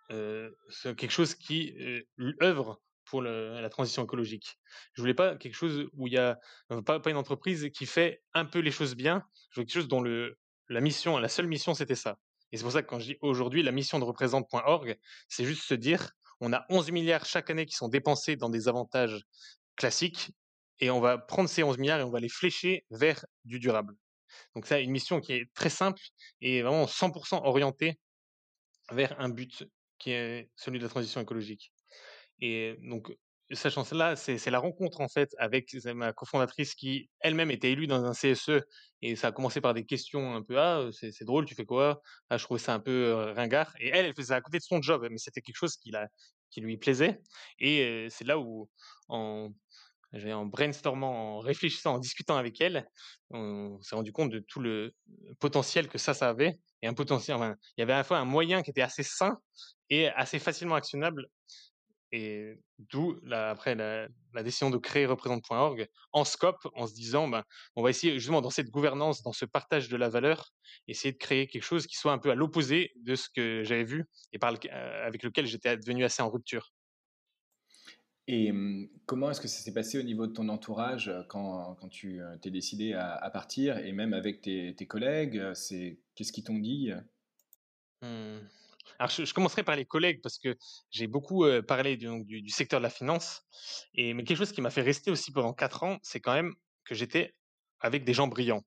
quelque 0.96 1.10
chose 1.10 1.34
qui 1.34 1.74
œuvre 2.42 2.80
pour 3.04 3.22
la 3.22 3.68
transition 3.70 4.04
écologique. 4.04 4.58
Je 4.94 5.02
voulais 5.02 5.14
pas 5.14 5.36
quelque 5.36 5.54
chose 5.54 5.88
où 5.94 6.06
il 6.06 6.12
y 6.12 6.18
a 6.18 6.38
pas, 6.84 7.00
une 7.06 7.16
entreprise 7.16 7.70
qui 7.74 7.86
fait 7.86 8.22
un 8.34 8.44
peu 8.44 8.58
les 8.58 8.70
choses 8.70 8.94
bien. 8.94 9.22
Je 9.50 9.56
voulais 9.56 9.66
quelque 9.66 9.80
chose 9.80 9.88
dont 9.88 10.00
le, 10.00 10.38
la 10.68 10.80
mission, 10.80 11.18
la 11.18 11.28
seule 11.28 11.46
mission, 11.46 11.74
c'était 11.74 11.94
ça. 11.94 12.18
Et 12.52 12.56
c'est 12.56 12.62
pour 12.62 12.72
ça 12.72 12.82
que 12.82 12.88
quand 12.88 12.98
je 12.98 13.12
dis 13.12 13.18
aujourd'hui 13.20 13.62
la 13.62 13.72
mission 13.72 13.98
de 13.98 14.04
représente.org, 14.04 14.98
c'est 15.28 15.44
juste 15.44 15.62
se 15.62 15.74
dire 15.74 16.10
on 16.40 16.52
a 16.52 16.64
11 16.68 16.90
milliards 16.90 17.24
chaque 17.24 17.50
année 17.50 17.66
qui 17.66 17.74
sont 17.74 17.88
dépensés 17.88 18.36
dans 18.36 18.48
des 18.48 18.68
avantages 18.68 19.24
classiques 19.76 20.30
et 20.80 20.90
on 20.90 21.00
va 21.00 21.18
prendre 21.18 21.48
ces 21.48 21.62
11 21.62 21.78
milliards 21.78 22.00
et 22.00 22.04
on 22.04 22.10
va 22.10 22.20
les 22.20 22.28
flécher 22.28 22.84
vers 22.90 23.24
du 23.44 23.58
durable. 23.58 23.94
Donc 24.54 24.66
ça, 24.66 24.78
une 24.80 24.90
mission 24.90 25.20
qui 25.20 25.32
est 25.32 25.52
très 25.54 25.70
simple 25.70 26.00
et 26.40 26.62
vraiment 26.62 26.86
100% 26.86 27.44
orientée 27.44 27.98
vers 28.90 29.18
un 29.20 29.28
but 29.28 29.64
qui 29.98 30.12
est 30.12 30.50
celui 30.56 30.78
de 30.78 30.84
la 30.84 30.90
transition 30.90 31.20
écologique. 31.20 31.72
Et 32.40 32.76
donc, 32.82 33.12
sachant 33.52 33.84
cela, 33.84 34.16
c'est 34.16 34.50
la 34.50 34.58
rencontre 34.58 35.00
en 35.00 35.08
fait 35.08 35.30
avec 35.38 35.74
ma 35.94 36.12
cofondatrice 36.12 36.74
qui 36.74 37.10
elle-même 37.20 37.50
était 37.50 37.72
élue 37.72 37.86
dans 37.86 38.04
un 38.04 38.12
CSE 38.14 38.62
et 39.02 39.16
ça 39.16 39.28
a 39.28 39.32
commencé 39.32 39.60
par 39.60 39.74
des 39.74 39.86
questions 39.86 40.34
un 40.34 40.42
peu 40.42 40.58
ah 40.60 40.88
c'est 40.92 41.24
drôle 41.24 41.46
tu 41.46 41.54
fais 41.54 41.64
quoi? 41.64 42.02
Ah 42.30 42.36
je 42.38 42.44
trouvais 42.44 42.60
ça 42.60 42.74
un 42.74 42.80
peu 42.80 43.12
ringard 43.36 43.74
et 43.80 43.88
elle 43.88 44.06
elle 44.06 44.14
faisait 44.14 44.34
à 44.34 44.40
côté 44.40 44.58
de 44.58 44.62
son 44.64 44.82
job 44.82 45.06
mais 45.10 45.18
c'était 45.18 45.40
quelque 45.40 45.56
chose 45.56 45.76
qui 45.76 45.90
la 45.90 46.08
qui 46.50 46.60
lui 46.60 46.76
plaisait 46.78 47.20
et 47.58 48.08
c'est 48.10 48.24
là 48.24 48.38
où 48.38 48.70
en 49.08 49.50
en 50.12 50.46
brainstormant, 50.46 51.36
en 51.36 51.38
réfléchissant, 51.40 51.94
en 51.94 51.98
discutant 51.98 52.36
avec 52.36 52.60
elle, 52.60 52.88
on 53.30 53.80
s'est 53.82 53.94
rendu 53.94 54.12
compte 54.12 54.30
de 54.30 54.38
tout 54.38 54.60
le 54.60 54.94
potentiel 55.38 55.88
que 55.88 55.98
ça, 55.98 56.14
ça 56.14 56.30
avait. 56.30 56.60
Et 56.82 56.86
un 56.86 56.94
potentiel, 56.94 57.36
il 57.76 57.80
y 57.80 57.82
avait 57.82 57.92
à 57.92 57.98
la 57.98 58.04
fois 58.04 58.18
un 58.18 58.24
moyen 58.24 58.62
qui 58.62 58.70
était 58.70 58.82
assez 58.82 59.02
sain 59.02 59.38
et 59.90 60.08
assez 60.08 60.38
facilement 60.38 60.76
actionnable. 60.76 61.26
Et 62.10 62.58
d'où, 62.78 63.16
après, 63.30 63.74
la, 63.74 64.08
la, 64.32 64.42
décision 64.42 64.70
de 64.70 64.78
créer 64.78 65.04
représente.org 65.04 65.88
en 66.12 66.24
scope, 66.24 66.66
en 66.74 66.86
se 66.86 66.94
disant, 66.94 67.28
ben, 67.28 67.44
on 67.76 67.82
va 67.82 67.90
essayer 67.90 68.14
justement 68.14 68.40
dans 68.40 68.50
cette 68.50 68.70
gouvernance, 68.70 69.22
dans 69.22 69.32
ce 69.32 69.44
partage 69.44 69.88
de 69.90 69.96
la 69.96 70.08
valeur, 70.08 70.54
essayer 70.86 71.12
de 71.12 71.18
créer 71.18 71.46
quelque 71.46 71.64
chose 71.64 71.86
qui 71.86 71.96
soit 71.96 72.12
un 72.12 72.18
peu 72.18 72.30
à 72.30 72.34
l'opposé 72.34 72.92
de 73.02 73.14
ce 73.14 73.28
que 73.28 73.62
j'avais 73.62 73.84
vu 73.84 74.06
et 74.32 74.38
par 74.38 74.52
le, 74.52 74.58
avec 74.72 75.22
lequel 75.22 75.46
j'étais 75.46 75.76
devenu 75.76 76.04
assez 76.04 76.22
en 76.22 76.30
rupture. 76.30 76.72
Et 78.26 78.52
comment 79.06 79.30
est-ce 79.30 79.40
que 79.40 79.48
ça 79.48 79.62
s'est 79.62 79.72
passé 79.72 79.98
au 79.98 80.02
niveau 80.02 80.26
de 80.26 80.32
ton 80.32 80.50
entourage 80.50 81.10
quand, 81.28 81.74
quand 81.76 81.88
tu 81.88 82.20
t'es 82.42 82.50
décidé 82.50 82.92
à, 82.92 83.14
à, 83.14 83.30
partir 83.30 83.78
et 83.78 83.92
même 83.92 84.12
avec 84.12 84.42
tes, 84.42 84.74
tes 84.74 84.86
collègues 84.86 85.42
Qu'est-ce 86.14 86.32
qu'ils 86.32 86.44
t'ont 86.44 86.58
dit. 86.58 86.92
Alors, 88.98 89.10
je, 89.10 89.32
commencerai 89.32 89.62
par 89.62 89.76
les 89.76 89.84
collègues 89.84 90.20
parce 90.22 90.38
que 90.38 90.56
j'ai 90.90 91.06
beaucoup 91.06 91.44
parlé 91.66 91.96
du, 91.96 92.48
secteur 92.48 92.80
de 92.80 92.84
la 92.84 92.90
finance. 92.90 93.42
Et, 93.94 94.14
mais 94.14 94.24
quelque 94.24 94.38
chose 94.38 94.52
qui 94.52 94.60
m'a 94.60 94.70
fait 94.70 94.82
rester 94.82 95.10
aussi 95.10 95.32
pendant 95.32 95.52
quatre 95.52 95.82
ans, 95.82 95.98
c'est 96.02 96.20
quand 96.20 96.34
même 96.34 96.54
que 96.84 96.94
j'étais 96.94 97.34
avec 97.80 98.04
des 98.04 98.14
gens 98.14 98.26
brillants. 98.26 98.64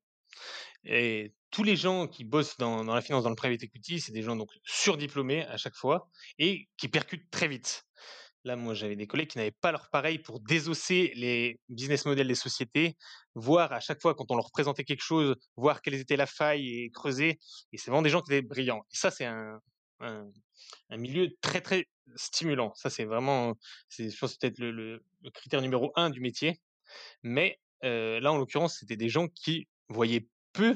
Et 0.84 1.34
tous 1.51 1.63
les 1.63 1.76
gens 1.76 2.07
qui 2.07 2.24
bossent 2.24 2.57
dans, 2.57 2.84
dans 2.84 2.95
la 2.95 3.01
finance, 3.01 3.24
dans 3.24 3.30
le 3.30 3.36
private 3.36 3.63
equity, 3.63 3.99
c'est 3.99 4.13
des 4.13 4.24
gens 4.24 4.36
donc 4.36 4.49
surdiplômés 4.63 5.45
à 5.47 5.57
chaque 5.57 5.76
fois 5.76 6.09
et 6.39 6.69
qui 6.78 6.88
percutent 6.88 7.30
très 7.30 7.47
vite. 7.47 7.84
Là, 8.43 8.55
moi, 8.55 8.74
j'avais 8.74 8.95
des 8.95 9.05
collègues 9.05 9.30
qui 9.30 9.38
n'avaient 9.38 9.51
pas 9.51 9.72
leur 9.72 9.89
pareil 9.91 10.17
pour 10.17 10.39
désosser 10.39 11.11
les 11.15 11.59
business 11.69 12.05
models 12.05 12.28
des 12.28 12.36
sociétés, 12.36 12.97
voir 13.36 13.72
à 13.72 13.80
chaque 13.80 14.01
fois 14.01 14.15
quand 14.15 14.32
on 14.32 14.36
leur 14.36 14.49
présentait 14.51 14.84
quelque 14.84 15.03
chose, 15.03 15.36
voir 15.57 15.82
quelles 15.84 15.93
étaient 15.95 16.15
la 16.15 16.26
faille 16.26 16.67
et 16.67 16.89
creuser. 16.89 17.39
Et 17.72 17.78
c'est 17.78 17.91
vraiment 17.91 18.01
des 18.01 18.09
gens 18.09 18.22
qui 18.22 18.34
étaient 18.34 18.41
brillants. 18.41 18.82
Et 18.91 18.95
ça, 18.95 19.11
c'est 19.11 19.26
un, 19.26 19.59
un, 20.02 20.97
milieu 20.97 21.30
très, 21.41 21.62
très 21.62 21.88
stimulant. 22.16 22.74
Ça, 22.76 22.89
c'est 22.89 23.06
vraiment, 23.06 23.56
je 23.89 24.18
pense, 24.18 24.38
peut-être 24.38 24.60
le, 24.60 25.04
critère 25.34 25.62
numéro 25.62 25.91
un 25.95 26.10
du 26.10 26.20
métier. 26.20 26.60
Mais 27.24 27.60
là, 27.82 28.32
en 28.32 28.38
l'occurrence, 28.38 28.78
c'était 28.80 28.97
des 28.97 29.10
gens 29.10 29.28
qui 29.28 29.68
voyaient 29.89 30.28
peu 30.54 30.76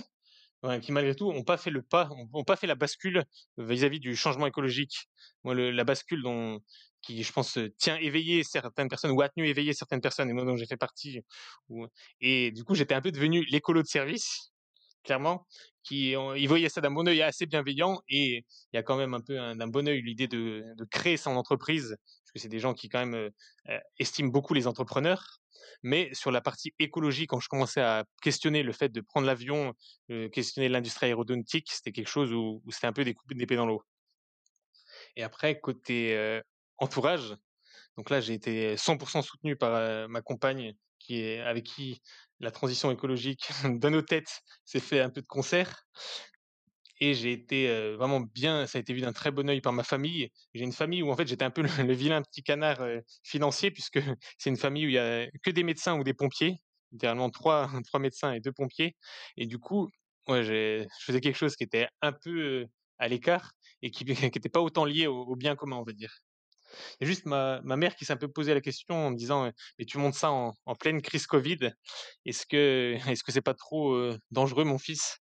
qui 0.81 0.91
malgré 0.91 1.15
tout 1.15 1.31
n'ont 1.31 1.43
pas 1.43 1.57
fait 1.57 1.69
le 1.69 1.81
pas, 1.81 2.09
n'ont 2.33 2.43
pas 2.43 2.55
fait 2.55 2.67
la 2.67 2.75
bascule 2.75 3.23
vis-à-vis 3.57 3.99
du 3.99 4.15
changement 4.15 4.47
écologique. 4.47 5.07
Moi, 5.43 5.55
la 5.55 5.83
bascule 5.83 6.23
dont, 6.23 6.59
qui, 7.01 7.23
je 7.23 7.31
pense, 7.31 7.59
tient 7.77 7.97
éveillé 7.97 8.43
certaines 8.43 8.89
personnes 8.89 9.11
ou 9.11 9.21
a 9.21 9.29
tenu 9.29 9.47
éveillé 9.47 9.73
certaines 9.73 10.01
personnes, 10.01 10.29
et 10.29 10.33
moi 10.33 10.43
dont 10.43 10.55
j'ai 10.55 10.65
fait 10.65 10.77
partie. 10.77 11.21
et 12.21 12.51
du 12.51 12.63
coup, 12.63 12.75
j'étais 12.75 12.95
un 12.95 13.01
peu 13.01 13.11
devenu 13.11 13.45
l'écolo 13.45 13.81
de 13.81 13.87
service, 13.87 14.51
clairement, 15.05 15.47
qui 15.83 16.11
il 16.11 16.47
voyait 16.47 16.69
ça 16.69 16.81
d'un 16.81 16.91
bon 16.91 17.07
œil 17.07 17.21
assez 17.21 17.45
bienveillant, 17.45 18.01
et 18.09 18.37
il 18.37 18.75
y 18.75 18.77
a 18.77 18.83
quand 18.83 18.97
même 18.97 19.13
un 19.13 19.21
peu 19.21 19.35
d'un 19.35 19.67
bon 19.67 19.87
œil 19.87 20.01
l'idée 20.01 20.27
de, 20.27 20.65
de, 20.75 20.85
créer 20.85 21.15
son 21.15 21.31
entreprise, 21.31 21.95
parce 21.99 22.31
que 22.33 22.39
c'est 22.39 22.49
des 22.49 22.59
gens 22.59 22.73
qui 22.73 22.89
quand 22.89 23.05
même 23.05 23.29
estiment 23.99 24.29
beaucoup 24.29 24.53
les 24.53 24.67
entrepreneurs. 24.67 25.39
Mais 25.83 26.09
sur 26.13 26.31
la 26.31 26.41
partie 26.41 26.73
écologie, 26.79 27.27
quand 27.27 27.39
je 27.39 27.47
commençais 27.47 27.81
à 27.81 28.05
questionner 28.21 28.63
le 28.63 28.73
fait 28.73 28.89
de 28.89 29.01
prendre 29.01 29.27
l'avion, 29.27 29.73
questionner 30.31 30.67
l'industrie 30.67 31.07
aéronautique, 31.07 31.71
c'était 31.71 31.91
quelque 31.91 32.07
chose 32.07 32.33
où, 32.33 32.61
c'était 32.69 32.87
un 32.87 32.93
peu 32.93 33.03
des 33.03 33.13
coups 33.13 33.35
d'épée 33.35 33.55
dans 33.55 33.65
l'eau. 33.65 33.83
Et 35.15 35.23
après, 35.23 35.59
côté 35.59 36.41
entourage, 36.77 37.35
donc 37.97 38.09
là, 38.09 38.19
j'ai 38.19 38.33
été 38.33 38.75
100% 38.75 39.21
soutenu 39.21 39.55
par 39.55 40.09
ma 40.09 40.21
compagne, 40.21 40.75
qui 41.05 41.21
est, 41.21 41.41
avec 41.41 41.63
qui 41.65 42.01
la 42.39 42.51
transition 42.51 42.91
écologique 42.91 43.49
dans 43.79 43.89
nos 43.89 44.01
têtes 44.01 44.41
s'est 44.65 44.79
fait 44.79 44.99
un 44.99 45.09
peu 45.09 45.21
de 45.21 45.27
concert 45.27 45.85
et 47.01 47.13
j'ai 47.13 47.33
été 47.33 47.67
vraiment 47.95 48.21
bien, 48.21 48.67
ça 48.67 48.77
a 48.77 48.81
été 48.81 48.93
vu 48.93 49.01
d'un 49.01 49.11
très 49.11 49.29
bon 49.29 49.49
œil 49.49 49.59
par 49.59 49.73
ma 49.73 49.83
famille. 49.83 50.31
J'ai 50.53 50.63
une 50.63 50.71
famille 50.71 51.03
où 51.03 51.11
en 51.11 51.17
fait 51.17 51.27
j'étais 51.27 51.43
un 51.43 51.49
peu 51.49 51.61
le, 51.61 51.93
vilain 51.93 52.21
petit 52.21 52.41
canard 52.41 52.79
financier 53.23 53.69
puisque 53.71 53.99
c'est 54.37 54.49
une 54.49 54.57
famille 54.57 54.85
où 54.85 54.89
il 54.89 54.93
y 54.93 54.97
a 54.97 55.27
que 55.43 55.51
des 55.51 55.63
médecins 55.63 55.99
ou 55.99 56.03
des 56.03 56.13
pompiers, 56.13 56.55
littéralement 56.91 57.29
trois, 57.29 57.69
trois 57.85 57.99
médecins 57.99 58.31
et 58.31 58.39
deux 58.39 58.53
pompiers. 58.53 58.95
Et 59.37 59.45
du 59.45 59.59
coup, 59.59 59.89
ouais, 60.27 60.43
je 60.43 60.85
faisais 61.01 61.21
quelque 61.21 61.37
chose 61.37 61.55
qui 61.55 61.63
était 61.63 61.87
un 62.01 62.13
peu 62.13 62.65
à 62.97 63.07
l'écart 63.07 63.51
et 63.81 63.91
qui 63.91 64.05
n'était 64.05 64.49
pas 64.49 64.61
autant 64.61 64.85
lié 64.85 65.07
au, 65.07 65.35
bien 65.35 65.55
commun, 65.55 65.77
on 65.77 65.83
va 65.83 65.93
dire. 65.93 66.13
Juste 67.01 67.25
ma, 67.25 67.61
ma 67.63 67.75
mère 67.75 67.95
qui 67.95 68.05
s'est 68.05 68.13
un 68.13 68.17
peu 68.17 68.27
posé 68.27 68.53
la 68.53 68.61
question 68.61 69.07
en 69.07 69.11
me 69.11 69.15
disant 69.15 69.51
mais 69.79 69.85
tu 69.85 69.97
montes 69.97 70.15
ça 70.15 70.31
en, 70.31 70.53
pleine 70.79 71.01
crise 71.01 71.27
Covid, 71.27 71.71
est-ce 72.25 72.45
que 72.45 72.95
est-ce 73.09 73.23
que 73.23 73.31
c'est 73.31 73.41
pas 73.41 73.53
trop 73.53 73.97
dangereux 74.31 74.63
mon 74.63 74.77
fils? 74.77 75.17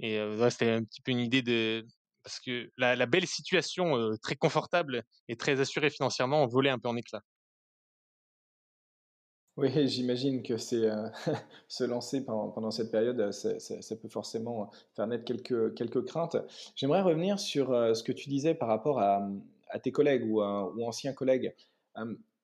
Et 0.00 0.18
c'était 0.50 0.70
un 0.70 0.84
petit 0.84 1.00
peu 1.02 1.12
une 1.12 1.20
idée 1.20 1.42
de 1.42 1.86
parce 2.24 2.40
que 2.40 2.70
la, 2.76 3.06
belle 3.06 3.26
situation 3.26 4.16
très 4.22 4.36
confortable 4.36 5.02
et 5.28 5.36
très 5.36 5.60
assurée 5.60 5.90
financièrement 5.90 6.46
volait 6.46 6.70
un 6.70 6.78
peu 6.78 6.88
en 6.88 6.96
éclats. 6.96 7.22
Oui, 9.56 9.68
j'imagine 9.88 10.42
que 10.42 10.56
c'est 10.56 10.88
se 11.68 11.84
lancer 11.84 12.24
pendant, 12.24 12.70
cette 12.70 12.90
période, 12.90 13.32
ça, 13.32 13.96
peut 13.96 14.08
forcément 14.08 14.70
faire 14.94 15.06
naître 15.06 15.24
quelques, 15.24 15.74
quelques 15.74 16.04
craintes. 16.06 16.36
J'aimerais 16.74 17.02
revenir 17.02 17.38
sur 17.38 17.68
ce 17.94 18.02
que 18.02 18.12
tu 18.12 18.28
disais 18.28 18.54
par 18.54 18.68
rapport 18.68 19.00
à, 19.00 19.28
tes 19.78 19.92
collègues 19.92 20.24
ou, 20.24 20.42
anciens 20.42 21.12
collègues. 21.12 21.54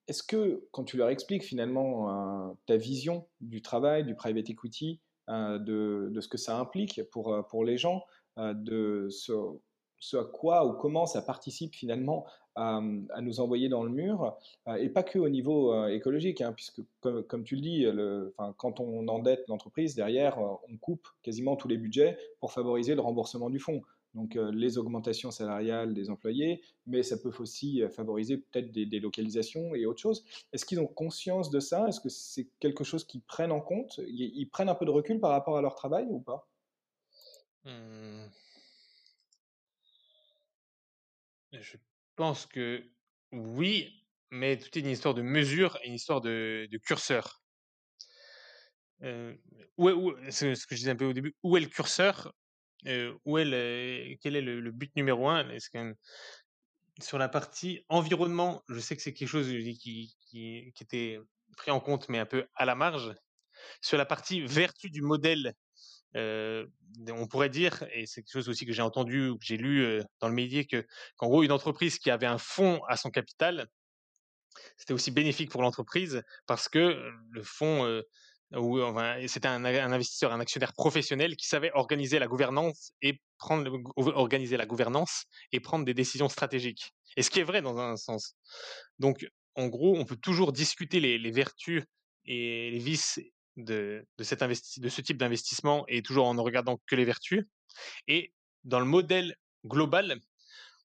Est-ce 0.06 0.22
que 0.22 0.66
quand 0.70 0.84
tu 0.84 0.96
leur 0.96 1.10
expliques 1.10 1.44
finalement 1.44 2.56
ta 2.66 2.76
vision 2.76 3.26
du 3.40 3.62
travail, 3.62 4.04
du 4.04 4.14
private 4.14 4.48
equity, 4.50 5.00
euh, 5.28 5.58
de, 5.58 6.20
ce 6.20 6.28
que 6.28 6.38
ça 6.38 6.58
implique 6.58 7.02
pour, 7.10 7.34
euh, 7.34 7.64
les 7.64 7.76
gens, 7.76 8.02
euh, 8.38 8.54
de 8.54 9.08
ce, 9.10 10.16
à 10.16 10.24
quoi 10.24 10.64
ou 10.66 10.72
comment 10.72 11.04
ça 11.04 11.20
participe 11.20 11.74
finalement 11.74 12.24
à, 12.54 12.80
nous 13.20 13.38
envoyer 13.38 13.68
dans 13.68 13.84
le 13.84 13.90
mur, 13.90 14.36
et 14.78 14.88
pas 14.88 15.04
que 15.04 15.20
au 15.20 15.28
niveau 15.28 15.86
écologique, 15.86 16.40
hein, 16.40 16.52
puisque 16.52 16.80
comme, 17.28 17.44
tu 17.44 17.54
le 17.54 17.60
dis, 17.60 17.86
quand 18.56 18.80
on 18.80 19.06
endette 19.06 19.44
l'entreprise, 19.46 19.94
derrière, 19.94 20.40
on 20.40 20.76
coupe 20.78 21.06
quasiment 21.22 21.54
tous 21.54 21.68
les 21.68 21.76
budgets 21.76 22.18
pour 22.40 22.50
favoriser 22.50 22.96
le 22.96 23.00
remboursement 23.00 23.48
du 23.48 23.60
fonds 23.60 23.82
donc 24.18 24.34
euh, 24.34 24.50
les 24.52 24.78
augmentations 24.78 25.30
salariales 25.30 25.94
des 25.94 26.10
employés, 26.10 26.60
mais 26.86 27.04
ça 27.04 27.16
peut 27.16 27.30
aussi 27.38 27.82
euh, 27.82 27.88
favoriser 27.88 28.36
peut-être 28.36 28.72
des 28.72 28.84
délocalisations 28.84 29.76
et 29.76 29.86
autre 29.86 30.00
chose. 30.00 30.24
Est-ce 30.52 30.66
qu'ils 30.66 30.80
ont 30.80 30.88
conscience 30.88 31.50
de 31.50 31.60
ça? 31.60 31.86
Est-ce 31.86 32.00
que 32.00 32.08
c'est 32.08 32.48
quelque 32.58 32.82
chose 32.82 33.04
qu'ils 33.04 33.22
prennent 33.22 33.52
en 33.52 33.60
compte? 33.60 34.00
Ils, 34.08 34.48
prennent 34.50 34.68
un 34.68 34.74
peu 34.74 34.86
de 34.86 34.90
recul 34.90 35.20
par 35.20 35.30
rapport 35.30 35.56
à 35.56 35.62
leur 35.62 35.76
travail 35.76 36.06
ou 36.08 36.18
pas? 36.18 36.48
Mmh. 37.64 38.26
Je 41.52 41.76
pense 42.16 42.44
que 42.46 42.82
oui, 43.30 44.04
mais 44.30 44.58
tout 44.58 44.76
est 44.76 44.80
une 44.80 44.90
histoire 44.90 45.14
de 45.14 45.22
mesure 45.22 45.78
et 45.82 45.88
une 45.88 45.94
histoire 45.94 46.20
de, 46.20 46.68
curseur. 46.84 47.40
Euh, 49.02 49.32
c'est 50.30 50.56
ce 50.56 50.66
que 50.66 50.74
je 50.74 50.80
disais 50.80 50.90
un 50.90 50.96
peu 50.96 51.06
au 51.06 51.12
début, 51.12 51.36
où 51.44 51.56
est 51.56 51.60
le 51.60 51.68
curseur? 51.68 52.34
Où 53.24 53.38
est 53.38 54.18
quel 54.22 54.36
est 54.36 54.40
le, 54.40 54.70
but 54.70 54.94
numéro 54.96 55.28
un? 55.28 55.46
Sur 57.00 57.18
la 57.18 57.28
partie 57.28 57.84
environnement, 57.88 58.62
je 58.68 58.80
sais 58.80 58.96
que 58.96 59.02
c'est 59.02 59.14
quelque 59.14 59.28
chose 59.28 59.48
qui, 59.48 60.16
était 60.80 61.18
pris 61.56 61.70
en 61.70 61.80
compte, 61.80 62.08
mais 62.08 62.18
un 62.18 62.26
peu 62.26 62.46
à 62.54 62.64
la 62.64 62.74
marge. 62.74 63.14
Sur 63.80 63.98
la 63.98 64.06
partie 64.06 64.40
vertu 64.40 64.90
du 64.90 65.02
modèle, 65.02 65.54
on 66.14 67.26
pourrait 67.28 67.50
dire, 67.50 67.84
et 67.92 68.06
c'est 68.06 68.22
quelque 68.22 68.32
chose 68.32 68.48
aussi 68.48 68.66
que 68.66 68.72
j'ai 68.72 68.82
entendu 68.82 69.28
ou 69.28 69.38
que 69.38 69.44
j'ai 69.44 69.56
lu 69.56 70.00
dans 70.20 70.28
le 70.28 70.34
média, 70.34 70.64
que 70.64 70.86
qu'en 71.16 71.28
gros 71.28 71.42
une 71.42 71.52
entreprise 71.52 71.98
qui 71.98 72.10
avait 72.10 72.26
un 72.26 72.38
fonds 72.38 72.82
à 72.88 72.96
son 72.96 73.10
capital, 73.10 73.68
c'était 74.76 74.92
aussi 74.92 75.10
bénéfique 75.10 75.50
pour 75.50 75.62
l'entreprise 75.62 76.22
parce 76.46 76.68
que 76.68 77.12
le 77.30 77.42
fonds 77.42 78.02
où 78.56 78.80
c'était 79.26 79.48
un, 79.48 79.64
investisseur, 79.64 80.32
un 80.32 80.40
actionnaire 80.40 80.72
professionnel 80.72 81.36
qui 81.36 81.46
savait 81.46 81.70
organiser 81.74 82.18
la 82.18 82.26
gouvernance 82.26 82.92
et 83.02 83.20
prendre 83.38 83.70
organiser 83.96 84.56
la 84.56 84.66
gouvernance 84.66 85.24
et 85.52 85.60
prendre 85.60 85.84
des 85.84 85.94
décisions 85.94 86.28
stratégiques. 86.28 86.92
Et 87.16 87.22
ce 87.22 87.30
qui 87.30 87.40
est 87.40 87.44
vrai 87.44 87.62
dans 87.62 87.78
un 87.78 87.96
sens. 87.96 88.36
Donc, 88.98 89.26
en 89.54 89.66
gros, 89.66 89.96
on 89.98 90.04
peut 90.04 90.16
toujours 90.16 90.52
discuter 90.52 91.00
les, 91.00 91.30
vertus 91.30 91.84
et 92.24 92.70
les 92.70 92.78
vices 92.78 93.20
de, 93.56 94.06
de, 94.16 94.24
cet 94.24 94.42
de 94.42 94.88
ce 94.88 95.00
type 95.00 95.18
d'investissement 95.18 95.84
et 95.88 96.02
toujours 96.02 96.26
en 96.26 96.34
ne 96.34 96.40
regardant 96.40 96.78
que 96.86 96.96
les 96.96 97.04
vertus. 97.04 97.44
Et 98.06 98.32
dans 98.64 98.80
le 98.80 98.86
modèle 98.86 99.36
global, 99.66 100.20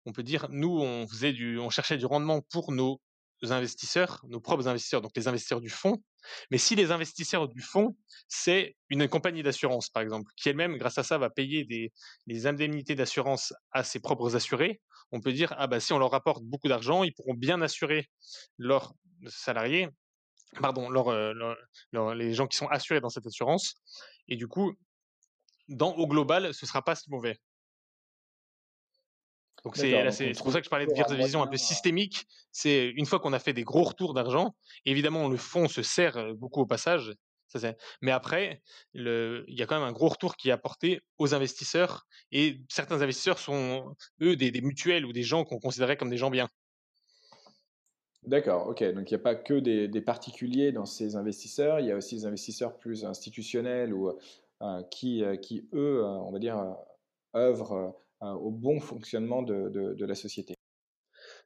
on 0.06 0.12
peut 0.12 0.24
dire, 0.24 0.48
nous, 0.50 0.80
on 0.80 1.08
faisait 1.08 1.34
du, 1.34 1.60
on 1.60 1.70
cherchait 1.70 1.98
du 1.98 2.06
rendement 2.06 2.42
pour 2.42 2.72
nos 2.72 3.00
investisseurs, 3.52 4.24
nos 4.28 4.40
propres 4.40 4.68
investisseurs, 4.68 5.02
donc 5.02 5.12
les 5.16 5.28
investisseurs 5.28 5.62
du 5.62 5.70
fonds. 5.70 6.02
Mais 6.52 6.58
si 6.58 6.76
les 6.76 6.92
investisseurs 6.92 7.48
du 7.48 7.62
fonds, 7.62 7.98
c'est 8.28 8.76
une 8.90 9.08
compagnie 9.08 9.44
d'assurance, 9.44 9.90
par 9.90 10.04
exemple, 10.04 10.32
qui 10.38 10.50
elle-même, 10.50 10.78
grâce 10.78 10.98
à 10.98 11.04
ça, 11.04 11.18
va 11.18 11.30
payer 11.30 11.66
des, 11.66 12.48
indemnités 12.48 12.96
d'assurance 12.96 13.54
à 13.72 13.84
ses 13.84 14.00
propres 14.00 14.36
assurés, 14.36 14.82
on 15.12 15.20
peut 15.20 15.34
dire, 15.34 15.54
ah 15.58 15.68
bah 15.68 15.80
si 15.80 15.94
on 15.94 16.00
leur 16.00 16.14
apporte 16.14 16.44
beaucoup 16.44 16.68
d'argent, 16.68 17.04
ils 17.04 17.14
pourront 17.14 17.36
bien 17.36 17.62
assurer 17.62 18.10
leurs 18.58 18.94
salariés, 19.28 19.90
pardon, 20.62 20.90
euh, 21.12 21.56
les 22.16 22.34
gens 22.34 22.48
qui 22.48 22.58
sont 22.58 22.68
assurés 22.68 23.02
dans 23.02 23.10
cette 23.10 23.28
assurance. 23.28 23.76
Et 24.28 24.38
du 24.38 24.48
coup, 24.48 24.74
au 25.80 26.08
global, 26.08 26.54
ce 26.54 26.66
ne 26.66 26.68
sera 26.68 26.82
pas 26.82 26.96
si 26.96 27.10
mauvais. 27.10 27.38
Donc 29.64 29.78
c'est 29.78 30.34
pour 30.38 30.52
ça 30.52 30.60
que 30.60 30.66
je 30.66 30.70
parlais 30.70 30.86
de 30.86 31.16
vision 31.16 31.42
un 31.42 31.48
peu 31.48 31.58
systémique. 31.58 32.28
C'est 32.52 32.90
une 32.90 33.06
fois 33.06 33.20
qu'on 33.20 33.34
a 33.34 33.40
fait 33.40 33.54
des 33.54 33.64
gros 33.64 33.84
retours 33.84 34.14
d'argent, 34.14 34.56
évidemment 34.86 35.30
le 35.30 35.38
fonds 35.38 35.68
se 35.68 35.82
sert 35.82 36.36
beaucoup 36.36 36.62
au 36.62 36.66
passage. 36.66 37.14
Ça, 37.48 37.74
mais 38.02 38.12
après, 38.12 38.64
il 38.96 39.44
y 39.48 39.62
a 39.62 39.68
quand 39.68 39.76
même 39.76 39.88
un 39.88 39.92
gros 39.92 40.10
retour 40.10 40.36
qui 40.36 40.50
est 40.50 40.52
apporté 40.52 41.02
aux 41.20 41.36
investisseurs 41.36 42.08
et 42.32 42.60
certains 42.68 43.02
investisseurs 43.02 43.38
sont 43.38 43.96
eux 44.22 44.36
des, 44.36 44.52
mutuelles 44.62 45.06
ou 45.06 45.14
des 45.14 45.22
gens 45.22 45.46
qu'on 45.46 45.60
considérait 45.60 45.96
comme 45.96 46.10
des 46.10 46.18
gens 46.18 46.32
bien. 46.32 46.50
D'accord, 48.24 48.68
ok. 48.68 48.84
Donc 48.94 49.12
il 49.12 49.14
n'y 49.14 49.20
a 49.20 49.24
pas 49.24 49.36
que 49.36 49.54
des, 49.60 50.02
particuliers 50.02 50.72
dans 50.72 50.86
ces 50.86 51.16
investisseurs, 51.16 51.80
il 51.80 51.86
y 51.86 51.92
a 51.92 51.96
aussi 51.96 52.16
des 52.16 52.26
investisseurs 52.26 52.76
plus 52.78 53.06
institutionnels 53.06 53.94
ou 53.94 54.12
qui, 54.90 55.24
qui, 55.42 55.70
eux, 55.74 56.04
on 56.04 56.32
va 56.32 56.40
dire, 56.40 56.76
œuvrent 57.36 57.74
euh, 57.74 57.90
au 58.32 58.52
bon 58.52 58.80
fonctionnement 58.80 59.42
de, 59.44 60.06
la 60.06 60.16
société. 60.16 60.56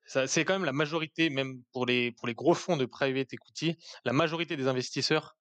C'est 0.05 0.45
quand 0.45 0.53
même 0.53 0.65
la 0.65 0.73
majorité, 0.73 1.29
même 1.29 1.61
pour 1.73 1.85
les, 1.85 2.13
gros 2.27 2.53
fonds 2.53 2.77
de 2.77 2.85
private 2.85 3.33
equity, 3.33 3.77
la 4.05 4.13
majorité 4.13 4.55
des 4.55 4.67
investisseurs 4.67 5.37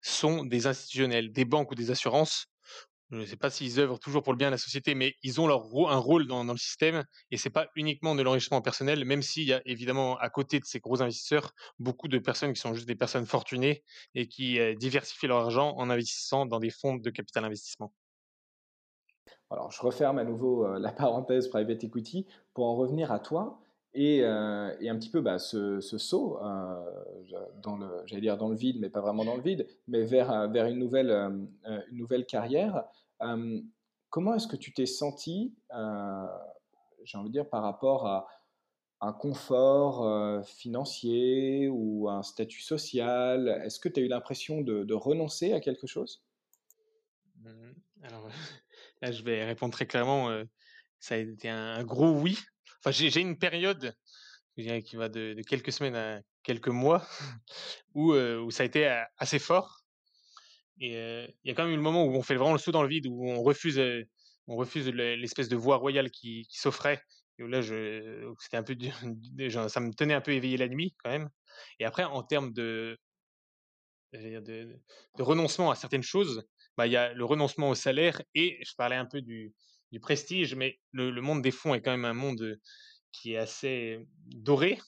sont 0.00 0.44
des 0.44 0.66
institutionnels, 0.66 1.32
des 1.32 1.44
banques 1.44 1.70
ou 1.70 1.74
des 1.74 1.90
assurances, 1.90 2.46
je 3.10 3.16
ne 3.16 3.24
sais 3.24 3.36
pas 3.36 3.48
s'ils 3.48 3.80
œuvrent 3.80 3.98
toujours 3.98 4.22
pour 4.22 4.34
le 4.34 4.36
bien 4.36 4.48
de 4.48 4.52
la 4.52 4.58
société, 4.58 4.94
mais 4.94 5.14
ils 5.22 5.40
ont 5.40 5.48
un 5.48 5.96
rôle 5.96 6.26
dans, 6.26 6.44
le 6.44 6.58
système 6.58 7.04
et 7.30 7.38
c'est 7.38 7.48
pas 7.48 7.68
uniquement 7.74 8.14
de 8.14 8.22
l'enrichissement 8.22 8.60
personnel, 8.60 9.04
même 9.06 9.22
s'il 9.22 9.44
y 9.44 9.54
a 9.54 9.62
évidemment 9.64 10.18
à 10.18 10.28
côté 10.28 10.60
de 10.60 10.66
ces 10.66 10.78
gros 10.78 11.00
investisseurs 11.00 11.52
beaucoup 11.78 12.08
de 12.08 12.18
personnes 12.18 12.52
qui 12.52 12.60
sont 12.60 12.74
juste 12.74 12.86
des 12.86 12.96
personnes 12.96 13.24
fortunées 13.24 13.82
et 14.14 14.28
qui 14.28 14.60
euh, 14.60 14.74
diversifient 14.74 15.26
leur 15.26 15.38
argent 15.38 15.74
en 15.76 15.88
investissant 15.88 16.44
dans 16.44 16.60
des 16.60 16.70
fonds 16.70 16.96
de 16.96 17.10
capital 17.10 17.44
investissement. 17.46 17.94
Alors, 19.50 19.70
je 19.70 19.80
referme 19.80 20.18
à 20.18 20.24
nouveau 20.24 20.66
euh, 20.66 20.78
la 20.78 20.92
parenthèse 20.92 21.48
private 21.48 21.82
equity 21.84 22.26
pour 22.52 22.66
en 22.66 22.76
revenir 22.76 23.12
à 23.12 23.18
toi 23.18 23.60
et, 23.94 24.22
euh, 24.22 24.74
un 24.80 24.98
petit 24.98 25.10
peu 25.10 25.22
bah, 25.22 25.38
ce, 25.38 25.80
saut 25.80 26.38
dans 27.62 27.76
le, 27.78 28.02
j'allais 28.04 28.20
dire 28.20 28.36
dans 28.36 28.48
le 28.48 28.56
vide, 28.56 28.78
mais 28.78 28.90
pas 28.90 29.00
vraiment 29.00 29.24
dans 29.24 29.36
le 29.36 29.42
vide, 29.42 29.66
mais 29.86 30.02
vers, 30.02 30.48
vers 30.50 30.66
une, 30.66 30.78
nouvelle, 30.78 31.10
une 31.64 31.96
nouvelle 31.96 32.26
carrière. 32.26 32.84
Comment 34.10 34.34
est-ce 34.34 34.46
que 34.46 34.56
tu 34.56 34.72
t'es 34.74 34.86
senti, 34.86 35.54
j'ai 37.02 37.18
envie 37.18 37.28
de 37.28 37.32
dire, 37.32 37.48
par 37.48 37.62
rapport 37.62 38.06
à 38.06 38.26
un 39.00 39.12
confort 39.14 40.44
financier 40.44 41.68
ou 41.68 42.08
un 42.10 42.22
statut 42.22 42.60
social? 42.60 43.48
Est-ce 43.64 43.80
que 43.80 43.88
tu 43.88 44.00
as 44.00 44.02
eu 44.02 44.08
l'impression 44.08 44.60
de, 44.60 44.94
renoncer 44.94 45.54
à 45.54 45.60
quelque 45.60 45.86
chose? 45.86 46.22
Mmh, 47.36 47.72
Alors 48.02 48.28
là, 49.02 49.12
je 49.12 49.22
vais 49.22 49.44
répondre 49.44 49.72
très 49.72 49.86
clairement. 49.86 50.30
ça 50.98 51.14
a 51.14 51.18
été 51.18 51.48
un, 51.48 51.84
gros 51.84 52.10
oui. 52.10 52.38
Enfin, 52.80 52.90
j'ai 52.90 53.20
une 53.20 53.38
période 53.38 53.94
qui 54.56 54.96
va 54.96 55.08
de, 55.08 55.40
quelques 55.46 55.72
semaines 55.72 55.96
à 55.96 56.20
quelques 56.42 56.68
mois 56.68 57.06
où, 57.94 58.14
ça 58.50 58.62
a 58.62 58.66
été 58.66 59.04
assez 59.16 59.38
fort. 59.38 59.84
Et 60.80 60.92
il 60.92 61.48
y 61.48 61.50
a 61.50 61.54
quand 61.54 61.64
même 61.64 61.72
eu 61.72 61.76
le 61.76 61.82
moment 61.82 62.04
où 62.04 62.14
on 62.14 62.22
fait 62.22 62.36
vraiment 62.36 62.52
le 62.52 62.58
saut 62.58 62.72
dans 62.72 62.82
le 62.82 62.88
vide, 62.88 63.06
où 63.06 63.28
on 63.28 63.42
refuse, 63.42 63.80
on 64.46 64.56
refuse 64.56 64.88
l'espèce 64.88 65.48
de 65.48 65.56
voie 65.56 65.76
royale 65.76 66.10
qui, 66.10 66.46
s'offrait. 66.50 67.02
Là, 67.38 67.62
c'était 67.62 68.56
un 68.56 68.62
peu, 68.64 68.76
ça 69.68 69.80
me 69.80 69.94
tenait 69.94 70.14
un 70.14 70.20
peu 70.20 70.32
éveillé 70.32 70.56
la 70.56 70.68
nuit 70.68 70.94
quand 71.02 71.10
même. 71.10 71.28
Et 71.78 71.84
après, 71.84 72.04
en 72.04 72.22
termes 72.22 72.52
de, 72.52 72.98
renoncement 75.18 75.70
à 75.70 75.74
certaines 75.74 76.02
choses, 76.02 76.46
bah, 76.78 76.86
il 76.86 76.92
y 76.92 76.96
a 76.96 77.12
le 77.12 77.24
renoncement 77.24 77.70
au 77.70 77.74
salaire 77.74 78.22
et 78.36 78.60
je 78.64 78.72
parlais 78.76 78.94
un 78.94 79.04
peu 79.04 79.20
du, 79.20 79.52
du 79.90 79.98
prestige, 79.98 80.54
mais 80.54 80.78
le, 80.92 81.10
monde 81.20 81.42
des 81.42 81.50
fonds 81.50 81.74
est 81.74 81.82
quand 81.82 81.90
même 81.90 82.04
un 82.04 82.14
monde 82.14 82.56
qui 83.10 83.32
est 83.32 83.36
assez 83.36 83.98
doré. 84.26 84.78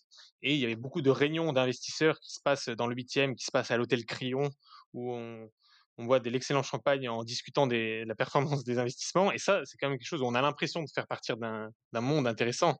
Et 0.40 0.54
il 0.54 0.60
y 0.60 0.64
avait 0.64 0.76
beaucoup 0.76 1.02
de 1.02 1.10
réunions 1.10 1.52
d'investisseurs 1.52 2.20
qui 2.20 2.32
se 2.32 2.40
passent 2.44 2.68
dans 2.68 2.86
le 2.86 2.94
8e, 2.94 3.34
qui 3.34 3.44
se 3.44 3.50
passent 3.50 3.72
à 3.72 3.76
l'hôtel 3.76 4.04
Crillon, 4.06 4.50
où 4.92 5.12
on, 5.12 5.50
on 5.98 6.04
boit 6.04 6.20
de 6.20 6.30
l'excellent 6.30 6.62
champagne 6.62 7.08
en 7.08 7.24
discutant 7.24 7.66
de 7.66 8.04
la 8.06 8.14
performance 8.14 8.62
des 8.62 8.78
investissements. 8.78 9.32
Et 9.32 9.38
ça, 9.38 9.62
c'est 9.64 9.76
quand 9.76 9.88
même 9.88 9.98
quelque 9.98 10.06
chose 10.06 10.22
où 10.22 10.26
on 10.26 10.36
a 10.36 10.42
l'impression 10.42 10.84
de 10.84 10.88
faire 10.94 11.08
partir 11.08 11.38
d'un 11.38 11.72
monde 11.92 12.28
intéressant. 12.28 12.76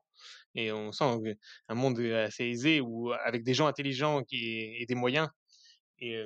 Et 0.55 0.71
on 0.71 0.93
sent 0.93 1.03
un 1.67 1.75
monde 1.75 1.99
assez 1.99 2.45
aisé 2.45 2.79
ou 2.79 3.11
avec 3.11 3.43
des 3.43 3.53
gens 3.53 3.67
intelligents 3.67 4.23
qui, 4.23 4.73
et 4.79 4.85
des 4.85 4.95
moyens. 4.95 5.27
Et 5.99 6.25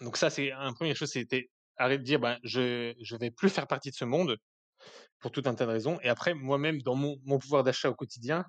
donc 0.00 0.16
ça, 0.16 0.28
c'est 0.28 0.50
une 0.50 0.74
première 0.74 0.96
chose, 0.96 1.10
c'était 1.10 1.50
arrêter 1.76 1.98
de 1.98 2.04
dire, 2.04 2.20
ben, 2.20 2.38
je 2.44 2.94
ne 2.98 3.18
vais 3.18 3.30
plus 3.30 3.48
faire 3.48 3.66
partie 3.66 3.90
de 3.90 3.96
ce 3.96 4.04
monde 4.04 4.38
pour 5.20 5.30
tout 5.30 5.42
un 5.46 5.54
tas 5.54 5.66
de 5.66 5.70
raisons. 5.70 5.98
Et 6.02 6.08
après, 6.08 6.34
moi-même, 6.34 6.82
dans 6.82 6.94
mon, 6.94 7.18
pouvoir 7.38 7.64
d'achat 7.64 7.90
au 7.90 7.94
quotidien, 7.94 8.44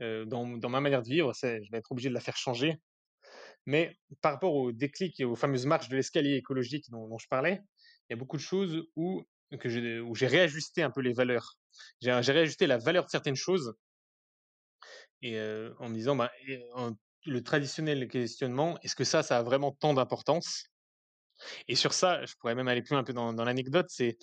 dans, 0.00 0.58
dans, 0.58 0.68
ma 0.68 0.80
manière 0.80 1.02
de 1.02 1.08
vivre, 1.08 1.32
je 1.34 1.70
vais 1.70 1.78
être 1.78 1.92
obligé 1.92 2.08
de 2.08 2.14
la 2.14 2.20
faire 2.20 2.36
changer 2.36 2.78
mais 3.66 3.96
par 4.22 4.32
rapport 4.32 4.54
au 4.54 4.72
déclic 4.72 5.18
et 5.20 5.24
aux 5.24 5.34
fameuses 5.34 5.66
marches 5.66 5.88
de 5.88 5.96
l'escalier 5.96 6.36
écologique 6.36 6.88
dont, 6.90 7.18
je 7.18 7.26
parlais, 7.28 7.60
il 8.08 8.12
y 8.12 8.14
a 8.14 8.16
beaucoup 8.16 8.36
de 8.36 8.42
choses 8.42 8.84
où, 8.94 9.24
j'ai 9.64 10.26
réajusté 10.26 10.82
un 10.82 10.90
peu 10.90 11.00
les 11.00 11.12
valeurs. 11.12 11.56
J'ai 12.00 12.12
réajusté 12.12 12.66
la 12.66 12.78
valeur 12.78 13.04
de 13.04 13.10
certaines 13.10 13.36
choses 13.36 13.74
et 15.22 15.38
en 15.78 15.88
me 15.88 15.94
disant, 15.94 16.16
bah, 16.16 16.30
le 17.24 17.42
traditionnel 17.42 18.06
questionnement, 18.08 18.78
est-ce 18.82 18.94
que 18.94 19.04
ça, 19.04 19.22
ça 19.22 19.38
a 19.38 19.42
vraiment 19.42 19.72
tant 19.72 19.94
d'importance? 19.94 20.64
Et 21.68 21.74
sur 21.74 21.92
ça, 21.92 22.24
je 22.24 22.34
pourrais 22.38 22.54
même 22.54 22.68
aller 22.68 22.82
plus 22.82 22.96
un 22.96 23.04
peu 23.04 23.12
dans, 23.12 23.32
l'anecdote, 23.32 23.86
c'est, 23.88 24.16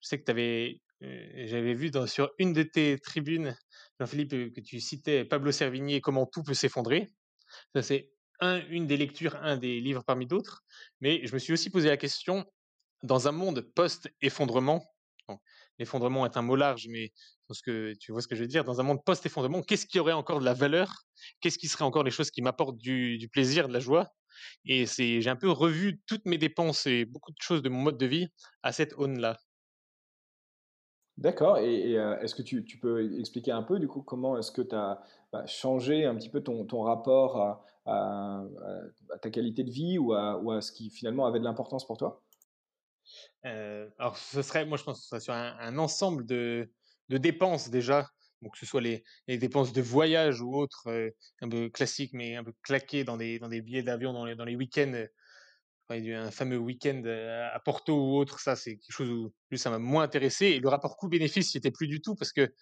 je 0.00 0.08
sais 0.08 0.18
que 0.18 0.24
tu 0.24 0.30
avais, 0.30 0.80
j'avais 1.00 1.74
vu 1.74 1.90
sur 2.06 2.30
une 2.38 2.52
de 2.52 2.62
tes 2.62 2.98
tribunes, 2.98 3.56
Jean-Philippe, 4.00 4.54
que 4.54 4.60
tu 4.60 4.80
citais 4.80 5.24
Pablo 5.24 5.52
Servigny, 5.52 6.00
comment 6.00 6.26
tout 6.26 6.42
peut 6.42 6.54
s'effondrer. 6.54 7.08
Ça, 7.74 7.82
c'est 7.82 8.10
une 8.40 8.86
des 8.86 8.96
lectures, 8.96 9.36
un 9.36 9.56
des 9.56 9.80
livres 9.80 10.02
parmi 10.04 10.26
d'autres, 10.26 10.64
mais 11.00 11.26
je 11.26 11.32
me 11.34 11.38
suis 11.38 11.52
aussi 11.52 11.70
posé 11.70 11.88
la 11.88 11.96
question, 11.96 12.44
dans 13.02 13.28
un 13.28 13.32
monde 13.32 13.60
post-effondrement, 13.74 14.84
l'effondrement 15.78 16.26
est 16.26 16.36
un 16.36 16.42
mot 16.42 16.56
large, 16.56 16.86
mais 16.88 17.12
ce 17.50 17.62
que, 17.62 17.94
tu 18.00 18.12
vois 18.12 18.22
ce 18.22 18.28
que 18.28 18.34
je 18.34 18.42
veux 18.42 18.48
dire, 18.48 18.64
dans 18.64 18.80
un 18.80 18.84
monde 18.84 19.04
post-effondrement, 19.04 19.62
qu'est-ce 19.62 19.86
qui 19.86 19.98
aurait 19.98 20.12
encore 20.12 20.40
de 20.40 20.44
la 20.44 20.54
valeur? 20.54 20.90
Qu'est-ce 21.40 21.58
qui 21.58 21.68
serait 21.68 21.84
encore 21.84 22.04
les 22.04 22.10
choses 22.10 22.30
qui 22.30 22.42
m'apportent 22.42 22.78
du, 22.78 23.28
plaisir, 23.32 23.68
de 23.68 23.72
la 23.72 23.80
joie? 23.80 24.08
Et 24.64 24.86
c'est, 24.86 25.20
j'ai 25.20 25.30
un 25.30 25.36
peu 25.36 25.50
revu 25.50 26.00
toutes 26.06 26.26
mes 26.26 26.38
dépenses 26.38 26.86
et 26.86 27.04
beaucoup 27.04 27.32
de 27.32 27.40
choses 27.40 27.62
de 27.62 27.68
mon 27.68 27.80
mode 27.80 27.98
de 27.98 28.06
vie 28.06 28.28
à 28.62 28.72
cette 28.72 28.94
aune-là. 28.94 29.38
D'accord. 31.16 31.58
Et, 31.58 31.92
est-ce 31.92 32.34
que 32.34 32.42
tu, 32.42 32.62
peux 32.80 33.18
expliquer 33.20 33.52
un 33.52 33.62
peu, 33.62 33.78
du 33.78 33.86
coup, 33.86 34.02
comment 34.02 34.36
est-ce 34.38 34.50
que 34.50 34.62
tu 34.62 34.74
as 34.74 35.00
bah, 35.32 35.46
changé 35.46 36.04
un 36.04 36.14
petit 36.16 36.28
peu 36.28 36.42
ton, 36.42 36.82
rapport 36.82 37.62
à, 37.86 38.44
ta 39.22 39.30
qualité 39.30 39.62
de 39.62 39.70
vie 39.70 39.98
ou 39.98 40.12
à, 40.12 40.60
ce 40.60 40.72
qui 40.72 40.90
finalement 40.90 41.26
avait 41.26 41.38
de 41.38 41.44
l'importance 41.44 41.86
pour 41.86 41.98
toi? 41.98 42.22
Alors, 43.42 44.16
ce 44.16 44.42
serait, 44.42 44.64
moi, 44.64 44.76
je 44.76 44.84
pense 44.84 44.98
que 44.98 45.02
ce 45.02 45.08
serait 45.08 45.20
sur 45.20 45.34
un, 45.34 45.78
ensemble 45.78 46.26
de, 46.26 46.68
dépenses 47.08 47.70
déjà. 47.70 48.08
Que 48.50 48.58
ce 48.58 48.66
soit 48.66 48.80
les, 48.80 49.02
dépenses 49.28 49.72
de 49.72 49.82
voyage 49.82 50.40
ou 50.40 50.54
autres, 50.54 51.12
un 51.40 51.48
peu 51.48 51.68
classiques, 51.68 52.12
mais 52.12 52.36
un 52.36 52.44
peu 52.44 52.52
claquées 52.62 53.04
dans 53.04 53.16
des, 53.16 53.38
dans 53.38 53.48
des 53.48 53.60
billets 53.60 53.82
d'avion 53.82 54.12
dans 54.12 54.24
les, 54.24 54.34
dans 54.34 54.44
les 54.44 54.56
week-ends 54.56 55.06
un 55.90 56.30
fameux 56.30 56.56
week-end 56.56 57.02
à 57.52 57.60
Porto 57.60 57.94
ou 57.94 58.16
autre, 58.16 58.40
ça 58.40 58.56
c'est 58.56 58.76
quelque 58.76 58.92
chose 58.92 59.10
où 59.10 59.56
ça 59.56 59.70
m'a 59.70 59.78
moins 59.78 60.02
intéressé. 60.04 60.46
Et 60.46 60.60
le 60.60 60.68
rapport 60.68 60.96
coût-bénéfice, 60.96 61.52
c'était 61.52 61.70
plus 61.70 61.88
du 61.88 62.00
tout 62.00 62.14
parce 62.14 62.32
que 62.32 62.52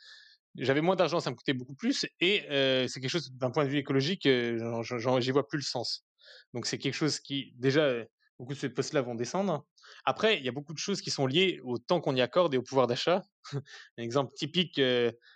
j'avais 0.56 0.80
moins 0.80 0.96
d'argent, 0.96 1.20
ça 1.20 1.30
me 1.30 1.36
coûtait 1.36 1.54
beaucoup 1.54 1.74
plus. 1.74 2.06
Et 2.20 2.44
c'est 2.88 3.00
quelque 3.00 3.08
chose 3.08 3.32
d'un 3.32 3.50
point 3.50 3.64
de 3.64 3.70
vue 3.70 3.78
écologique, 3.78 4.22
j'y 4.28 5.30
vois 5.30 5.46
plus 5.46 5.58
le 5.58 5.64
sens. 5.64 6.04
Donc 6.54 6.66
c'est 6.66 6.78
quelque 6.78 6.94
chose 6.94 7.20
qui 7.20 7.52
déjà 7.56 8.04
beaucoup 8.42 8.54
de 8.54 8.58
ces 8.58 8.70
postes-là 8.70 9.02
vont 9.02 9.14
descendre. 9.14 9.64
Après, 10.04 10.36
il 10.36 10.44
y 10.44 10.48
a 10.48 10.52
beaucoup 10.52 10.72
de 10.72 10.78
choses 10.78 11.00
qui 11.00 11.12
sont 11.12 11.28
liées 11.28 11.60
au 11.62 11.78
temps 11.78 12.00
qu'on 12.00 12.16
y 12.16 12.20
accorde 12.20 12.52
et 12.54 12.58
au 12.58 12.62
pouvoir 12.62 12.88
d'achat. 12.88 13.22
un 13.52 13.60
exemple 13.98 14.34
typique, 14.34 14.80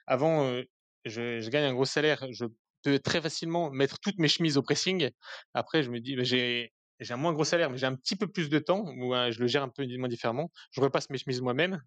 avant, 0.09 0.61
je, 1.05 1.49
gagne 1.49 1.67
un 1.67 1.73
gros 1.73 1.85
salaire, 1.85 2.27
je 2.33 2.47
peux 2.83 2.99
très 2.99 3.21
facilement 3.21 3.71
mettre 3.71 4.01
toutes 4.01 4.19
mes 4.19 4.27
chemises 4.27 4.57
au 4.57 4.63
pressing. 4.63 5.11
Après, 5.55 5.85
je 5.85 5.91
me 5.91 6.01
dis, 6.01 6.17
bah, 6.17 6.25
j'ai 6.25 6.73
un 7.09 7.17
moins 7.17 7.33
gros 7.33 7.45
salaire, 7.45 7.71
mais 7.71 7.79
j'ai 7.79 7.87
un 7.87 7.95
petit 7.95 8.17
peu 8.17 8.27
plus 8.27 8.49
de 8.49 8.59
temps, 8.59 8.85
où 8.99 9.15
je 9.15 9.39
le 9.39 9.47
gère 9.47 9.63
un 9.63 9.69
peu 9.69 9.87
différemment. 9.87 10.51
Je 10.73 10.81
repasse 10.81 11.09
mes 11.09 11.19
chemises 11.19 11.41
moi-même. 11.41 11.81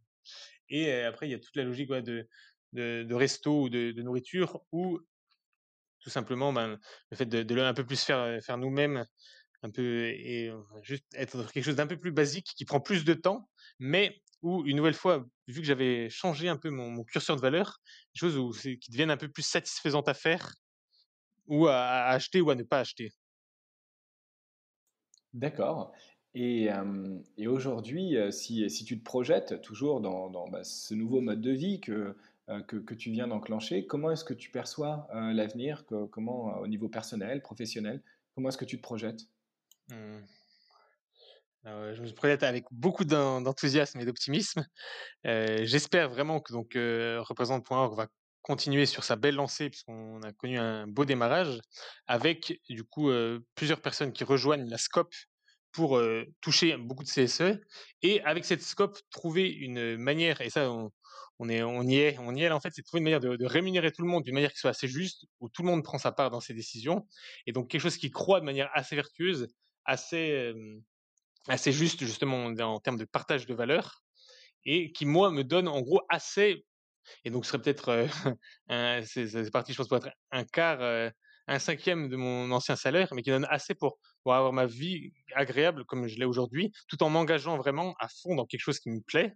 Et 0.69 0.89
après, 1.01 1.27
il 1.27 1.31
y 1.31 1.35
a 1.35 1.39
toute 1.39 1.57
la 1.57 1.63
logique 1.63 1.89
de, 1.91 2.29
de, 2.71 3.13
resto 3.13 3.63
ou 3.63 3.69
de, 3.69 4.01
nourriture, 4.01 4.61
ou 4.71 5.01
tout 5.99 6.09
simplement 6.09 6.53
ben, 6.53 6.79
le 7.11 7.17
fait 7.17 7.25
de, 7.25 7.43
de 7.43 7.59
un 7.59 7.73
peu 7.73 7.85
plus 7.85 8.01
faire, 8.01 8.41
faire 8.41 8.57
nous-mêmes, 8.57 9.05
un 9.63 9.69
peu, 9.69 10.07
et 10.07 10.51
juste 10.81 11.05
être 11.13 11.51
quelque 11.51 11.63
chose 11.63 11.75
d'un 11.75 11.87
peu 11.87 11.97
plus 11.97 12.11
basique, 12.11 12.53
qui 12.55 12.65
prend 12.65 12.79
plus 12.79 13.03
de 13.03 13.13
temps, 13.13 13.49
mais 13.79 14.21
où, 14.41 14.65
une 14.65 14.77
nouvelle 14.77 14.93
fois, 14.93 15.25
vu 15.47 15.61
que 15.61 15.67
j'avais 15.67 16.09
changé 16.09 16.47
un 16.47 16.57
peu 16.57 16.69
mon, 16.69 17.03
curseur 17.03 17.35
de 17.35 17.41
valeur, 17.41 17.79
des 18.13 18.19
choses 18.19 18.61
qui 18.61 18.91
deviennent 18.91 19.11
un 19.11 19.17
peu 19.17 19.29
plus 19.29 19.43
satisfaisantes 19.43 20.07
à 20.07 20.13
faire, 20.13 20.53
ou 21.47 21.67
à 21.67 22.05
acheter 22.05 22.41
ou 22.41 22.49
à 22.49 22.55
ne 22.55 22.63
pas 22.63 22.79
acheter. 22.79 23.11
D'accord. 25.33 25.91
Et, 26.35 26.69
aujourd'hui, 27.47 28.15
si, 28.31 28.69
si 28.69 28.85
tu 28.85 28.99
te 28.99 29.03
projettes 29.03 29.61
toujours 29.61 29.99
dans, 29.99 30.29
dans, 30.29 30.47
bah, 30.47 30.63
ce 30.63 30.93
nouveau 30.93 31.21
mode 31.21 31.41
de 31.41 31.51
vie 31.51 31.81
que, 31.81 32.15
que, 32.67 32.77
que 32.77 32.93
tu 32.93 33.11
viens 33.11 33.27
d'enclencher, 33.27 33.85
comment 33.87 34.11
est-ce 34.11 34.23
que 34.23 34.33
tu 34.33 34.51
perçois 34.51 35.07
l'avenir? 35.11 35.85
Comment, 36.11 36.59
au 36.59 36.67
niveau 36.67 36.87
personnel, 36.87 37.41
professionnel, 37.41 38.01
comment 38.35 38.49
est-ce 38.49 38.57
que 38.57 38.65
tu 38.65 38.77
te 38.77 38.83
projettes? 38.83 39.27
Mmh. 39.89 40.21
je 41.65 42.01
me 42.01 42.11
projette 42.13 42.43
avec 42.43 42.65
beaucoup 42.71 43.05
d'enthousiasme 43.05 43.99
et 43.99 44.05
d'optimisme. 44.05 44.65
J'espère 45.23 46.09
vraiment 46.09 46.39
que 46.39 46.53
donc 46.53 46.71
représente.org 46.75 47.95
va 47.95 48.07
continuer 48.41 48.85
sur 48.85 49.03
sa 49.03 49.15
belle 49.15 49.35
lancée 49.35 49.69
puisqu'on 49.69 50.21
a 50.23 50.31
connu 50.33 50.57
un 50.57 50.87
beau 50.87 51.05
démarrage 51.05 51.59
avec 52.07 52.61
du 52.69 52.83
coup 52.83 53.11
plusieurs 53.55 53.81
personnes 53.81 54.13
qui 54.13 54.23
rejoignent 54.23 54.69
la 54.69 54.77
scope 54.77 55.13
pour 55.71 56.01
toucher 56.41 56.77
beaucoup 56.77 57.03
de 57.03 57.09
CSE 57.09 57.59
et 58.01 58.21
avec 58.23 58.45
cette 58.45 58.61
scope 58.61 58.97
trouver 59.11 59.49
une 59.49 59.97
manière 59.97 60.41
et 60.41 60.49
ça 60.49 60.71
on, 60.71 61.49
est 61.49 61.61
on 61.63 61.83
y 61.83 61.97
est 61.97 62.17
on 62.19 62.33
y 62.35 62.43
est 62.43 62.49
en 62.49 62.59
fait 62.59 62.71
c'est 62.73 62.81
trouver 62.81 62.99
une 62.99 63.05
manière 63.05 63.19
de, 63.19 63.45
rémunérer 63.45 63.91
tout 63.91 64.01
le 64.01 64.07
monde 64.07 64.23
d'une 64.23 64.33
manière 64.33 64.51
qui 64.51 64.59
soit 64.59 64.71
assez 64.71 64.87
juste 64.87 65.25
où 65.39 65.49
tout 65.49 65.61
le 65.61 65.69
monde 65.69 65.83
prend 65.83 65.97
sa 65.97 66.11
part 66.11 66.31
dans 66.31 66.41
ses 66.41 66.53
décisions 66.53 67.07
et 67.45 67.51
donc 67.51 67.69
quelque 67.69 67.81
chose 67.81 67.97
qui 67.97 68.09
croît 68.09 68.39
de 68.39 68.45
manière 68.45 68.69
assez 68.73 68.95
vertueuse 68.95 69.47
assez 69.89 71.71
juste 71.71 72.01
justement 72.01 72.45
en 72.45 72.79
termes 72.79 72.97
de 72.97 73.05
partage 73.05 73.45
de 73.45 73.53
valeur 73.53 74.03
et 74.65 74.91
qui, 74.91 75.05
moi, 75.05 75.31
me 75.31 75.43
donne 75.43 75.67
en 75.67 75.81
gros 75.81 76.01
assez. 76.09 76.65
Et 77.23 77.31
donc, 77.31 77.45
ce 77.45 77.51
serait 77.51 77.61
peut-être. 77.61 78.07
c'est 79.05 79.51
parti, 79.51 79.73
je 79.73 79.77
pense, 79.77 79.87
pour 79.87 79.97
être 79.97 80.11
un 80.31 80.43
quart, 80.43 81.11
un 81.47 81.59
cinquième 81.59 82.09
de 82.09 82.15
mon 82.15 82.51
ancien 82.51 82.75
salaire, 82.75 83.07
mais 83.13 83.23
qui 83.23 83.31
donne 83.31 83.47
assez 83.49 83.73
pour, 83.73 83.97
pour 84.23 84.33
avoir 84.33 84.53
ma 84.53 84.67
vie 84.67 85.11
agréable 85.33 85.83
comme 85.85 86.07
je 86.07 86.17
l'ai 86.19 86.25
aujourd'hui, 86.25 86.71
tout 86.87 87.01
en 87.03 87.09
m'engageant 87.09 87.57
vraiment 87.57 87.95
à 87.99 88.07
fond 88.07 88.35
dans 88.35 88.45
quelque 88.45 88.61
chose 88.61 88.79
qui 88.79 88.91
me 88.91 89.01
plaît 89.01 89.33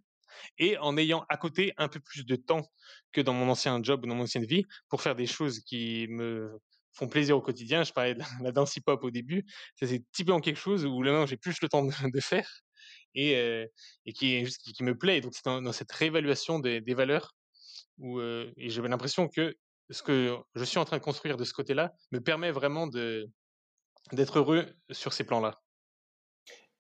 et 0.58 0.78
en 0.78 0.98
ayant 0.98 1.26
à 1.30 1.38
côté 1.38 1.74
un 1.78 1.88
peu 1.88 2.00
plus 2.00 2.26
de 2.26 2.36
temps 2.36 2.68
que 3.12 3.22
dans 3.22 3.34
mon 3.34 3.50
ancien 3.50 3.82
job 3.82 4.04
ou 4.04 4.08
dans 4.08 4.16
mon 4.16 4.24
ancienne 4.24 4.46
vie 4.46 4.66
pour 4.90 5.02
faire 5.02 5.16
des 5.16 5.28
choses 5.28 5.60
qui 5.60 6.08
me 6.10 6.60
font 6.94 7.08
plaisir 7.08 7.38
au 7.38 7.42
quotidien. 7.42 7.84
Je 7.84 7.92
parlais 7.92 8.16
de 8.16 8.22
la, 8.42 8.52
danse 8.52 8.76
hip-hop 8.76 9.04
au 9.04 9.12
début. 9.12 9.46
Ça, 9.80 9.88
c'est 9.88 10.04
typiquement 10.12 10.40
quelque 10.40 10.60
chose 10.60 10.86
où 10.86 11.02
là, 11.02 11.26
j'ai 11.26 11.38
plus 11.38 11.62
le 11.62 11.70
temps 11.70 11.84
de, 11.84 11.92
faire 12.20 12.50
et, 13.16 13.34
et 14.06 14.14
qui, 14.14 14.46
qui, 14.76 14.84
me 14.84 14.98
plaît. 14.98 15.22
donc, 15.22 15.34
c'est 15.36 15.46
dans, 15.46 15.72
cette 15.72 15.92
réévaluation 15.92 16.60
des, 16.60 16.94
valeurs 16.94 17.36
où 17.98 18.20
et 18.22 18.70
j'avais 18.70 18.90
l'impression 18.90 19.28
que 19.28 19.56
ce 19.90 20.02
que 20.02 20.38
je 20.56 20.64
suis 20.64 20.80
en 20.80 20.86
train 20.86 20.98
de 20.98 21.04
construire 21.04 21.38
de 21.38 21.44
ce 21.44 21.54
côté-là 21.54 21.94
me 22.12 22.20
permet 22.20 22.52
vraiment 22.52 22.88
d'être 22.88 24.40
heureux 24.40 24.66
sur 24.92 25.14
ces 25.14 25.24
plans-là. 25.24 25.63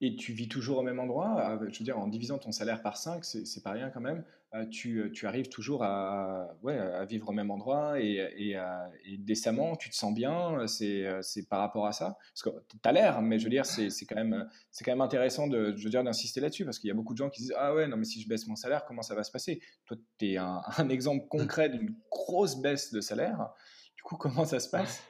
Et 0.05 0.17
tu 0.17 0.33
vis 0.33 0.49
toujours 0.49 0.79
au 0.79 0.81
même 0.81 0.99
endroit 0.99 1.57
Je 1.69 1.79
veux 1.79 1.85
dire, 1.85 1.97
en 1.97 2.09
divisant 2.09 2.37
ton 2.37 2.51
salaire 2.51 2.81
par 2.81 2.97
5, 2.97 3.23
c'est 3.23 3.63
pas 3.63 3.71
rien 3.71 3.89
quand 3.89 4.01
même. 4.01 4.25
Euh, 4.53 4.65
tu, 4.65 5.09
tu, 5.13 5.27
arrives 5.27 5.47
toujours 5.47 5.81
à, 5.81 6.57
ouais, 6.61 6.77
à, 6.77 7.05
vivre 7.05 7.29
au 7.29 7.31
même 7.31 7.49
endroit 7.49 8.01
et, 8.01 8.17
et, 8.35 9.17
décemment, 9.17 9.77
tu 9.77 9.89
te 9.89 9.95
sens 9.95 10.13
bien 10.13 10.67
C'est 10.67 11.47
par 11.49 11.61
rapport 11.61 11.87
à 11.87 11.93
ça. 11.93 12.17
Parce 12.33 12.43
que 12.43 12.49
tu 12.69 12.77
as 12.83 12.91
l'air, 12.91 13.21
mais 13.21 13.39
je 13.39 13.45
veux 13.45 13.49
dire, 13.49 13.65
c'est 13.65 14.05
quand, 14.05 14.15
même, 14.15 14.45
quand 14.83 14.91
même 14.91 14.99
intéressant 14.99 15.47
de, 15.47 15.73
je 15.77 15.83
veux 15.85 15.89
dire, 15.89 16.03
d'insister 16.03 16.41
là-dessus 16.41 16.65
parce 16.65 16.79
qu'il 16.79 16.89
y 16.89 16.91
a 16.91 16.95
beaucoup 16.95 17.13
de 17.13 17.19
gens 17.19 17.29
qui 17.29 17.43
disent 17.43 17.55
Ah 17.57 17.73
ouais, 17.73 17.87
non, 17.87 17.95
mais 17.95 18.03
si 18.03 18.21
je 18.21 18.27
baisse 18.27 18.45
mon 18.45 18.57
salaire, 18.57 18.83
comment 18.83 19.03
ça 19.03 19.15
va 19.15 19.23
se 19.23 19.31
passer? 19.31 19.61
Toi, 19.85 19.95
tu 20.19 20.33
es 20.33 20.37
un, 20.37 20.63
un 20.77 20.89
exemple 20.89 21.29
concret 21.29 21.69
d'une 21.69 21.95
grosse 22.11 22.61
baisse 22.61 22.91
de 22.91 22.99
salaire. 22.99 23.53
Du 23.95 24.03
coup, 24.03 24.17
comment 24.17 24.43
ça 24.43 24.59
se 24.59 24.69
passe? 24.69 25.01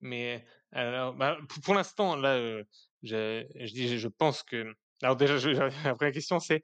Mais 0.00 0.44
alors, 0.72 1.14
bah, 1.14 1.38
pour, 1.62 1.74
l'instant, 1.74 2.16
là, 2.16 2.64
je, 3.04 3.72
dis, 3.72 3.98
je 3.98 4.08
pense 4.08 4.42
que. 4.42 4.74
Alors 5.02 5.16
déjà, 5.16 5.36
je, 5.38 5.50
la 5.84 5.94
première 5.94 6.12
question, 6.12 6.40
c'est 6.40 6.62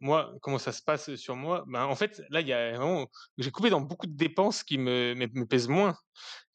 moi, 0.00 0.32
comment 0.42 0.58
ça 0.58 0.72
se 0.72 0.82
passe 0.82 1.14
sur 1.16 1.36
moi? 1.36 1.64
Ben, 1.68 1.84
En 1.84 1.96
fait, 1.96 2.22
là, 2.30 2.40
il 2.40 2.48
y 2.48 2.52
a 2.52 2.70
vraiment, 2.76 3.06
j'ai 3.38 3.50
coupé 3.50 3.70
dans 3.70 3.80
beaucoup 3.80 4.06
de 4.06 4.16
dépenses 4.16 4.62
qui 4.62 4.78
me, 4.78 5.14
me, 5.14 5.46
pèsent 5.46 5.68
moins. 5.68 5.96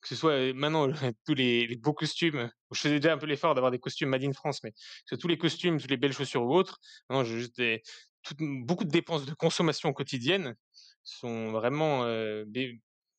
Que 0.01 0.10
ce 0.10 0.16
soit 0.16 0.53
maintenant 0.53 0.88
tous 1.26 1.34
les, 1.34 1.76
beaux 1.78 1.93
costumes. 1.93 2.51
Je 2.72 2.80
faisais 2.80 2.99
déjà 2.99 3.14
un 3.14 3.18
peu 3.18 3.26
l'effort 3.26 3.56
d'avoir 3.56 3.72
des 3.72 3.80
costumes 3.80 4.10
Made 4.10 4.24
in 4.24 4.34
France, 4.34 4.64
mais 4.64 4.74
que 5.10 5.16
tous 5.16 5.28
les 5.28 5.38
costumes, 5.38 5.80
toutes 5.80 5.89
les 5.89 5.97
belles 5.97 6.14
chaussures 6.14 6.43
ou 6.43 6.56
autres, 6.56 6.80
maintenant, 7.10 7.24
juste 7.24 7.62
beaucoup 8.39 8.84
de 8.84 8.89
dépenses 8.89 9.26
de 9.26 9.34
consommation 9.34 9.93
quotidienne 9.93 10.56
sont 11.03 11.51
vraiment, 11.51 12.01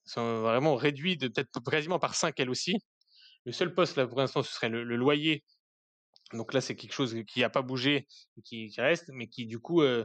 sont 0.04 0.40
vraiment 0.42 0.74
réduites 0.74 1.20
peut-être 1.32 1.60
quasiment 1.70 1.98
par 1.98 2.14
5 2.14 2.38
elles 2.40 2.50
aussi. 2.50 2.78
Le 3.44 3.52
seul 3.52 3.74
poste 3.74 3.96
là 3.96 4.06
pour 4.06 4.18
l'instant, 4.18 4.42
ce 4.42 4.52
serait 4.52 4.68
le, 4.68 4.82
loyer. 4.96 5.44
Donc 6.32 6.52
là, 6.52 6.60
c'est 6.60 6.74
quelque 6.74 6.92
chose 6.92 7.16
qui 7.28 7.40
n'a 7.40 7.50
pas 7.50 7.62
bougé, 7.62 8.06
qui, 8.44 8.68
qui, 8.68 8.80
reste, 8.80 9.10
mais 9.12 9.28
qui 9.28 9.46
du 9.46 9.60
coup 9.60 9.82
euh, 9.82 10.04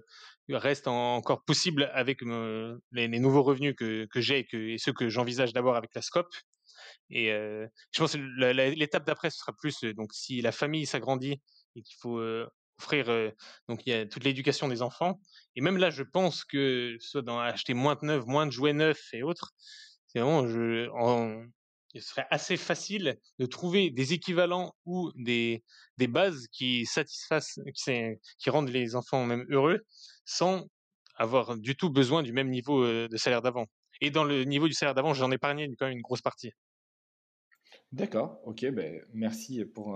reste 0.49 0.88
encore 0.88 1.43
possible 1.43 1.89
avec 1.93 2.22
les, 2.22 3.19
nouveaux 3.19 3.41
revenus 3.41 3.76
que, 3.76 4.05
que 4.05 4.22
j'ai 4.22 4.47
et, 4.53 4.78
ceux 4.78 4.93
que 4.93 5.09
j'envisage 5.09 5.53
d'abord 5.53 5.76
avec 5.76 5.93
la 5.95 6.01
SCOP. 6.01 6.28
Et 7.09 7.32
euh, 7.32 7.67
je 7.91 7.99
pense 7.99 8.13
que 8.13 8.17
l'étape 8.78 9.05
d'après, 9.05 9.32
ce 9.32 9.39
sera 9.39 9.53
plus 9.53 9.84
euh, 9.84 9.93
donc 9.93 10.13
si 10.13 10.41
la 10.41 10.51
famille 10.51 10.86
s'agrandit 10.86 11.41
et 11.76 11.82
qu'il 11.82 11.95
faut 11.99 12.22
offrir 12.78 13.32
donc 13.67 13.84
toute 14.09 14.24
l'éducation 14.24 14.67
des 14.67 14.82
enfants. 14.82 15.19
Et 15.55 15.61
même 15.61 15.78
là, 15.78 15.89
je 15.89 16.03
pense 16.03 16.43
que 16.43 16.97
soit 16.99 17.22
dans 17.22 17.39
acheter 17.39 17.74
moins 17.74 17.95
de 17.95 18.05
neufs, 18.05 18.26
moins 18.26 18.45
de 18.45 18.51
jouets 18.51 18.74
neufs 18.74 19.13
et 19.13 19.24
autres, 19.24 19.51
c'est 20.07 20.19
vraiment 20.19 20.45
il 21.94 22.02
serait 22.02 22.28
assez 22.30 22.58
facile 22.58 23.18
de 23.39 23.46
trouver 23.46 23.89
des 23.89 24.14
équivalents 24.14 24.74
ou 24.86 25.12
des, 25.16 25.64
des 25.98 26.08
bases 26.08 26.48
qui 26.52 26.86
satisfassent, 26.86 27.60
qui, 27.76 28.50
rendent 28.50 28.70
les 28.70 28.96
enfants 28.96 29.26
même 29.26 29.46
heureux, 29.50 29.82
sans 30.26 30.68
avoir 31.16 31.58
du 31.58 31.76
tout 31.76 31.89
besoin 31.89 32.24
du 32.24 32.34
même 32.34 32.50
niveau 32.50 32.86
de 32.86 33.18
salaire 33.18 33.42
d'avant. 33.42 33.66
Et 34.02 34.10
dans 34.10 34.24
le 34.24 34.44
niveau 34.44 34.68
du 34.68 34.74
salaire 34.74 34.96
d'avant, 34.96 35.14
j'en 35.14 35.32
ai 35.32 35.36
épargné 35.36 35.70
quand 35.78 35.86
même 35.86 35.98
une 35.98 36.02
grosse 36.02 36.22
partie. 36.22 36.52
D'accord, 37.92 38.39
ok, 38.46 38.66
ben, 38.72 39.02
merci 39.14 39.66
pour, 39.66 39.96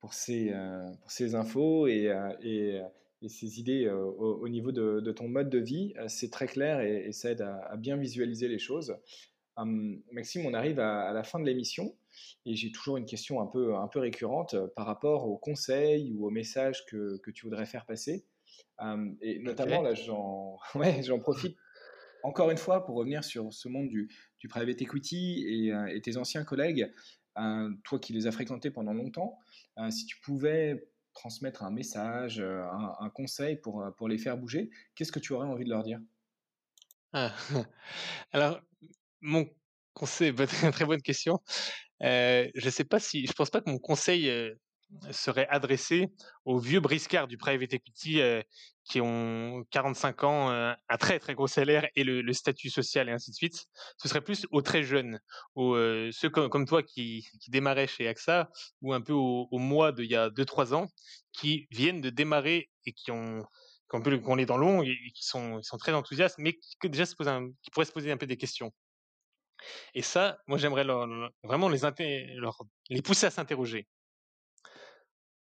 pour, 0.00 0.12
ces, 0.12 0.52
pour 1.00 1.10
ces 1.10 1.34
infos 1.34 1.86
et, 1.86 2.12
et, 2.42 2.80
ces 3.28 3.60
idées 3.60 3.88
au, 3.88 4.48
niveau 4.48 4.72
de, 4.72 5.00
de, 5.00 5.12
ton 5.12 5.28
mode 5.28 5.48
de 5.48 5.58
vie. 5.58 5.94
C'est 6.08 6.30
très 6.30 6.46
clair 6.46 6.80
et, 6.80 7.12
ça 7.12 7.30
aide 7.30 7.40
à, 7.40 7.76
bien 7.76 7.96
visualiser 7.96 8.48
les 8.48 8.58
choses. 8.58 8.96
Maxime, 9.56 10.46
on 10.46 10.54
arrive 10.54 10.80
à, 10.80 11.12
la 11.12 11.22
fin 11.24 11.38
de 11.38 11.44
l'émission 11.44 11.94
et 12.46 12.54
j'ai 12.54 12.72
toujours 12.72 12.96
une 12.96 13.06
question 13.06 13.40
un 13.40 13.46
peu, 13.46 13.74
un 13.74 13.88
peu 13.88 14.00
récurrente 14.00 14.54
euh, 14.54 14.66
par 14.74 14.86
rapport 14.86 15.26
aux 15.28 15.36
conseils 15.36 16.12
ou 16.12 16.26
aux 16.26 16.30
messages 16.30 16.84
que, 16.86 17.18
que 17.18 17.30
tu 17.30 17.44
voudrais 17.44 17.66
faire 17.66 17.86
passer. 17.86 18.24
et 19.20 19.38
notamment, 19.40 19.82
là, 19.82 19.94
j'en 19.94 20.58
ouais, 20.74 21.02
profite 21.20 21.56
encore 22.22 22.50
une 22.50 22.58
fois 22.58 22.84
pour 22.84 22.96
revenir 22.96 23.24
sur 23.24 23.52
ce 23.52 23.68
monde 23.68 23.88
du, 23.88 24.08
du 24.38 24.48
private 24.48 24.80
equity 24.80 25.44
et, 25.46 25.72
euh, 25.72 25.86
et, 25.86 26.00
tes 26.00 26.16
anciens 26.16 26.44
collègues, 26.44 26.92
toi 27.34 27.98
qui 27.98 28.12
les 28.12 28.26
as 28.26 28.32
fréquentés 28.32 28.70
pendant 28.70 28.92
longtemps, 28.92 29.38
euh, 29.78 29.90
si 29.90 30.06
tu 30.06 30.20
pouvais 30.20 30.88
transmettre 31.14 31.62
un 31.62 31.70
message, 31.70 32.40
un, 32.40 32.94
un, 32.98 33.10
conseil 33.10 33.56
pour, 33.56 33.84
pour 33.96 34.08
les 34.08 34.18
faire 34.18 34.38
bouger, 34.38 34.70
qu'est-ce 34.94 35.12
que 35.12 35.18
tu 35.18 35.32
aurais 35.32 35.46
envie 35.46 35.64
de 35.64 35.70
leur 35.70 35.82
dire? 35.82 36.00
Ah, 37.12 37.34
Alors, 38.32 38.60
mon 39.22 39.48
conseil, 39.94 40.34
très 40.72 40.84
bonne 40.84 41.02
question. 41.02 41.40
Euh, 42.02 42.48
je 42.54 42.70
sais 42.70 42.84
pas 42.84 42.98
si, 42.98 43.26
je 43.26 43.32
pense 43.32 43.50
pas 43.50 43.60
que 43.60 43.70
mon 43.70 43.78
conseil 43.78 44.30
serait 45.10 45.48
adressé 45.48 46.12
aux 46.44 46.58
vieux 46.58 46.80
briscards 46.80 47.26
du 47.26 47.38
private 47.38 47.72
equity 47.72 48.20
qui 48.84 49.00
ont 49.00 49.64
45 49.70 50.24
ans, 50.24 50.50
un 50.50 50.96
très 50.98 51.18
très 51.18 51.34
gros 51.34 51.46
salaire 51.46 51.88
et 51.96 52.04
le, 52.04 52.30
statut 52.34 52.68
social 52.68 53.08
et 53.08 53.12
ainsi 53.12 53.30
de 53.30 53.36
suite. 53.36 53.64
Ce 53.96 54.08
serait 54.08 54.20
plus 54.20 54.46
aux 54.50 54.60
très 54.60 54.82
jeunes, 54.82 55.18
aux 55.54 55.76
ceux 56.10 56.28
comme, 56.28 56.66
toi 56.66 56.82
qui, 56.82 57.26
qui, 57.40 57.50
démarraient 57.50 57.86
chez 57.86 58.06
AXA 58.06 58.50
ou 58.82 58.92
un 58.92 59.00
peu 59.00 59.14
aux, 59.14 59.58
mois 59.58 59.92
d'il 59.92 60.10
y 60.10 60.16
a 60.16 60.28
2-3 60.28 60.74
ans 60.74 60.88
qui 61.32 61.66
viennent 61.70 62.02
de 62.02 62.10
démarrer 62.10 62.68
et 62.84 62.92
qui 62.92 63.10
ont 63.10 63.44
qu'on 64.00 64.38
est 64.38 64.46
dans 64.46 64.56
long 64.56 64.82
et 64.82 64.96
qui 65.14 65.24
sont, 65.24 65.60
très 65.78 65.92
enthousiastes, 65.92 66.36
mais 66.38 66.58
déjà 66.82 67.04
qui 67.04 67.70
pourraient 67.70 67.84
se 67.84 67.92
poser 67.92 68.10
un 68.10 68.16
peu 68.16 68.26
des 68.26 68.38
questions. 68.38 68.72
Et 69.94 70.02
ça, 70.02 70.38
moi, 70.46 70.58
j'aimerais 70.58 70.84
vraiment 71.42 71.68
les, 71.68 73.02
pousser 73.02 73.26
à 73.26 73.30
s'interroger. 73.30 73.86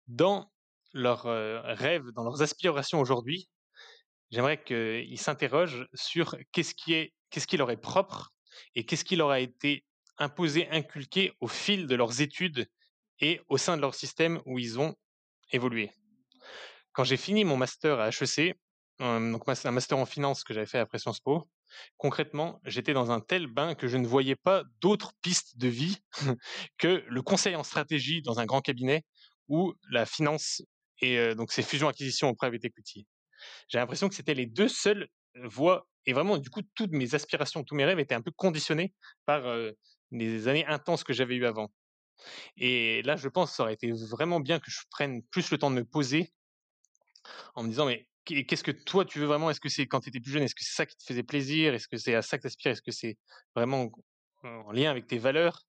Dans 0.08 0.52
leurs 0.94 1.24
rêves, 1.24 2.12
dans 2.16 2.24
leurs 2.24 2.42
aspirations 2.42 3.00
aujourd'hui, 3.00 3.50
j'aimerais 4.32 4.64
qu'ils 4.64 5.20
s'interrogent 5.20 5.88
sur 5.94 6.36
qu'est-ce 6.52 6.74
qui, 6.74 6.94
est, 6.94 7.14
qu'est-ce 7.30 7.48
qui 7.48 7.58
leur 7.58 7.72
est 7.72 7.78
propre 7.78 8.32
et 8.76 8.86
qu'est-ce 8.86 9.06
qui 9.06 9.16
leur 9.16 9.30
a 9.30 9.40
été 9.40 9.86
imposé, 10.18 10.68
inculqué 10.70 11.34
au 11.40 11.48
fil 11.48 11.88
de 11.88 11.96
leurs 11.96 12.22
études 12.22 12.68
et 13.20 13.42
au 13.48 13.58
sein 13.58 13.78
de 13.78 13.82
leur 13.82 13.96
système 13.96 14.42
où 14.46 14.60
ils 14.60 14.80
ont 14.80 14.96
évolué. 15.52 15.92
Quand 16.94 17.04
j'ai 17.04 17.18
fini 17.18 17.46
mon 17.46 17.58
master 17.58 18.00
à 18.00 18.10
HEC, 18.10 18.56
donc 19.00 19.44
un 19.48 19.72
master 19.72 19.98
en 19.98 20.06
finance 20.06 20.44
que 20.44 20.54
j'avais 20.54 20.66
fait 20.66 20.80
après 20.80 20.98
Sciences 20.98 21.20
Po, 21.20 21.48
concrètement, 21.98 22.60
j'étais 22.66 22.94
dans 22.94 23.12
un 23.12 23.20
tel 23.20 23.48
bain 23.48 23.76
que 23.76 23.88
je 23.88 23.98
ne 23.98 24.08
voyais 24.08 24.36
pas 24.36 24.64
d'autres 24.82 25.14
pistes 25.22 25.58
de 25.58 25.68
vie 25.68 25.98
que 26.78 27.04
le 27.08 27.22
conseil 27.22 27.56
en 27.56 27.64
stratégie 27.64 28.22
dans 28.22 28.40
un 28.40 28.46
grand 28.46 28.62
cabinet 28.62 29.04
ou 29.48 29.74
la 29.90 30.06
finance 30.06 30.62
et 31.02 31.36
donc 31.36 31.52
ces 31.52 31.62
fusions-acquisitions 31.62 32.30
au 32.30 32.36
private 32.36 32.66
equity. 32.66 33.08
J'ai 33.70 33.78
l'impression 33.78 34.10
que 34.10 34.16
c'était 34.16 34.34
les 34.34 34.46
deux 34.46 34.68
seules 34.68 35.08
voies 35.44 35.88
et 36.06 36.14
vraiment, 36.14 36.38
du 36.38 36.50
coup, 36.50 36.62
toutes 36.74 36.92
mes 36.92 37.16
aspirations, 37.16 37.64
tous 37.64 37.76
mes 37.76 37.86
rêves 37.86 38.00
étaient 38.00 38.16
un 38.16 38.22
peu 38.22 38.32
conditionnés 38.32 38.94
par 39.26 39.44
les 40.12 40.48
années 40.48 40.66
intenses 40.66 41.04
que 41.04 41.14
j'avais 41.14 41.36
eues 41.36 41.46
avant. 41.46 41.70
Et 42.58 43.02
là, 43.04 43.16
je 43.16 43.28
pense 43.28 43.52
que 43.52 43.56
ça 43.58 43.64
aurait 43.64 43.74
été 43.74 43.92
vraiment 43.92 44.40
bien 44.40 44.60
que 44.60 44.72
je 44.72 44.80
prenne 44.90 45.22
plus 45.24 45.52
le 45.52 45.58
temps 45.58 45.70
de 45.70 45.76
me 45.76 45.86
poser 45.86 46.32
en 47.56 47.64
me 47.64 47.70
disant, 47.70 47.86
mais 47.86 48.08
qu'est-ce 48.28 48.64
que 48.64 48.72
toi 48.72 49.06
tu 49.06 49.20
veux 49.20 49.26
vraiment? 49.26 49.50
Est-ce 49.50 49.62
que 49.62 49.70
c'est 49.70 49.88
quand 49.88 50.02
tu 50.02 50.10
étais 50.10 50.20
plus 50.20 50.32
jeune 50.32 50.44
Est-ce 50.44 50.56
que 50.56 50.64
c'est 50.64 50.76
ça 50.76 50.86
qui 50.86 50.96
te 50.98 51.04
faisait 51.04 51.24
plaisir? 51.24 51.74
Est-ce 51.74 51.88
que 51.88 51.98
c'est 51.98 52.16
à 52.16 52.22
ça 52.22 52.38
que 52.38 52.44
tu 52.44 52.48
aspires 52.48 52.72
Est-ce 52.72 52.82
que 52.82 52.92
c'est 52.92 53.18
vraiment 53.56 53.92
en 54.44 54.72
lien 54.72 54.92
avec 54.92 55.08
tes 55.08 55.18
valeurs? 55.18 55.64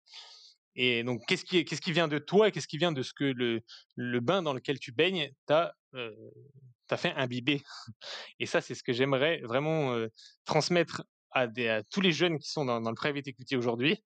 Et 0.74 1.02
donc, 1.02 1.22
qu'est-ce 1.26 1.44
qui, 1.44 1.64
qu'est-ce 1.64 1.80
qui 1.80 1.92
vient 1.92 2.08
de 2.08 2.18
toi 2.18 2.48
et 2.48 2.52
qu'est-ce 2.52 2.68
qui 2.68 2.78
vient 2.78 2.92
de 2.92 3.02
ce 3.02 3.12
que 3.12 3.24
le, 3.24 3.62
le 3.96 4.20
bain 4.20 4.42
dans 4.42 4.52
lequel 4.52 4.78
tu 4.78 4.92
baignes 4.92 5.32
t'a, 5.46 5.74
euh, 5.94 6.14
fait 6.96 7.12
imbiber? 7.14 7.62
Et 8.38 8.46
ça, 8.46 8.60
c'est 8.60 8.74
ce 8.74 8.82
que 8.82 8.92
j'aimerais 8.92 9.40
vraiment 9.42 9.96
transmettre 10.44 11.02
à, 11.32 11.48
tous 11.90 12.00
les 12.00 12.12
jeunes 12.12 12.38
qui 12.38 12.48
sont 12.48 12.64
dans, 12.64 12.80
dans 12.80 12.90
le 12.90 12.96
private 12.96 13.26
equity 13.26 13.56
aujourd'hui. 13.56 14.02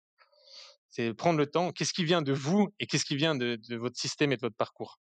C'est 0.89 1.13
prendre 1.13 1.37
le 1.37 1.47
temps, 1.47 1.71
qu'est-ce 1.71 1.93
qui 1.93 2.03
vient 2.03 2.21
de 2.21 2.33
vous 2.33 2.69
et 2.79 2.87
qu'est-ce 2.87 3.05
qui 3.05 3.15
vient 3.15 3.35
de 3.35 3.75
votre 3.75 3.97
système 3.97 4.31
et 4.31 4.35
de 4.35 4.41
votre 4.41 4.55
parcours? 4.55 4.99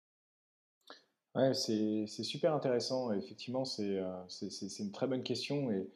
Ouais, 1.35 1.53
c'est 1.55 2.05
super 2.05 2.53
intéressant. 2.53 3.11
Effectivement, 3.11 3.65
c'est 3.65 3.97
euh, 3.97 4.23
c'est 4.27 4.79
une 4.79 4.91
très 4.91 5.07
bonne 5.07 5.23
question. 5.23 5.71
Et, 5.71 5.89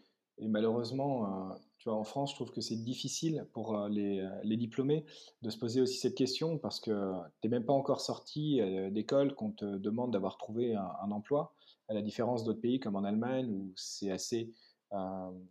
malheureusement, 0.47 1.51
euh, 1.51 1.55
tu 1.77 1.89
vois, 1.89 1.97
en 1.97 2.03
France, 2.03 2.31
je 2.31 2.35
trouve 2.35 2.51
que 2.51 2.61
c'est 2.61 2.75
difficile 2.75 3.47
pour 3.53 3.77
euh, 3.77 3.87
les, 3.87 4.57
diplômés 4.57 5.05
de 5.43 5.51
se 5.51 5.57
poser 5.59 5.79
aussi 5.79 5.97
cette 5.99 6.15
question 6.15 6.57
parce 6.57 6.79
que 6.79 6.91
tu 7.41 7.47
n'es 7.47 7.51
même 7.51 7.65
pas 7.65 7.73
encore 7.73 8.01
sorti 8.01 8.59
d'école 8.91 9.35
qu'on 9.35 9.51
te 9.51 9.65
demande 9.77 10.11
d'avoir 10.11 10.37
trouvé 10.37 10.73
un, 10.75 11.11
emploi, 11.11 11.53
à 11.87 11.93
la 11.93 12.01
différence 12.01 12.43
d'autres 12.43 12.61
pays 12.61 12.79
comme 12.79 12.95
en 12.95 13.03
Allemagne 13.03 13.51
où 13.51 13.73
c'est 13.75 14.09
assez 14.09 14.51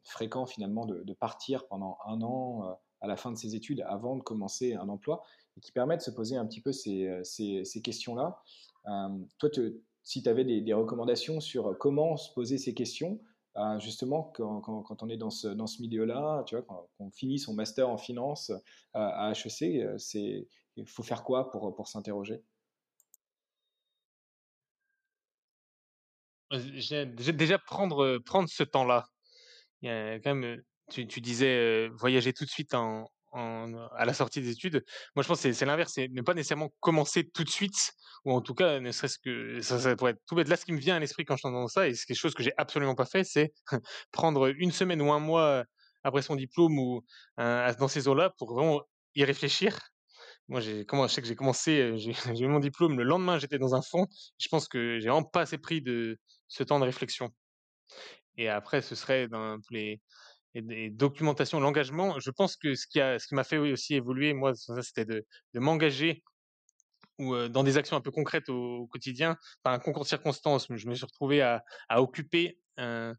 fréquent 0.03 0.47
finalement 0.47 0.87
de, 0.87 1.12
partir 1.12 1.66
pendant 1.68 1.99
un 2.07 2.22
an 2.22 2.76
à 3.01 3.07
la 3.07 3.16
fin 3.16 3.30
de 3.30 3.37
ses 3.37 3.55
études 3.55 3.82
avant 3.87 4.16
de 4.16 4.22
commencer 4.22 4.74
un 4.74 4.89
emploi 4.89 5.22
et 5.57 5.61
qui 5.61 5.70
permet 5.70 5.97
de 5.97 6.03
se 6.03 6.11
poser 6.11 6.37
un 6.37 6.47
petit 6.47 6.61
peu 6.61 6.72
ces 6.72 7.82
questions-là. 7.84 8.43
Euh, 8.89 9.09
toi, 9.39 9.51
si 10.03 10.22
tu 10.22 10.28
avais 10.28 10.45
des, 10.45 10.72
recommandations 10.72 11.41
sur 11.41 11.76
comment 11.78 12.16
se 12.16 12.32
poser 12.32 12.59
ces 12.59 12.74
questions, 12.74 13.20
euh, 13.57 13.78
justement, 13.80 14.32
quand, 14.34 15.03
on 15.03 15.09
est 15.09 15.16
dans 15.16 15.30
ce, 15.30 15.80
milieu-là, 15.80 16.45
tu 16.47 16.57
vois, 16.57 16.64
quand, 16.64 16.89
on 16.99 17.11
finit 17.11 17.39
son 17.39 17.55
master 17.55 17.89
en 17.89 17.99
finance 17.99 18.51
euh, 18.51 18.59
à 18.93 19.32
HEC, 19.32 19.87
il 20.76 20.87
faut 20.87 21.03
faire 21.03 21.24
quoi 21.24 21.51
pour, 21.51 21.74
pour 21.74 21.89
s'interroger? 21.89 22.43
Déjà 26.53 27.59
prendre, 27.59 28.18
prendre 28.18 28.49
ce 28.49 28.62
temps-là. 28.62 29.07
Il 29.82 29.89
y 29.89 29.91
a 29.91 30.20
quand 30.20 30.34
même, 30.34 30.62
tu, 30.91 31.05
disais 31.05 31.89
voyager 31.89 32.32
tout 32.32 32.45
de 32.45 32.51
suite 32.51 32.74
en, 32.74 33.11
en- 33.37 33.89
à 33.97 34.05
la 34.05 34.14
sortie 34.14 34.41
des 34.41 34.51
études. 34.51 34.84
Moi, 35.14 35.22
je 35.22 35.28
pense 35.28 35.43
que 35.43 35.53
c'est 35.53 35.66
l'inverse, 35.66 35.93
c'est 35.95 36.09
ne 36.09 36.22
pas 36.22 36.34
nécessairement 36.34 36.72
commencer 36.80 37.28
tout 37.28 37.45
de 37.45 37.51
suite, 37.51 37.93
ou 38.24 38.32
en 38.32 38.41
tout 38.41 38.55
cas, 38.55 38.80
ne 38.80 38.91
serait-ce 38.91 39.18
que 39.18 39.61
ça, 39.61 39.95
pourrait 39.97 40.12
être 40.12 40.22
tout 40.26 40.34
bête. 40.34 40.49
Là, 40.49 40.57
ce 40.57 40.64
qui 40.64 40.72
me 40.72 40.78
vient 40.78 40.97
à 40.97 40.99
l'esprit 40.99 41.24
quand 41.24 41.37
je 41.37 41.43
t'entends 41.43 41.68
ça, 41.68 41.89
et 41.89 41.95
c'est 41.95 42.07
quelque 42.07 42.16
chose 42.18 42.34
que 42.34 42.43
j'ai 42.43 42.53
absolument 42.57 42.95
pas 42.95 43.07
fait, 43.07 43.24
c'est 43.24 43.53
prendre 44.12 44.49
une 44.59 44.72
semaine 44.72 45.01
ou 45.03 45.12
un 45.12 45.20
mois 45.20 45.64
après 46.05 46.22
son 46.22 46.37
diplôme 46.37 46.78
ou 46.78 47.03
euh, 47.41 47.74
dans 47.78 47.89
ces 47.89 48.09
eaux-là 48.09 48.30
pour 48.39 48.55
vraiment 48.55 48.82
y 49.14 49.24
réfléchir. 49.24 49.78
Moi, 50.49 50.61
j'ai 50.61 50.84
comment, 50.87 51.07
je 51.09 51.14
sais 51.14 51.22
que 51.22 51.28
j'ai 51.28 51.37
commencé, 51.37 51.80
euh, 51.80 51.97
j'ai 51.97 52.12
eu 52.45 52.49
mon 52.49 52.61
diplôme 52.61 52.97
le 52.99 53.05
lendemain, 53.05 53.39
j'étais 53.39 53.59
dans 53.59 53.74
un 53.74 53.82
fond. 53.82 54.07
Je 54.39 54.49
pense 54.49 54.68
que 54.68 54.99
j'ai 55.01 55.09
vraiment 55.09 55.24
pas 55.24 55.43
assez 55.43 55.59
pris 55.59 55.82
de 55.82 56.18
ce 56.49 56.62
temps 56.62 56.78
de 56.78 56.84
réflexion. 56.84 57.30
Et 58.37 58.49
après, 58.49 58.82
ce 58.82 58.95
serait 58.95 59.28
dans 59.28 59.59
les, 59.70 60.01
et 60.57 60.62
des 60.62 60.90
documentations, 60.90 61.61
l'engagement. 61.61 62.18
Je 62.18 62.30
pense 62.30 62.57
que 62.57 62.74
ce 62.74 62.86
qui 62.86 62.98
a, 62.98 63.18
ce 63.18 63.26
qui 63.26 63.34
m'a 63.34 63.44
fait 63.44 63.59
aussi 63.59 63.94
évoluer, 63.94 64.32
moi, 64.32 64.54
c'était 64.54 65.04
de, 65.04 65.24
m'engager 65.54 66.24
ou 67.18 67.34
dans 67.48 67.62
des 67.62 67.76
actions 67.76 67.96
un 67.96 68.00
peu 68.00 68.11
concrètes 68.11 68.48
au, 68.48 68.86
quotidien. 68.86 69.36
Par 69.62 69.74
un 69.74 69.78
concours 69.78 70.04
de 70.04 70.09
circonstances, 70.09 70.66
je 70.70 70.88
me 70.88 70.94
suis 70.94 71.04
retrouvé 71.04 71.42
à, 71.42 71.62
occuper 71.90 72.59
un, 72.78 73.14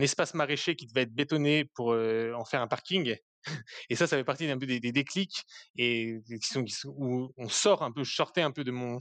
espace 0.00 0.32
maraîcher 0.32 0.76
qui 0.76 0.86
devait 0.86 1.02
être 1.02 1.14
bétonné 1.14 1.66
pour 1.74 1.88
en 1.88 2.44
faire 2.46 2.62
un 2.62 2.68
parking. 2.68 3.16
Et 3.90 3.96
ça, 3.96 4.06
ça 4.06 4.16
fait 4.16 4.24
partie 4.24 4.46
d'un 4.46 4.58
peu 4.58 4.66
des, 4.66 4.80
déclics 4.80 5.44
et 5.76 6.20
qui 6.40 6.58
où 6.86 7.32
on 7.36 7.48
sort 7.48 7.82
un 7.82 7.92
peu, 7.92 8.04
je 8.04 8.14
sortais 8.14 8.42
un 8.42 8.50
peu 8.50 8.64
de 8.64 8.70
mon, 8.70 8.98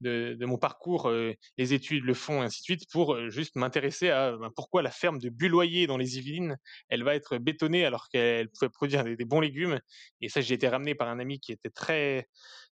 de, 0.00 0.44
mon 0.44 0.58
parcours, 0.58 1.08
euh, 1.08 1.34
les 1.58 1.74
études, 1.74 2.04
le 2.04 2.14
fond, 2.14 2.42
et 2.42 2.46
ainsi 2.46 2.60
de 2.60 2.64
suite, 2.64 2.90
pour 2.90 3.14
euh, 3.14 3.30
juste 3.30 3.56
m'intéresser 3.56 4.10
à 4.10 4.36
ben, 4.36 4.50
pourquoi 4.54 4.82
la 4.82 4.90
ferme 4.90 5.18
de 5.18 5.28
Buloyer 5.28 5.86
dans 5.86 5.96
les 5.96 6.18
Yvelines, 6.18 6.56
elle 6.88 7.02
va 7.02 7.14
être 7.14 7.38
bétonnée 7.38 7.84
alors 7.84 8.08
qu'elle 8.08 8.48
pouvait 8.50 8.70
produire 8.70 9.04
des, 9.04 9.24
bons 9.24 9.40
légumes. 9.40 9.80
Et 10.20 10.28
ça, 10.28 10.40
j'ai 10.40 10.54
été 10.54 10.68
ramené 10.68 10.94
par 10.94 11.08
un 11.08 11.18
ami 11.18 11.40
qui 11.40 11.52
était 11.52 11.70
très, 11.70 12.28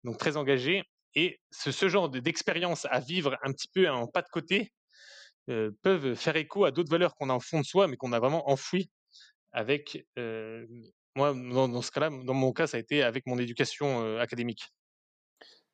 donc 0.04 0.18
très 0.18 0.36
engagé. 0.36 0.84
Et 1.14 1.40
ce, 1.50 1.72
ce 1.72 1.88
genre 1.88 2.08
de- 2.08 2.20
d'expérience 2.20 2.86
à 2.90 3.00
vivre 3.00 3.36
un 3.42 3.52
petit 3.52 3.68
peu 3.68 3.88
en 3.88 4.06
pas 4.06 4.22
de 4.22 4.28
côté 4.28 4.72
euh, 5.48 5.70
peuvent 5.82 6.14
faire 6.14 6.36
écho 6.36 6.64
à 6.64 6.70
d'autres 6.70 6.90
valeurs 6.90 7.14
qu'on 7.16 7.30
a 7.30 7.32
en 7.32 7.40
fond 7.40 7.60
de 7.60 7.66
soi, 7.66 7.88
mais 7.88 7.96
qu'on 7.96 8.12
a 8.12 8.20
vraiment 8.20 8.48
enfouies 8.50 8.90
avec. 9.52 10.06
euh, 10.18 10.66
moi, 11.16 11.34
dans, 11.34 11.82
ce 11.82 11.90
cas-là, 11.90 12.10
dans 12.24 12.34
mon 12.34 12.52
cas, 12.52 12.66
ça 12.66 12.76
a 12.76 12.80
été 12.80 13.02
avec 13.02 13.26
mon 13.26 13.38
éducation 13.38 14.16
académique. 14.18 14.62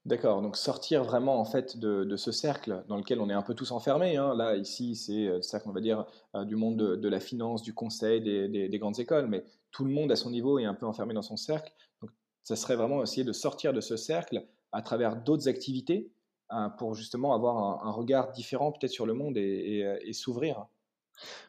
D'accord, 0.07 0.41
donc 0.41 0.57
sortir 0.57 1.03
vraiment 1.03 1.41
en 1.41 1.45
fait 1.45 1.79
de, 1.79 2.17
ce 2.17 2.31
cercle 2.31 2.85
dans 2.89 2.97
lequel 2.97 3.21
on 3.21 3.29
est 3.29 3.35
un 3.35 3.43
peu 3.43 3.55
tous 3.55 3.73
enfermés. 3.73 4.17
hein. 4.17 4.35
Là, 4.37 4.55
ici, 4.55 4.95
c'est 4.95 5.25
le 5.25 5.43
cercle, 5.43 5.69
on 5.69 5.73
va 5.73 5.81
dire, 5.81 6.07
du 6.45 6.55
monde 6.55 6.77
de, 6.77 7.09
la 7.09 7.19
finance, 7.21 7.63
du 7.63 7.75
conseil, 7.75 8.21
des, 8.21 8.49
des- 8.49 8.69
des 8.69 8.79
grandes 8.79 9.01
écoles, 9.01 9.27
mais 9.27 9.45
tout 9.73 9.85
le 9.85 9.91
monde 9.91 10.13
à 10.13 10.17
son 10.17 10.31
niveau 10.31 10.59
est 10.59 10.65
un 10.65 10.75
peu 10.75 10.87
enfermé 10.87 11.13
dans 11.13 11.23
son 11.23 11.37
cercle. 11.37 11.73
Donc, 12.01 12.11
ça 12.45 12.55
serait 12.55 12.77
vraiment 12.77 13.03
essayer 13.03 13.25
de 13.25 13.33
sortir 13.33 13.73
de 13.73 13.81
ce 13.81 13.97
cercle 13.97 14.47
à 14.71 14.81
travers 14.81 15.17
d'autres 15.17 15.49
activités 15.49 16.13
euh, 16.53 16.69
pour 16.79 16.95
justement 16.95 17.35
avoir 17.35 17.85
un, 17.85 17.91
regard 17.91 18.31
différent 18.31 18.71
peut-être 18.71 18.93
sur 18.93 19.07
le 19.07 19.15
monde 19.15 19.37
et 19.37 20.13
s'ouvrir. 20.13 20.67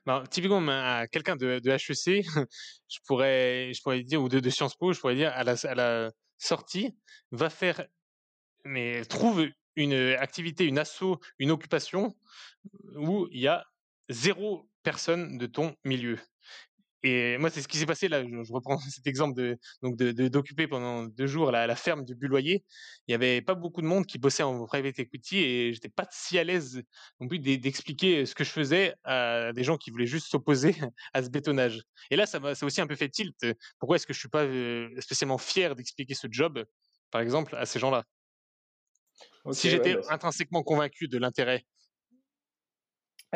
Ben, 0.06 0.24
typiquement, 0.30 0.62
à 0.68 1.08
quelqu'un 1.08 1.36
de, 1.36 1.62
HEC, 1.66 2.26
je 2.90 3.00
pourrais, 3.06 3.72
dire, 4.04 4.22
ou 4.22 4.30
de, 4.30 4.50
Sciences 4.50 4.76
Po, 4.76 4.94
je 4.94 5.00
pourrais 5.00 5.16
dire, 5.16 5.32
à 5.34 5.44
la, 5.44 6.12
sortie, 6.38 6.96
va 7.32 7.50
faire, 7.50 7.86
mais 8.64 9.04
trouve 9.06 9.48
une 9.76 9.94
activité, 10.20 10.66
une 10.66 10.78
asso, 10.78 11.20
une 11.40 11.52
occupation 11.52 12.16
où 12.96 13.28
il 13.32 13.42
y 13.42 13.48
a 13.48 13.66
zéro 14.10 14.70
personne 14.84 15.38
de 15.38 15.46
ton 15.48 15.76
milieu. 15.84 16.20
Et 17.04 17.38
moi, 17.38 17.50
c'est 17.50 17.62
ce 17.62 17.68
qui 17.68 17.78
s'est 17.78 17.86
passé 17.86 18.08
là. 18.08 18.24
Je, 18.24 18.44
je 18.44 18.54
reprends 18.54 18.78
cet 18.90 19.06
exemple 19.08 19.36
de 19.36 19.58
donc 19.84 19.96
de 19.98 20.12
de- 20.12 20.28
d'occuper 20.28 20.68
pendant 20.68 21.04
deux 21.06 21.28
jours 21.28 21.52
la, 21.52 21.68
la 21.68 21.76
ferme 21.76 22.04
du 22.04 22.16
Buloyer. 22.16 22.66
Il 23.08 23.12
y 23.12 23.16
avait 23.16 23.42
pas 23.42 23.56
beaucoup 23.56 23.82
de 23.82 23.88
monde 23.88 24.06
qui 24.06 24.18
bossait 24.18 24.44
en 24.44 24.66
private 24.66 25.00
equity 25.00 25.38
et 25.40 25.74
j'étais 25.74 25.90
pas 25.90 26.08
si 26.12 26.38
à 26.40 26.44
l'aise 26.44 26.82
non 27.20 27.28
plus 27.28 27.40
d'e- 27.40 27.58
d'expliquer 27.58 28.26
ce 28.26 28.34
que 28.36 28.44
je 28.44 28.50
faisais 28.52 28.96
à 29.04 29.54
des 29.54 29.64
gens 29.64 29.78
qui 29.78 29.92
voulaient 29.92 30.08
juste 30.08 30.28
s'opposer 30.28 30.76
à 31.14 31.24
ce 31.24 31.30
bétonnage. 31.30 31.82
Et 32.12 32.16
là, 32.16 32.26
ça 32.26 32.40
m'a 32.40 32.56
ça 32.56 32.66
aussi 32.66 32.82
un 32.82 32.88
peu 32.88 32.96
fait 32.96 33.10
tilt. 33.10 33.36
Pourquoi 33.80 33.96
est-ce 33.98 34.08
que 34.08 34.14
je 34.14 34.20
suis 34.20 34.30
pas 34.30 34.46
spécialement 35.00 35.38
fier 35.38 35.76
d'expliquer 35.76 36.16
ce 36.16 36.28
job, 36.30 36.66
par 37.12 37.22
exemple, 37.22 37.56
à 37.56 37.66
ces 37.66 37.80
gens-là? 37.80 38.04
Si 39.52 39.68
ouais, 39.68 39.72
j'étais 39.72 39.96
bah, 39.96 40.02
intrinsèquement 40.10 40.64
convaincu 40.64 41.08
de 41.08 41.18
l'intérêt. 41.18 41.66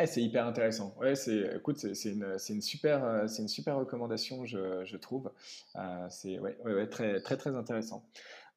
C'est 0.06 0.22
hyper 0.22 0.46
intéressant. 0.46 0.94
Ouais, 0.98 1.14
c'est, 1.14 1.56
écoute, 1.56 1.76
c'est 1.76 2.10
une, 2.10 2.36
une 2.48 2.62
super, 2.62 3.04
euh, 3.04 3.26
c'est 3.26 3.42
une 3.42 3.48
super 3.48 3.76
recommandation, 3.76 4.44
je, 4.46 4.84
je 4.84 4.96
trouve. 4.96 5.30
Euh, 5.76 6.06
c'est 6.08 6.38
ouais, 6.38 6.56
ouais, 6.64 6.88
très, 6.88 7.20
très, 7.20 7.36
très 7.36 7.54
intéressant. 7.56 8.08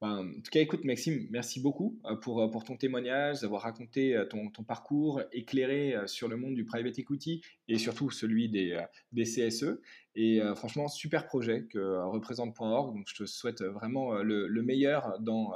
Ben, 0.01 0.29
en 0.29 0.41
tout 0.41 0.49
cas, 0.51 0.61
écoute, 0.61 0.85
Maxime, 0.85 1.27
merci 1.31 1.59
beaucoup 1.59 1.99
euh, 2.05 2.15
pour, 2.15 2.49
pour 2.51 2.63
ton 2.63 2.77
témoignage, 2.77 3.41
d'avoir 3.41 3.63
raconté 3.63 4.17
ton, 4.29 4.49
ton 4.49 4.63
parcours, 4.63 5.21
éclairé 5.33 5.95
sur 6.05 6.29
le 6.29 6.37
monde 6.37 6.55
du 6.55 6.63
private 6.65 6.97
equity 6.99 7.41
et 7.67 7.77
surtout 7.77 8.09
celui 8.11 8.49
des, 8.49 8.81
des 9.11 9.23
CSE. 9.23 9.81
Et 10.15 10.39
franchement, 10.55 10.87
super 10.87 11.25
projet 11.25 11.65
que 11.65 12.01
représente.org. 12.05 12.95
Donc, 12.95 13.07
je 13.09 13.15
te 13.15 13.25
souhaite 13.25 13.61
vraiment 13.61 14.13
le, 14.23 14.47
le 14.47 14.63
meilleur 14.63 15.19
dans, 15.19 15.51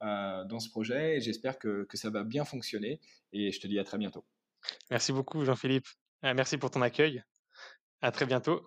dans 0.00 0.60
ce 0.60 0.68
projet 0.68 1.16
et 1.16 1.20
j'espère 1.20 1.58
que, 1.58 1.84
que 1.84 1.96
ça 1.96 2.10
va 2.10 2.22
bien 2.22 2.44
fonctionner. 2.44 3.00
Et 3.32 3.50
je 3.50 3.60
te 3.60 3.66
dis 3.66 3.78
à 3.78 3.84
très 3.84 3.96
bientôt. 3.98 4.24
Merci 4.90 5.12
beaucoup, 5.12 5.44
Jean-Philippe. 5.44 5.86
Euh, 6.24 6.34
Merci 6.34 6.58
pour 6.58 6.70
ton 6.70 6.82
accueil. 6.82 7.22
À 8.00 8.10
très 8.10 8.26
bientôt. 8.26 8.66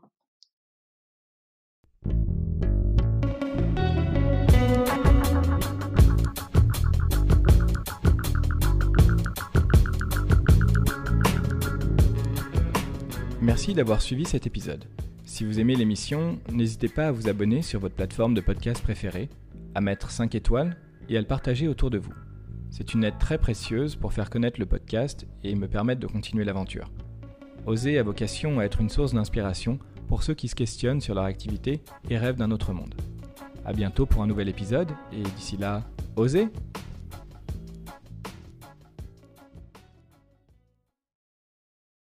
Merci 13.41 13.75
d'avoir 13.75 14.01
suivi 14.01 14.25
cet 14.25 14.47
épisode. 14.47 14.85
Si 15.23 15.43
vous 15.43 15.59
aimez 15.59 15.75
l'émission, 15.75 16.39
n'hésitez 16.51 16.87
pas 16.87 17.07
à 17.07 17.11
vous 17.11 17.29
abonner 17.29 17.61
sur 17.61 17.79
votre 17.79 17.93
plateforme 17.93 18.33
de 18.33 18.41
podcast 18.41 18.81
préférée, 18.81 19.29
à 19.75 19.81
mettre 19.81 20.09
5 20.09 20.33
étoiles 20.33 20.75
et 21.09 21.17
à 21.17 21.21
le 21.21 21.27
partager 21.27 21.67
autour 21.67 21.91
de 21.91 21.99
vous. 21.99 22.13
C'est 22.77 22.93
une 22.93 23.05
aide 23.05 23.17
très 23.19 23.37
précieuse 23.37 23.95
pour 23.95 24.11
faire 24.11 24.29
connaître 24.29 24.59
le 24.59 24.65
podcast 24.65 25.25
et 25.45 25.55
me 25.55 25.65
permettre 25.65 26.01
de 26.01 26.07
continuer 26.07 26.43
l'aventure. 26.43 26.91
Oser 27.65 27.97
a 27.97 28.03
vocation 28.03 28.59
à 28.59 28.65
être 28.65 28.81
une 28.81 28.89
source 28.89 29.13
d'inspiration 29.13 29.79
pour 30.09 30.23
ceux 30.23 30.33
qui 30.33 30.49
se 30.49 30.55
questionnent 30.55 30.99
sur 30.99 31.15
leur 31.15 31.23
activité 31.23 31.81
et 32.09 32.17
rêvent 32.17 32.35
d'un 32.35 32.51
autre 32.51 32.73
monde. 32.73 32.93
A 33.63 33.71
bientôt 33.71 34.05
pour 34.05 34.23
un 34.23 34.27
nouvel 34.27 34.49
épisode 34.49 34.91
et 35.13 35.21
d'ici 35.21 35.55
là, 35.55 35.83
osez 36.17 36.49